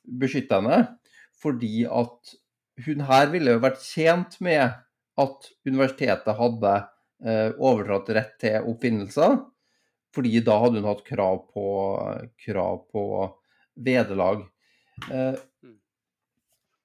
beskytte 0.04 0.60
henne. 0.60 0.80
Fordi 1.42 1.84
at 1.90 2.34
hun 2.84 3.04
her 3.08 3.30
ville 3.32 3.56
jo 3.56 3.62
vært 3.62 3.82
tjent 3.84 4.38
med 4.44 4.64
at 5.20 5.50
universitetet 5.68 6.38
hadde 6.38 6.72
uh, 6.82 7.50
overdratt 7.58 8.10
rett 8.16 8.34
til 8.42 8.70
oppfinnelser. 8.72 9.38
Fordi 10.14 10.40
da 10.46 10.58
hadde 10.62 10.80
hun 10.80 10.90
hatt 10.90 11.04
krav 11.06 11.40
på, 11.54 11.66
krav 12.46 12.84
på 12.94 13.04
vederlag. 13.86 14.44
Uh, 15.10 15.38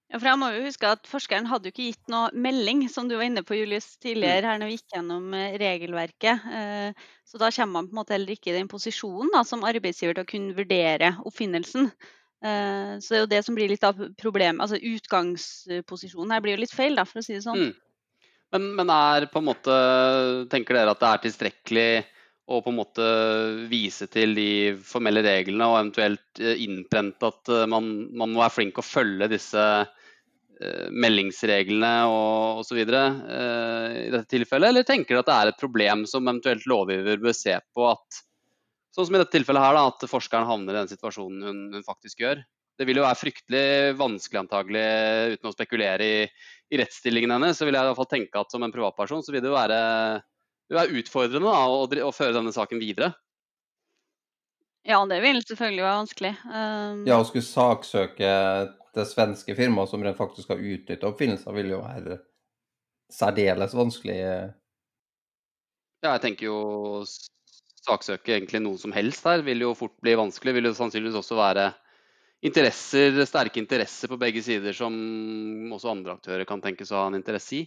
ja, 0.10 0.18
for 0.18 0.26
jeg 0.26 0.40
må 0.42 0.48
jo 0.56 0.62
huske 0.66 0.90
at 0.90 1.06
Forskeren 1.06 1.46
hadde 1.46 1.70
jo 1.70 1.76
ikke 1.76 1.92
gitt 1.92 2.08
noe 2.10 2.32
melding, 2.34 2.88
som 2.90 3.06
du 3.06 3.14
var 3.20 3.28
inne 3.28 3.44
på 3.46 3.60
Julius, 3.60 3.92
tidligere 4.02 4.50
her 4.50 4.58
når 4.58 4.72
vi 4.72 4.78
gikk 4.80 4.96
gjennom 4.96 5.36
eh, 5.38 5.58
regelverket. 5.62 6.48
Eh, 6.50 7.10
så 7.30 7.42
da 7.42 7.52
kommer 7.54 7.76
man 7.76 7.90
på 7.90 7.94
en 7.94 8.00
måte 8.00 8.16
heller 8.16 8.34
ikke 8.34 8.50
i 8.50 8.56
den 8.56 8.72
posisjonen 8.72 9.30
da, 9.36 9.44
som 9.46 9.68
arbeidsgiver 9.70 10.18
til 10.18 10.26
å 10.26 10.32
kunne 10.32 10.58
vurdere 10.58 11.12
oppfinnelsen. 11.30 11.92
Eh, 12.46 12.94
så 13.04 13.14
det 13.14 13.18
er 13.18 13.24
jo 13.24 13.32
det 13.34 13.42
som 13.48 13.58
blir 13.58 13.72
litt 13.72 13.86
av 13.88 14.00
problemet. 14.20 14.62
Altså 14.64 14.80
Utgangsposisjonen 14.80 16.36
her 16.36 16.44
blir 16.46 16.58
jo 16.58 16.64
litt 16.64 16.76
feil, 16.76 16.98
da, 17.00 17.06
for 17.08 17.22
å 17.22 17.26
si 17.26 17.36
det 17.36 17.44
sånn. 17.46 17.70
Mm. 17.70 18.30
Men, 18.56 18.72
men, 18.80 18.94
er 18.94 19.28
på 19.30 19.42
en 19.42 19.50
måte, 19.52 19.76
tenker 20.50 20.80
dere 20.80 20.96
at 20.96 21.04
det 21.04 21.12
er 21.12 21.24
tilstrekkelig 21.28 21.90
å 22.50 22.64
på 22.66 22.72
en 22.72 22.80
måte 22.80 23.08
vise 23.70 24.08
til 24.10 24.34
de 24.34 24.50
formelle 24.82 25.22
reglene 25.22 25.68
og 25.70 25.78
eventuelt 25.84 26.42
innprente 26.42 27.30
at 27.30 27.52
man, 27.70 27.92
man 28.10 28.34
må 28.34 28.42
være 28.42 28.56
flink 28.56 28.82
å 28.82 28.86
følge 28.88 29.28
disse 29.36 29.66
Eh, 30.60 30.90
meldingsreglene 30.92 31.92
og 32.12 32.60
osv. 32.60 32.82
I 32.82 34.10
dette 34.12 34.26
tilfellet, 34.28 34.74
eller 34.74 34.84
tenker 34.88 35.16
dere 35.16 35.24
at 35.24 35.30
det 35.30 35.36
er 35.38 35.52
et 35.54 35.62
problem 35.62 36.04
som 36.10 36.28
eventuelt 36.28 36.66
lovgiver 36.68 37.22
bør 37.22 37.36
se 37.38 37.54
på 37.76 37.86
at 37.88 38.20
sånn 39.00 39.10
som 39.10 39.18
i 39.18 39.22
dette 39.22 39.36
tilfellet 39.38 39.64
her 39.64 39.78
da, 39.78 39.84
at 39.90 40.08
forskeren 40.12 40.48
havner 40.48 40.76
i 40.76 40.82
den 40.82 40.90
situasjonen 40.92 41.46
hun, 41.48 41.62
hun, 41.78 41.86
faktisk 41.86 42.24
gjør? 42.24 42.42
Det 42.80 42.88
vil 42.88 43.00
jo 43.00 43.06
være 43.06 43.20
fryktelig 43.20 43.96
vanskelig 44.00 44.40
antagelig, 44.42 44.84
uten 45.36 45.50
å 45.50 45.54
spekulere 45.56 46.06
i, 46.06 46.20
i 46.72 46.80
rettsstillingen 46.80 47.34
hennes, 47.36 47.58
så 47.60 47.68
vil 47.68 47.76
jeg 47.76 47.84
i 47.84 47.90
hvert 47.90 48.00
fall 48.00 48.12
tenke 48.12 48.40
at 48.40 48.54
som 48.54 48.64
en 48.64 48.74
privatperson 48.76 49.24
så 49.24 49.36
vil 49.36 49.44
det 49.44 49.52
jo 49.52 49.58
være, 49.58 49.80
det 50.20 50.76
vil 50.76 50.82
være 50.82 51.02
utfordrende 51.02 51.56
da, 51.56 51.66
å, 51.68 51.82
å, 52.08 52.14
føre 52.16 52.38
denne 52.38 52.56
saken 52.56 52.80
videre. 52.84 53.12
Ja, 54.88 55.02
det 55.08 55.20
vil 55.24 55.42
selvfølgelig 55.44 55.84
være 55.84 56.00
vanskelig. 56.00 56.34
Um... 56.48 57.04
Ja, 57.08 57.20
å 57.20 57.28
skulle 57.28 57.46
saksøke 57.46 58.32
det 58.96 59.06
svenske 59.06 59.56
firmaet 59.58 59.92
som 59.92 60.04
rent 60.04 60.18
faktisk 60.18 60.54
har 60.54 60.64
utnytta 60.64 61.12
oppfinnelser, 61.12 61.56
vil 61.56 61.76
jo 61.76 61.84
være 61.84 62.22
særdeles 63.12 63.76
vanskelig. 63.76 64.18
Ja, 66.00 66.14
jeg 66.16 66.24
tenker 66.24 66.48
jo 66.48 66.60
saksøke 67.86 68.36
egentlig 68.36 68.62
noe 68.64 68.80
som 68.82 68.94
helst 68.96 69.26
her 69.28 69.44
vil 69.46 69.64
jo 69.66 69.74
fort 69.78 69.96
bli 70.04 70.16
vanskelig. 70.20 70.56
Vil 70.58 70.70
jo 70.70 70.76
sannsynligvis 70.78 71.20
også 71.22 71.38
være 71.40 71.70
interesser, 72.46 73.18
sterke 73.28 73.60
interesser 73.62 74.12
på 74.12 74.20
begge 74.20 74.44
sider 74.46 74.76
som 74.76 74.96
også 75.76 75.92
andre 75.92 76.16
aktører 76.16 76.48
kan 76.48 76.64
tenkes 76.64 76.94
å 76.94 77.02
ha 77.02 77.10
en 77.10 77.20
interesse 77.20 77.62
i 77.62 77.66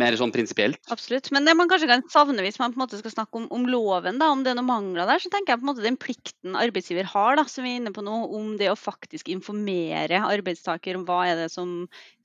mer 0.00 0.16
sånn 0.18 0.32
prinsipielt. 0.34 0.80
Absolutt. 0.92 1.30
Men 1.34 1.46
det 1.48 1.54
man 1.58 1.70
kanskje 1.70 1.88
kan 1.90 2.04
savne 2.12 2.44
hvis 2.44 2.58
man 2.60 2.74
på 2.74 2.80
en 2.80 2.84
måte 2.84 3.00
skal 3.00 3.14
snakke 3.14 3.40
om, 3.40 3.46
om, 3.54 3.66
loven, 3.70 4.20
da, 4.20 4.30
om 4.32 4.44
det 4.44 4.52
er 4.52 4.58
noen 4.58 4.68
mangler 4.68 5.08
der, 5.08 5.22
så 5.22 5.30
tenker 5.32 5.54
jeg 5.54 5.62
på 5.62 5.66
en 5.66 5.70
måte 5.72 5.86
den 5.86 5.98
plikten 6.00 6.58
arbeidsgiver 6.58 7.08
har, 7.10 7.38
da, 7.40 7.46
som 7.50 7.66
vi 7.66 7.74
er 7.74 7.80
inne 7.80 7.94
på 7.96 8.04
nå, 8.06 8.18
om 8.36 8.54
det 8.60 8.70
å 8.72 8.78
faktisk 8.78 9.30
informere 9.32 10.22
arbeidstaker 10.26 10.98
om 10.98 11.06
hva 11.08 11.22
er 11.30 11.42
det 11.42 11.48
som, 11.54 11.74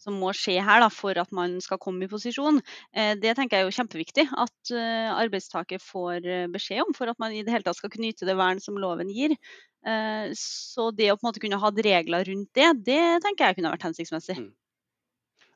som 0.02 0.20
må 0.22 0.34
skje 0.38 0.60
her 0.64 0.84
da, 0.84 0.92
for 0.94 1.18
at 1.22 1.34
man 1.36 1.60
skal 1.64 1.82
komme 1.82 2.08
i 2.08 2.12
posisjon. 2.12 2.62
Eh, 2.96 3.16
det 3.22 3.36
tenker 3.40 3.58
jeg 3.58 3.68
er 3.68 3.72
jo 3.72 3.80
kjempeviktig 3.80 4.28
at 4.30 4.76
uh, 4.76 5.18
arbeidstaker 5.18 5.82
får 5.84 6.28
uh, 6.28 6.48
beskjed 6.52 6.86
om, 6.86 6.96
for 6.98 7.12
at 7.12 7.20
man 7.22 7.36
i 7.36 7.44
det 7.46 7.54
hele 7.54 7.68
tatt 7.68 7.80
skal 7.80 7.92
kunne 7.94 8.12
yte 8.12 8.28
det 8.28 8.38
vern 8.40 8.62
som 8.64 8.80
loven 8.80 9.12
gir. 9.12 9.38
Eh, 9.82 10.30
så 10.38 10.92
det 10.94 11.10
å 11.10 11.18
på 11.18 11.26
en 11.26 11.32
måte 11.32 11.42
kunne 11.42 11.58
ha 11.62 11.72
regler 11.74 12.28
rundt 12.28 12.52
det, 12.58 12.70
det 12.86 13.04
tenker 13.24 13.48
jeg 13.48 13.58
kunne 13.58 13.72
vært 13.74 13.88
hensiktsmessig. 13.88 14.38
Mm. 14.38 14.52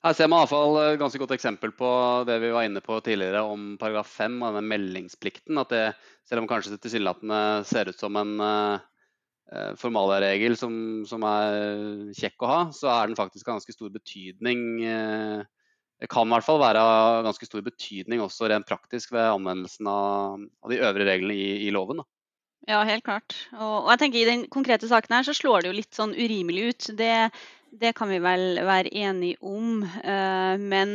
Her 0.06 0.14
ser 0.14 0.30
man 0.30 0.38
i 0.38 0.44
hvert 0.44 0.52
fall 0.52 0.76
et 0.84 1.00
ganske 1.02 1.18
godt 1.18 1.32
eksempel 1.34 1.72
på 1.74 1.88
det 2.30 2.36
vi 2.44 2.52
var 2.54 2.68
inne 2.68 2.82
på 2.86 3.00
tidligere 3.02 3.42
om 3.50 3.72
paragraf 3.82 4.12
5 4.20 4.36
og 4.38 4.52
denne 4.52 4.70
meldingsplikten. 4.70 5.58
At 5.58 5.72
det, 5.74 5.86
selv 6.30 6.44
om 6.44 6.50
kanskje 6.50 6.76
det 6.76 6.84
tilsynelatende 6.84 7.40
ser 7.66 7.90
ut 7.90 7.98
som 7.98 8.20
en 8.22 8.36
uh, 8.38 9.74
formalregel 9.82 10.54
som, 10.62 10.76
som, 11.10 11.26
er 11.26 12.14
kjekk 12.22 12.46
å 12.46 12.52
ha, 12.52 12.62
så 12.70 12.92
er 12.94 13.10
den 13.10 13.18
faktisk 13.18 13.50
av 13.50 13.58
ganske 13.58 13.74
stor 13.74 13.90
betydning. 13.98 14.78
Det 15.96 16.12
kan 16.12 16.30
i 16.30 16.36
hvert 16.36 16.46
fall 16.46 16.62
være 16.62 16.86
av 16.86 17.24
ganske 17.26 17.50
stor 17.50 17.66
betydning 17.66 18.22
også 18.22 18.52
rent 18.52 18.70
praktisk 18.70 19.16
ved 19.16 19.26
anvendelsen 19.26 19.90
av, 19.90 20.38
av 20.62 20.74
de 20.74 20.82
øvrige 20.86 21.10
reglene 21.10 21.38
i, 21.40 21.50
i 21.66 21.74
loven. 21.74 22.04
Da. 22.04 22.10
Ja, 22.66 22.80
helt 22.88 23.06
klart. 23.06 23.36
Og, 23.54 23.86
og, 23.86 23.92
jeg 23.94 24.02
tenker 24.02 24.22
I 24.22 24.30
den 24.30 24.48
konkrete 24.54 24.90
saken 24.90 25.14
her 25.14 25.26
så 25.28 25.36
slår 25.38 25.64
det 25.64 25.70
jo 25.70 25.78
litt 25.78 25.98
sånn 25.98 26.16
urimelig 26.18 26.70
ut. 26.70 26.88
Det, 26.98 27.12
det 27.80 27.94
kan 27.98 28.10
vi 28.10 28.20
vel 28.24 28.60
være 28.66 28.92
enige 28.96 29.38
om. 29.44 29.84
Eh, 29.84 30.56
men 30.62 30.94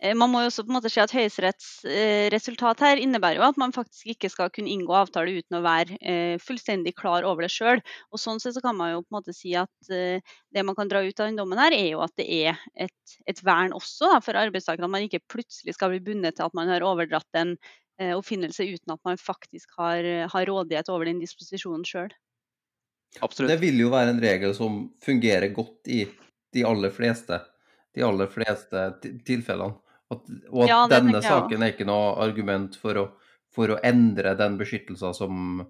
eh, 0.00 0.14
man 0.18 0.30
må 0.32 0.42
jo 0.42 0.50
også 0.50 0.64
på 0.66 0.72
en 0.72 0.76
måte 0.78 0.90
si 0.92 1.00
at 1.02 1.14
Høyesteretts 1.14 1.68
eh, 1.90 2.26
resultat 2.34 2.82
her 2.84 3.00
innebærer 3.02 3.40
jo 3.40 3.46
at 3.46 3.60
man 3.60 3.74
faktisk 3.76 4.10
ikke 4.14 4.30
skal 4.32 4.50
kunne 4.54 4.72
inngå 4.72 4.94
avtale 4.96 5.36
uten 5.38 5.58
å 5.58 5.62
være 5.64 5.98
fullstendig 6.42 6.96
klar 6.98 7.26
over 7.28 7.46
det 7.46 7.52
sjøl. 7.54 7.82
Sånn 8.18 8.42
sett 8.42 8.56
så 8.56 8.64
kan 8.64 8.78
man 8.78 8.94
jo 8.94 9.04
på 9.04 9.10
en 9.10 9.18
måte 9.18 9.36
si 9.36 9.54
at 9.58 9.90
det 9.90 10.66
man 10.66 10.76
kan 10.78 10.90
dra 10.90 11.02
ut 11.04 11.20
av 11.20 11.30
den 11.30 11.40
dommen 11.40 11.60
her, 11.60 11.74
er 11.76 11.90
jo 11.92 12.04
at 12.04 12.14
det 12.18 12.26
er 12.26 12.60
et, 12.74 13.16
et 13.28 13.42
vern 13.46 13.74
også 13.76 14.12
da, 14.14 14.20
for 14.24 14.38
arbeidstakerne. 14.38 14.88
At 14.88 14.96
man 14.96 15.08
ikke 15.08 15.24
plutselig 15.32 15.76
skal 15.76 15.92
bli 15.94 16.04
bundet 16.04 16.38
til 16.38 16.48
at 16.48 16.56
man 16.56 16.70
har 16.72 16.86
overdratt 16.86 17.40
en 17.40 17.56
oppfinnelse 17.96 18.66
uten 18.68 18.92
at 18.92 19.00
man 19.08 19.16
faktisk 19.16 19.72
har, 19.78 20.04
har 20.28 20.48
rådighet 20.50 20.90
over 20.92 21.08
den 21.08 21.22
disposisjonen 21.22 21.86
sjøl. 21.88 22.12
Absolutt. 23.20 23.50
Det 23.50 23.58
vil 23.62 23.80
jo 23.80 23.90
være 23.92 24.14
en 24.14 24.22
regel 24.22 24.54
som 24.56 24.80
fungerer 25.04 25.48
godt 25.56 25.90
i 25.92 26.04
de 26.54 26.64
aller 26.66 26.92
fleste, 26.94 27.40
de 27.94 28.04
aller 28.04 28.30
fleste 28.32 28.88
tilfellene. 29.26 29.76
At, 30.12 30.28
og 30.52 30.60
at 30.62 30.70
ja, 30.70 30.82
denne 30.90 31.18
saken 31.24 31.64
er 31.64 31.72
ikke 31.72 31.88
noe 31.88 32.12
argument 32.22 32.76
for 32.78 33.00
å, 33.00 33.06
for 33.54 33.72
å 33.74 33.80
endre 33.86 34.36
den 34.38 34.54
beskyttelsen 34.60 35.16
som, 35.18 35.64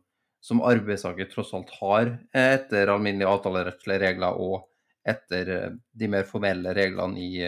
som 0.44 0.60
arbeidstaker 0.60 1.30
tross 1.30 1.54
alt 1.56 1.72
har 1.78 2.10
etter 2.36 2.92
alminnelige 2.92 3.32
avtalerettslige 3.32 4.02
regler 4.02 4.36
og 4.36 4.66
etter 5.08 5.78
de 5.96 6.10
mer 6.12 6.28
formelle 6.28 6.74
reglene 6.76 7.22
i, 7.22 7.46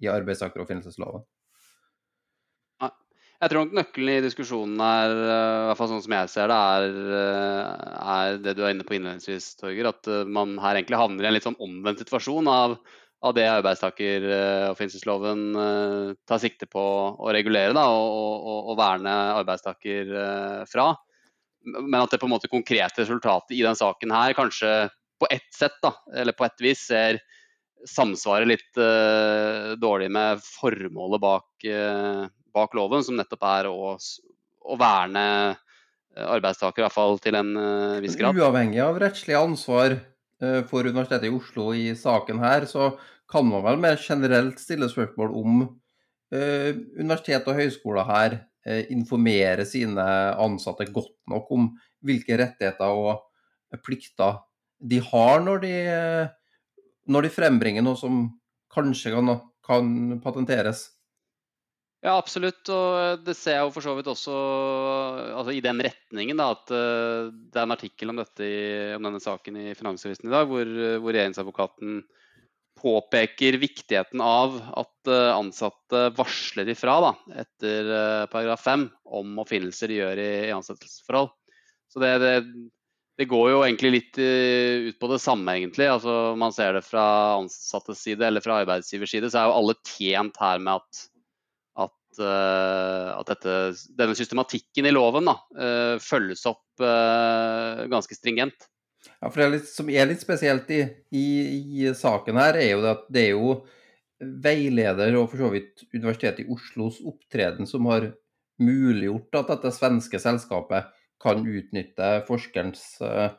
i 0.00 0.08
arbeidstakeroppfinnelsesloven. 0.08 1.26
Jeg 3.42 3.50
tror 3.50 3.64
nok 3.64 3.72
nøkkelen 3.74 4.20
i 4.20 4.22
diskusjonen 4.22 4.78
er, 4.86 5.10
eh, 5.10 5.64
i 5.64 5.66
hvert 5.66 5.78
fall 5.80 5.88
sånn 5.90 6.02
som 6.04 6.12
jeg 6.14 6.28
ser 6.30 6.46
det, 6.52 6.54
er, 6.54 6.84
eh, 7.18 7.70
er 8.14 8.36
det 8.38 8.52
du 8.54 8.60
er 8.62 8.70
inne 8.70 8.86
på 8.86 8.94
innledningsvis, 8.94 9.58
Torger. 9.58 9.88
At 9.90 10.06
eh, 10.06 10.28
man 10.30 10.54
her 10.62 10.78
egentlig 10.78 11.00
havner 11.00 11.26
i 11.26 11.26
en 11.26 11.34
litt 11.34 11.48
sånn 11.48 11.58
omvendt 11.58 11.98
situasjon 12.04 12.46
av, 12.46 12.76
av 13.26 13.34
det 13.34 13.48
arbeidstakeroppfinnelsesloven 13.50 15.42
tar 16.26 16.38
sikte 16.42 16.66
på 16.70 16.84
å 17.18 17.32
regulere 17.34 17.74
da, 17.74 17.88
og, 17.90 18.46
og, 18.46 18.60
og, 18.70 18.78
verne 18.78 19.14
arbeidstaker 19.40 20.10
fra. 20.70 20.86
Men 21.66 22.00
at 22.00 22.10
det 22.14 22.18
på 22.22 22.26
en 22.26 22.34
måte 22.34 22.50
konkrete 22.50 23.02
resultatet 23.02 23.54
i 23.54 23.62
den 23.62 23.78
saken 23.78 24.10
her 24.14 24.34
kanskje 24.38 24.70
på 25.22 25.26
ett 25.30 25.50
sett, 25.54 25.78
da, 25.82 25.94
eller 26.18 26.34
på 26.34 26.46
ett 26.46 26.62
vis, 26.62 26.82
ser 26.90 27.18
samsvarer 27.88 28.46
litt 28.46 28.78
uh, 28.78 29.74
dårlig 29.78 30.10
med 30.14 30.42
formålet 30.42 31.22
bak, 31.22 31.50
uh, 31.66 32.26
bak, 32.54 32.74
loven, 32.78 33.04
som 33.04 33.18
nettopp 33.18 33.44
er 33.48 33.68
å, 33.70 33.94
å 33.96 34.78
verne 34.80 35.24
arbeidstakere, 36.12 36.86
iallfall 36.86 37.20
til 37.24 37.38
en 37.38 37.52
uh, 37.56 38.00
viss 38.04 38.18
grad. 38.20 38.36
Uavhengig 38.36 38.82
av 38.84 39.00
rettslig 39.00 39.38
ansvar 39.38 39.98
for 40.66 40.82
Universitetet 40.82 41.28
i 41.28 41.30
Oslo 41.30 41.68
i 41.78 41.84
saken 41.94 42.40
her, 42.42 42.64
så 42.66 42.88
kan 43.30 43.46
man 43.46 43.62
vel 43.62 43.76
mer 43.78 44.00
generelt 44.02 44.58
stille 44.58 44.88
spørsmål 44.90 45.36
om 45.38 45.60
universitet 46.34 47.46
og 47.46 47.60
høyskoler 47.60 48.08
her 48.08 48.34
informerer 48.90 49.62
sine 49.68 50.02
ansatte 50.42 50.88
godt 50.90 51.14
nok 51.30 51.52
om 51.54 51.68
hvilke 52.02 52.40
rettigheter 52.40 52.90
og 52.90 53.78
plikter 53.86 54.40
de 54.82 54.98
har 55.12 55.46
når 55.46 55.62
de 55.62 55.74
når 57.10 57.26
de 57.26 57.32
frembringer 57.34 57.84
noe 57.84 57.98
som 57.98 58.24
kanskje 58.72 59.12
kan, 59.14 59.32
kan 59.64 59.88
patenteres? 60.22 60.86
Ja, 62.02 62.16
absolutt. 62.18 62.66
Og 62.74 63.22
det 63.22 63.36
ser 63.38 63.60
jeg 63.60 63.66
jo 63.68 63.74
for 63.76 63.84
så 63.84 63.94
vidt 63.94 64.10
også 64.10 64.34
altså 65.38 65.54
i 65.54 65.62
den 65.62 65.82
retningen. 65.86 66.40
Da, 66.40 66.48
at 66.56 66.72
uh, 66.74 67.30
det 67.30 67.60
er 67.60 67.68
en 67.68 67.76
artikkel 67.76 68.10
om, 68.10 68.18
dette 68.18 68.48
om 68.96 69.06
denne 69.06 69.22
saken 69.22 69.60
i 69.60 69.76
Finansavisen 69.78 70.26
i 70.26 70.34
dag, 70.34 70.50
hvor, 70.50 70.66
hvor 70.98 71.14
regjeringsadvokaten 71.14 72.02
påpeker 72.82 73.60
viktigheten 73.62 74.18
av 74.24 74.56
at 74.80 75.10
ansatte 75.36 76.08
varsler 76.16 76.70
ifra 76.72 76.96
da, 77.04 77.10
etter 77.44 77.90
paragraf 78.32 78.64
5 78.64 78.86
om 79.20 79.36
oppfinnelser 79.38 79.92
de 79.92 79.98
gjør 80.00 80.18
i, 80.18 80.30
i 80.48 80.54
ansettelsesforhold. 80.56 81.30
Så 81.92 82.02
det, 82.02 82.10
det, 82.24 82.32
det 83.20 83.28
går 83.30 83.52
jo 83.52 83.60
egentlig 83.62 83.92
litt 83.92 84.18
ut 84.18 84.98
på 84.98 85.12
det 85.12 85.20
samme, 85.22 85.54
egentlig. 85.54 85.86
Altså, 85.92 86.32
man 86.40 86.54
ser 86.56 86.74
det 86.74 86.82
fra 86.86 87.04
ansattes 87.36 88.02
side 88.02 88.26
eller 88.26 88.42
fra 88.42 88.62
arbeidsgivers 88.64 89.14
side, 89.14 89.30
så 89.30 89.42
er 89.42 89.50
jo 89.50 89.58
alle 89.60 89.78
tjent 89.86 90.42
her 90.42 90.62
med 90.64 90.80
at, 90.80 91.04
at, 92.20 93.22
uh, 93.22 93.22
dette, 93.28 93.56
denne 93.98 94.16
systematikken 94.18 94.88
i 94.88 94.92
loven 94.94 95.30
da, 95.30 95.36
uh, 95.58 95.96
følges 96.02 96.44
opp 96.50 96.82
ganske 96.82 98.16
stringent. 98.16 98.68
Ja, 99.22 99.28
for 99.28 99.38
Det 99.38 99.44
er 99.44 99.52
litt, 99.52 99.68
som 99.70 99.90
er 99.90 100.08
litt 100.10 100.22
spesielt 100.22 100.70
i, 100.74 100.80
i, 101.14 101.26
i, 101.82 101.92
saken 101.94 102.38
her, 102.40 102.58
er 102.58 102.72
jo 102.72 102.82
at 102.90 103.04
det 103.12 103.22
er 103.28 103.36
jo 103.36 103.52
veileder 104.22 105.16
og 105.18 105.28
for 105.30 105.42
så 105.42 105.50
vidt 105.52 105.84
Universitetet 105.92 106.44
i 106.44 106.50
Oslos 106.50 107.00
opptreden 107.06 107.66
som 107.66 107.86
har 107.90 108.12
muliggjort 108.62 109.40
at 109.40 109.52
dette 109.54 109.72
svenske 109.74 110.20
selskapet 110.22 110.90
kan 111.22 111.42
utnytte 111.46 112.10
forskerens, 112.26 112.84
eh, 113.02 113.30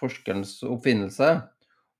forskerens 0.00 0.58
oppfinnelse. 0.68 1.30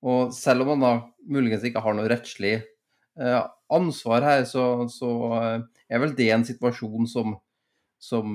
Og 0.02 0.32
selv 0.34 0.64
om 0.64 0.72
man 0.74 0.84
da 0.84 0.92
muligens 1.28 1.64
ikke 1.64 1.82
har 1.84 1.96
noe 1.96 2.10
rettslig 2.10 2.54
eh, 2.58 3.42
ansvar 3.72 4.26
her, 4.26 4.44
så, 4.48 4.88
så 4.92 5.12
eh, 5.38 5.58
er 5.92 6.02
vel 6.02 6.14
det 6.16 6.30
en 6.32 6.46
situasjon 6.48 7.08
som, 7.10 7.36
som 8.00 8.32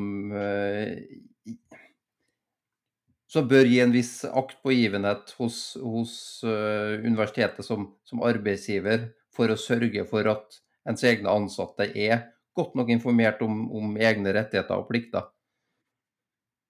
som 3.27 3.47
bør 3.47 3.67
gi 3.67 3.81
en 3.83 3.93
viss 3.93 4.21
akt 4.25 4.61
på 4.63 4.73
givenhet 4.73 5.33
hos, 5.39 5.59
hos 5.83 6.13
uh, 6.47 6.95
universitetet 7.03 7.65
som, 7.65 7.89
som, 8.07 8.23
arbeidsgiver, 8.25 9.09
for 9.35 9.51
å 9.51 9.59
sørge 9.59 10.07
for 10.09 10.29
at 10.31 10.61
ens 10.87 11.03
egne 11.05 11.29
ansatte 11.29 11.89
er 11.91 12.29
godt 12.57 12.77
nok 12.79 12.89
informert 12.93 13.43
om, 13.45 13.67
om 13.75 13.97
egne 13.99 14.31
rettigheter 14.33 14.79
og 14.79 14.87
plikter. 14.89 15.27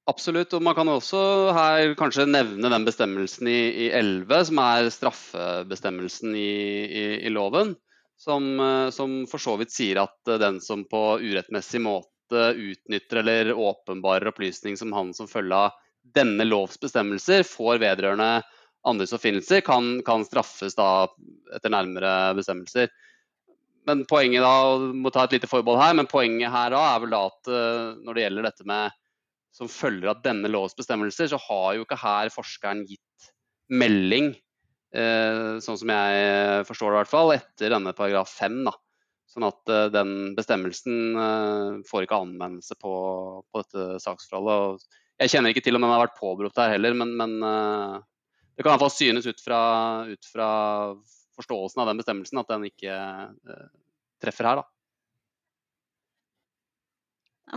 Absolutt, 0.08 0.54
og 0.56 0.64
man 0.64 0.76
kan 0.76 0.90
også 0.90 1.22
her 1.56 1.94
kanskje 2.00 2.26
nevne 2.30 2.72
den 2.72 2.86
bestemmelsen 2.88 3.48
i, 3.52 3.60
i 3.86 3.88
11, 3.92 4.48
som 4.50 4.62
er 4.64 4.92
straffebestemmelsen 4.92 6.36
i, 6.36 6.52
i, 6.88 7.06
i 7.28 7.32
loven. 7.32 7.76
Som, 8.18 8.60
eh, 8.60 8.90
som, 8.90 9.20
for 9.30 9.42
så 9.42 9.56
vidt 9.62 9.74
sier 9.74 10.02
at 10.02 10.32
eh, 10.32 10.40
den 10.42 10.62
som 10.64 10.86
på 10.90 11.02
urettmessig 11.22 11.82
måte 11.86 12.54
utnytter 12.58 13.22
eller 13.22 13.54
åpenbarer 13.54 14.32
opplysning 14.34 14.78
som 14.78 14.94
han 14.96 15.14
som 15.16 15.30
følge 15.30 15.56
av 15.68 15.84
denne 16.18 16.48
lovs 16.48 16.80
bestemmelser 16.80 17.44
får 17.48 17.82
vedrørende 17.84 18.42
andres 18.88 19.14
oppfinnelser, 19.16 19.62
kan, 19.62 19.98
kan 20.08 20.24
straffes 20.26 20.76
da 20.78 21.08
etter 21.56 21.74
nærmere 21.74 22.34
bestemmelser. 22.38 22.90
Men 23.88 24.04
poenget 24.08 24.44
da, 24.44 24.78
må 24.96 25.12
ta 25.16 25.26
et 25.28 25.38
lite 25.38 25.50
forbehold 25.50 25.80
her, 25.80 25.96
men 25.96 26.10
poenget 26.12 26.52
her 26.52 26.74
da 26.76 26.82
er 26.94 27.04
vel 27.04 27.14
da 27.14 27.22
at 27.30 27.52
eh, 27.52 27.84
når 28.04 28.18
det 28.18 28.26
gjelder 28.26 28.50
dette 28.50 28.68
med 28.68 28.98
som 29.58 29.70
følger 29.72 30.12
av 30.12 30.22
denne 30.26 30.52
lovs 30.52 30.76
bestemmelser, 30.78 31.30
så 31.32 31.40
har 31.42 31.78
jo 31.78 31.86
ikke 31.86 32.00
her 32.02 32.30
forskeren 32.34 32.84
gitt 32.90 33.32
melding, 33.74 34.34
sånn 34.88 35.78
som 35.82 35.90
jeg 35.92 36.66
forstår 36.68 36.94
det 36.94 36.96
i 36.96 37.00
hvert 37.02 37.12
fall, 37.12 37.32
etter 37.36 37.74
denne 37.74 37.92
paragraf 37.94 38.32
5. 38.40 38.62
Da. 38.70 38.74
Sånn 39.38 39.46
at 39.46 39.70
eh, 39.70 39.90
den 39.94 40.14
bestemmelsen 40.38 41.18
eh, 41.20 41.74
får 41.88 42.06
ikke 42.06 42.22
anvendelse 42.24 42.78
på, 42.80 42.94
på, 43.46 43.64
dette 43.64 44.00
saksforholdet. 44.02 44.88
Jeg 45.22 45.34
kjenner 45.34 45.54
ikke 45.54 45.66
til 45.66 45.78
om 45.78 45.84
den 45.84 45.92
har 45.92 46.06
vært 46.06 46.18
påberopt 46.18 46.58
her 46.62 46.72
heller, 46.74 46.96
men, 46.98 47.12
men 47.20 47.36
eh, 47.44 47.98
det 48.56 48.64
kan 48.64 48.72
i 48.72 48.74
hvert 48.74 48.86
fall 48.88 48.96
synes 48.96 49.28
ut 49.28 49.44
fra, 49.44 49.60
ut 50.08 50.32
fra, 50.32 50.50
forståelsen 51.38 51.84
av 51.84 51.92
den 51.92 52.00
bestemmelsen 52.00 52.42
at 52.42 52.50
den 52.50 52.66
ikke 52.70 52.96
eh, 52.96 53.68
treffer 54.24 54.50
her. 54.50 54.64
da. 54.64 54.66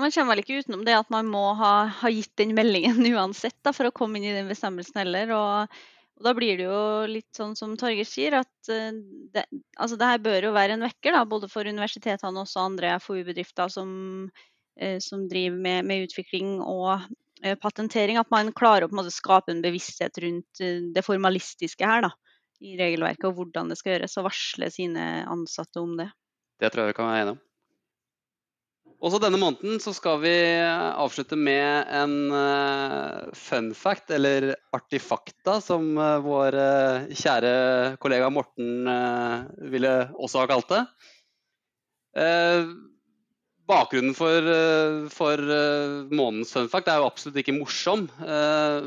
Man 0.00 0.12
kommer 0.12 0.34
vel 0.34 0.42
ikke 0.44 0.60
utenom 0.60 0.84
det 0.86 0.98
at 0.98 1.08
man 1.10 1.30
må 1.30 1.46
ha, 1.58 1.72
ha 2.02 2.10
gitt 2.12 2.34
den 2.38 2.52
meldingen 2.58 3.00
uansett 3.14 3.56
da, 3.64 3.72
for 3.72 3.88
å 3.88 3.94
komme 3.94 4.20
inn 4.20 4.28
i 4.28 4.36
den 4.36 4.50
bestemmelsen 4.50 5.00
heller. 5.00 5.32
Og, 5.38 5.80
og, 6.20 6.26
da 6.26 6.34
blir 6.36 6.58
det 6.60 6.66
jo 6.66 6.80
litt 7.08 7.28
sånn 7.36 7.54
som 7.56 7.72
Torgeir 7.80 8.08
sier, 8.08 8.36
at 8.42 8.68
uh, 8.68 8.92
det, 9.32 9.46
altså 9.80 9.96
det, 9.96 10.08
her 10.12 10.22
bør 10.22 10.50
jo 10.50 10.52
være 10.56 10.76
en 10.76 10.84
vekker 10.84 11.16
da, 11.16 11.24
både 11.28 11.48
for 11.48 11.64
universitetene 11.64 12.34
og 12.36 12.44
også 12.44 12.66
andre 12.66 12.92
FoU-bedrifter 13.00 13.72
som, 13.72 13.90
uh, 14.28 14.98
som, 15.00 15.24
driver 15.32 15.56
med, 15.56 15.88
med 15.88 16.06
utvikling 16.10 16.58
og 16.60 17.06
uh, 17.08 17.56
patentering. 17.62 18.20
At 18.20 18.30
man 18.34 18.52
klarer 18.52 18.84
å 18.84 18.92
på 18.92 18.98
en 18.98 19.02
måte 19.02 19.16
skape 19.16 19.54
en 19.54 19.64
bevissthet 19.64 20.20
rundt 20.20 20.64
det 20.94 21.06
formalistiske 21.06 21.88
her 21.88 22.04
da, 22.10 22.12
i 22.60 22.76
regelverket, 22.76 23.30
og 23.30 23.40
hvordan 23.40 23.72
det 23.72 23.80
skal 23.80 23.96
gjøres, 23.96 24.18
og 24.20 24.28
varsle 24.28 24.72
sine 24.74 25.10
ansatte 25.24 25.80
om 25.80 25.96
det. 26.02 26.10
Det 26.60 26.68
tror 26.68 26.84
jeg 26.84 26.92
vi 26.92 27.00
kan 27.00 27.08
være 27.08 27.24
enige 27.24 27.38
om. 27.38 27.46
Også 29.00 29.16
denne 29.22 29.38
måneden 29.40 29.78
så 29.80 29.94
skal 29.96 30.18
vi 30.20 30.34
avslutte 30.60 31.36
med 31.40 31.88
en 31.96 32.16
uh, 32.34 33.30
fun 33.32 33.70
fact, 33.72 34.12
eller 34.12 34.50
artifakta, 34.76 35.56
som 35.64 35.94
uh, 35.96 36.18
vår 36.20 36.58
kjære 37.16 37.54
kollega 38.02 38.28
Morten 38.28 38.90
ville 39.72 39.94
også 40.20 40.42
ha 40.42 40.50
kalt 40.50 40.74
det. 40.74 40.84
bakgrunnen 43.70 44.16
for, 44.18 44.46
for 45.14 45.40
månedens 46.10 46.52
fun 46.52 46.68
fact 46.68 46.90
er 46.90 46.98
jo 47.00 47.06
absolutt 47.06 47.38
ikke 47.40 47.54
morsom, 47.54 48.08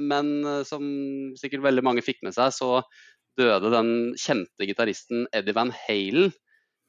men 0.03 0.31
som 0.67 0.83
sikkert 1.39 1.63
veldig 1.63 1.85
mange 1.87 2.03
fikk 2.03 2.19
med 2.27 2.35
seg, 2.35 2.51
så 2.51 2.83
døde 3.39 3.71
den 3.73 3.93
kjente 4.19 4.67
gitaristen 4.67 5.25
Eddie 5.33 5.55
Van 5.55 5.71
Halen 5.85 6.33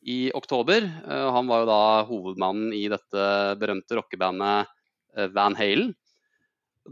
i 0.05 0.31
oktober. 0.35 0.85
Eh, 1.09 1.29
han 1.33 1.49
var 1.49 1.63
jo 1.63 1.71
da 1.71 1.83
hovedmannen 2.09 2.73
i 2.77 2.87
dette 2.93 3.27
berømte 3.61 3.99
rockebandet 3.99 4.73
eh, 5.17 5.31
Van 5.35 5.57
Halen. 5.59 5.95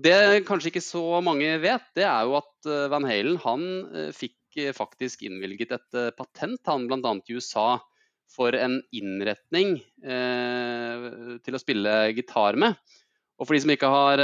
Det 0.03 0.45
kanskje 0.49 0.71
ikke 0.71 0.85
så 0.85 1.21
mange 1.21 1.51
vet, 1.61 1.85
det 1.99 2.07
er 2.09 2.25
jo 2.25 2.39
at 2.41 2.69
eh, 2.71 2.89
Van 2.93 3.07
Halen 3.09 3.37
han 3.45 3.67
fikk 4.17 4.39
faktisk 4.77 5.23
innvilget 5.25 5.71
et 5.73 5.99
patent, 6.17 6.61
han 6.69 6.85
bl.a. 6.89 7.13
i 7.25 7.37
USA, 7.37 7.79
for 8.33 8.57
en 8.57 8.79
innretning 8.97 9.79
eh, 10.05 11.07
til 11.45 11.57
å 11.57 11.61
spille 11.61 11.95
gitar 12.17 12.57
med. 12.61 12.77
Og 13.41 13.49
for 13.49 13.57
de 13.57 13.63
som 13.65 13.73
ikke 13.73 13.89
har, 13.91 14.21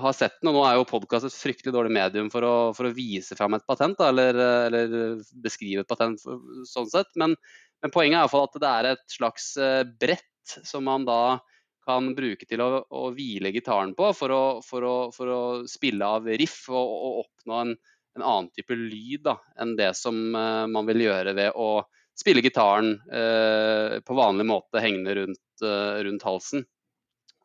har 0.00 0.14
sett 0.16 0.40
den, 0.40 0.48
og 0.50 0.56
nå 0.56 0.62
er 0.66 0.78
jo 0.78 0.88
podkast 0.88 1.28
et 1.28 1.36
fryktelig 1.38 1.74
dårlig 1.76 1.92
medium 1.94 2.32
for 2.32 2.42
å, 2.42 2.54
for 2.74 2.88
å 2.88 2.94
vise 2.96 3.36
fram 3.38 3.54
et 3.54 3.66
patent, 3.68 3.94
da, 4.00 4.08
eller, 4.10 4.40
eller, 4.66 5.20
beskrive 5.44 5.84
et 5.84 5.90
patent 5.92 6.24
sånn 6.66 6.88
sett, 6.90 7.12
men 7.20 7.36
men 7.82 7.92
poenget 7.92 8.16
er 8.16 8.22
i 8.22 8.24
hvert 8.24 8.34
fall 8.34 8.48
at 8.48 8.62
det 8.62 8.70
er 8.70 8.88
et 8.92 9.04
slags 9.12 9.50
eh, 9.60 9.82
brett 10.00 10.56
som 10.64 10.86
man 10.86 11.04
da 11.06 11.38
kan 11.86 12.08
bruke 12.16 12.46
til 12.48 12.62
å, 12.62 12.70
å 12.82 13.10
hvile 13.14 13.52
gitaren 13.54 13.92
på 13.94 14.10
for 14.16 14.34
å, 14.34 14.44
for, 14.64 14.86
å, 14.86 14.96
for 15.14 15.30
å, 15.30 15.42
spille 15.70 16.06
av 16.16 16.26
riff 16.26 16.64
og, 16.72 16.82
og 16.82 17.20
oppnå 17.24 17.60
en, 17.60 17.76
en, 18.16 18.24
annen 18.24 18.48
type 18.56 18.74
lyd 18.78 19.22
da, 19.28 19.36
enn 19.62 19.76
det 19.78 19.92
som 19.98 20.18
uh, 20.34 20.64
man 20.70 20.88
vil 20.88 21.04
gjøre 21.06 21.36
ved 21.38 21.54
å 21.54 21.84
spille 22.16 22.42
gitaren 22.42 22.96
uh, 23.12 24.00
på 24.02 24.18
vanlig 24.18 24.48
måte 24.48 24.82
hengende 24.82 25.14
rundt, 25.20 25.44
uh, 25.62 26.02
rundt, 26.02 26.26
halsen. 26.26 26.66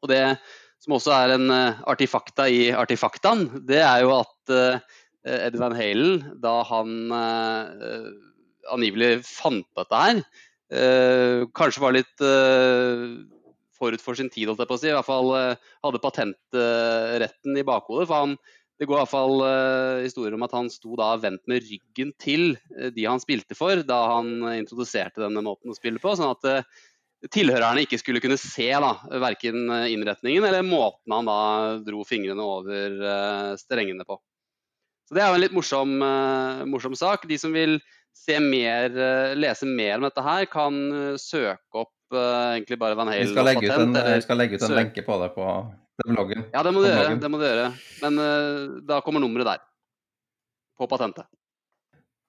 Og 0.02 0.10
Det 0.10 0.24
som 0.82 0.98
også 0.98 1.14
er 1.14 1.36
en 1.36 1.54
artifakta 1.54 2.48
i 2.50 2.72
artifaktaen, 2.74 3.44
det 3.70 3.84
er 3.86 4.00
jo 4.02 4.16
at 4.16 4.54
Ed 5.22 5.54
Van 5.62 5.76
Halen, 5.78 6.24
da 6.42 6.56
han 6.66 7.12
angivelig 8.70 9.22
fant 9.26 9.68
dette 9.78 10.02
her. 10.06 10.24
Eh, 10.72 11.44
kanskje 11.58 11.84
var 11.84 11.96
litt 11.96 12.24
eh, 12.24 13.04
forut 13.76 14.04
for 14.04 14.16
sin 14.16 14.32
tid, 14.32 14.48
holdt 14.48 14.64
jeg 14.64 14.70
på 14.70 14.78
å 14.78 14.82
si. 14.82 14.90
I 14.92 14.96
hvert 14.96 15.10
fall 15.10 15.34
eh, 15.36 15.70
hadde 15.84 16.04
patentretten 16.04 17.60
i 17.60 17.68
bakhodet. 17.68 18.08
For 18.08 18.26
han 18.26 18.38
det 18.82 18.88
går 18.90 18.98
i 18.98 19.02
hvert 19.04 19.12
uh, 19.46 20.00
historier 20.02 20.34
om 20.34 20.42
at 20.42 20.54
han 20.58 20.66
sto 20.74 20.96
da 20.98 21.12
vendt 21.22 21.44
med 21.46 21.62
ryggen 21.68 22.16
til 22.18 22.56
uh, 22.80 22.88
de 22.90 23.04
han 23.06 23.22
spilte 23.22 23.54
for, 23.54 23.84
da 23.86 24.00
han 24.16 24.32
introduserte 24.56 25.22
denne 25.22 25.44
måten 25.46 25.70
å 25.70 25.76
spille 25.78 26.02
på. 26.02 26.16
sånn 26.18 26.32
at 26.34 26.66
tilhørerne 27.30 27.84
ikke 27.86 28.00
skulle 28.02 28.24
kunne 28.24 28.40
se 28.42 28.72
da, 28.74 28.96
verken 29.22 29.70
innretningen 29.70 30.48
eller 30.48 30.66
måten 30.66 31.14
han 31.14 31.30
da 31.30 31.38
dro 31.86 32.02
fingrene 32.10 32.42
over 32.42 33.54
strengene 33.62 34.08
på. 34.08 34.18
Så 35.06 35.14
Det 35.14 35.22
er 35.22 35.30
jo 35.30 35.38
en 35.38 35.46
litt 35.46 35.54
morsom, 35.54 35.94
morsom 36.74 36.98
sak. 36.98 37.30
De 37.30 37.38
som 37.38 37.54
vil 37.54 37.78
mer, 38.42 38.96
lese 39.36 39.68
mer 39.68 39.98
om 39.98 40.06
dette 40.08 40.24
her, 40.24 40.46
kan 40.52 40.78
søke 41.20 41.84
opp 41.86 42.16
egentlig 42.16 42.78
bare 42.80 42.96
Van 43.00 43.10
Halen. 43.12 43.28
Vi 43.28 43.34
skal 43.34 43.48
legge 43.48 43.68
ut 43.68 43.80
en, 43.80 43.96
skal 44.24 44.40
legge 44.40 44.60
ut 44.60 44.66
en 44.68 44.76
lenke 44.78 45.04
på 45.06 45.18
det 45.22 45.32
på 45.36 45.48
den 46.06 46.16
bloggen. 46.16 46.46
Ja, 46.54 46.64
det 46.64 46.74
må 46.74 46.84
du 46.84 46.90
gjøre. 46.90 47.18
Det 47.22 47.30
må 47.32 47.40
du 47.42 47.46
gjøre. 47.46 47.70
Men 48.02 48.20
uh, 48.22 48.82
da 48.88 49.02
kommer 49.06 49.24
nummeret 49.24 49.48
der. 49.54 49.64
På 50.80 50.88
patentet. 50.90 51.28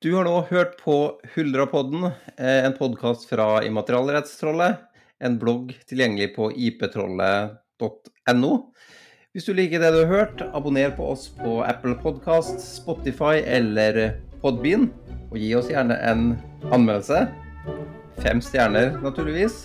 Du 0.02 0.10
har 0.16 0.26
nå 0.26 0.34
hørt 0.48 0.74
på 0.82 0.96
Huldra-podden, 1.36 2.08
eh, 2.34 2.64
en 2.66 2.74
podkast 2.74 3.28
fra 3.30 3.62
Immaterialrettstrollet. 3.62 4.82
En 5.22 5.36
blogg 5.38 5.70
tilgjengelig 5.86 6.32
på 6.34 6.48
iptrollet.no. 6.58 8.50
Hvis 9.32 9.46
du 9.46 9.54
liker 9.54 9.80
det 9.80 9.92
du 9.94 10.00
har 10.02 10.10
hørt, 10.10 10.42
abonner 10.50 10.90
på 10.96 11.06
oss 11.14 11.28
på 11.38 11.60
Apple 11.64 11.94
Podkast, 12.02 12.58
Spotify 12.60 13.38
eller 13.46 14.18
Podbean. 14.42 14.90
Og 15.32 15.38
gi 15.40 15.54
oss 15.56 15.70
gjerne 15.72 15.96
en 16.04 16.24
anmeldelse. 16.68 17.24
Fem 18.20 18.40
stjerner, 18.44 18.98
naturligvis. 19.00 19.64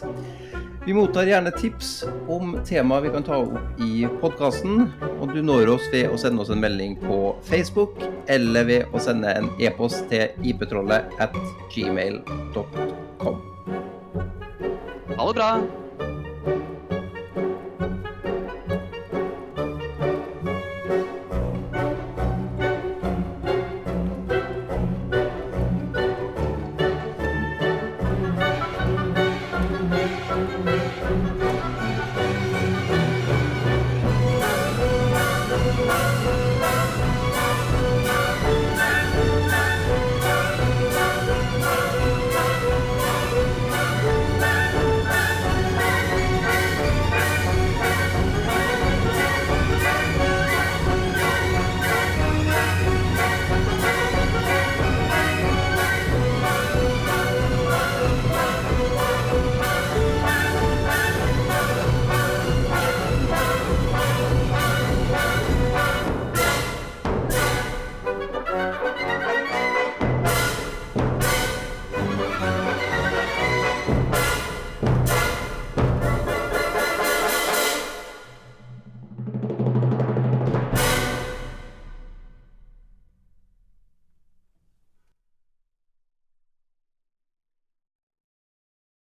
Vi 0.87 0.93
mottar 0.95 1.27
gjerne 1.27 1.51
tips 1.51 2.05
om 2.31 2.53
temaer 2.63 3.03
vi 3.03 3.09
kan 3.11 3.25
ta 3.27 3.41
opp 3.43 3.81
i 3.83 4.05
podkasten. 4.21 4.85
Og 5.19 5.33
du 5.35 5.41
når 5.43 5.73
oss 5.73 5.89
ved 5.91 6.07
å 6.07 6.19
sende 6.21 6.39
oss 6.45 6.51
en 6.53 6.63
melding 6.63 6.95
på 7.01 7.17
Facebook 7.49 7.99
eller 8.31 8.69
ved 8.69 8.95
å 8.95 9.01
sende 9.03 9.33
en 9.35 9.51
e-post 9.59 10.07
til 10.07 10.31
iptrollet 10.47 11.11
at 11.19 11.35
gmail.com. 11.75 13.43
Ha 15.17 15.27
det 15.27 15.35
bra. 15.35 15.51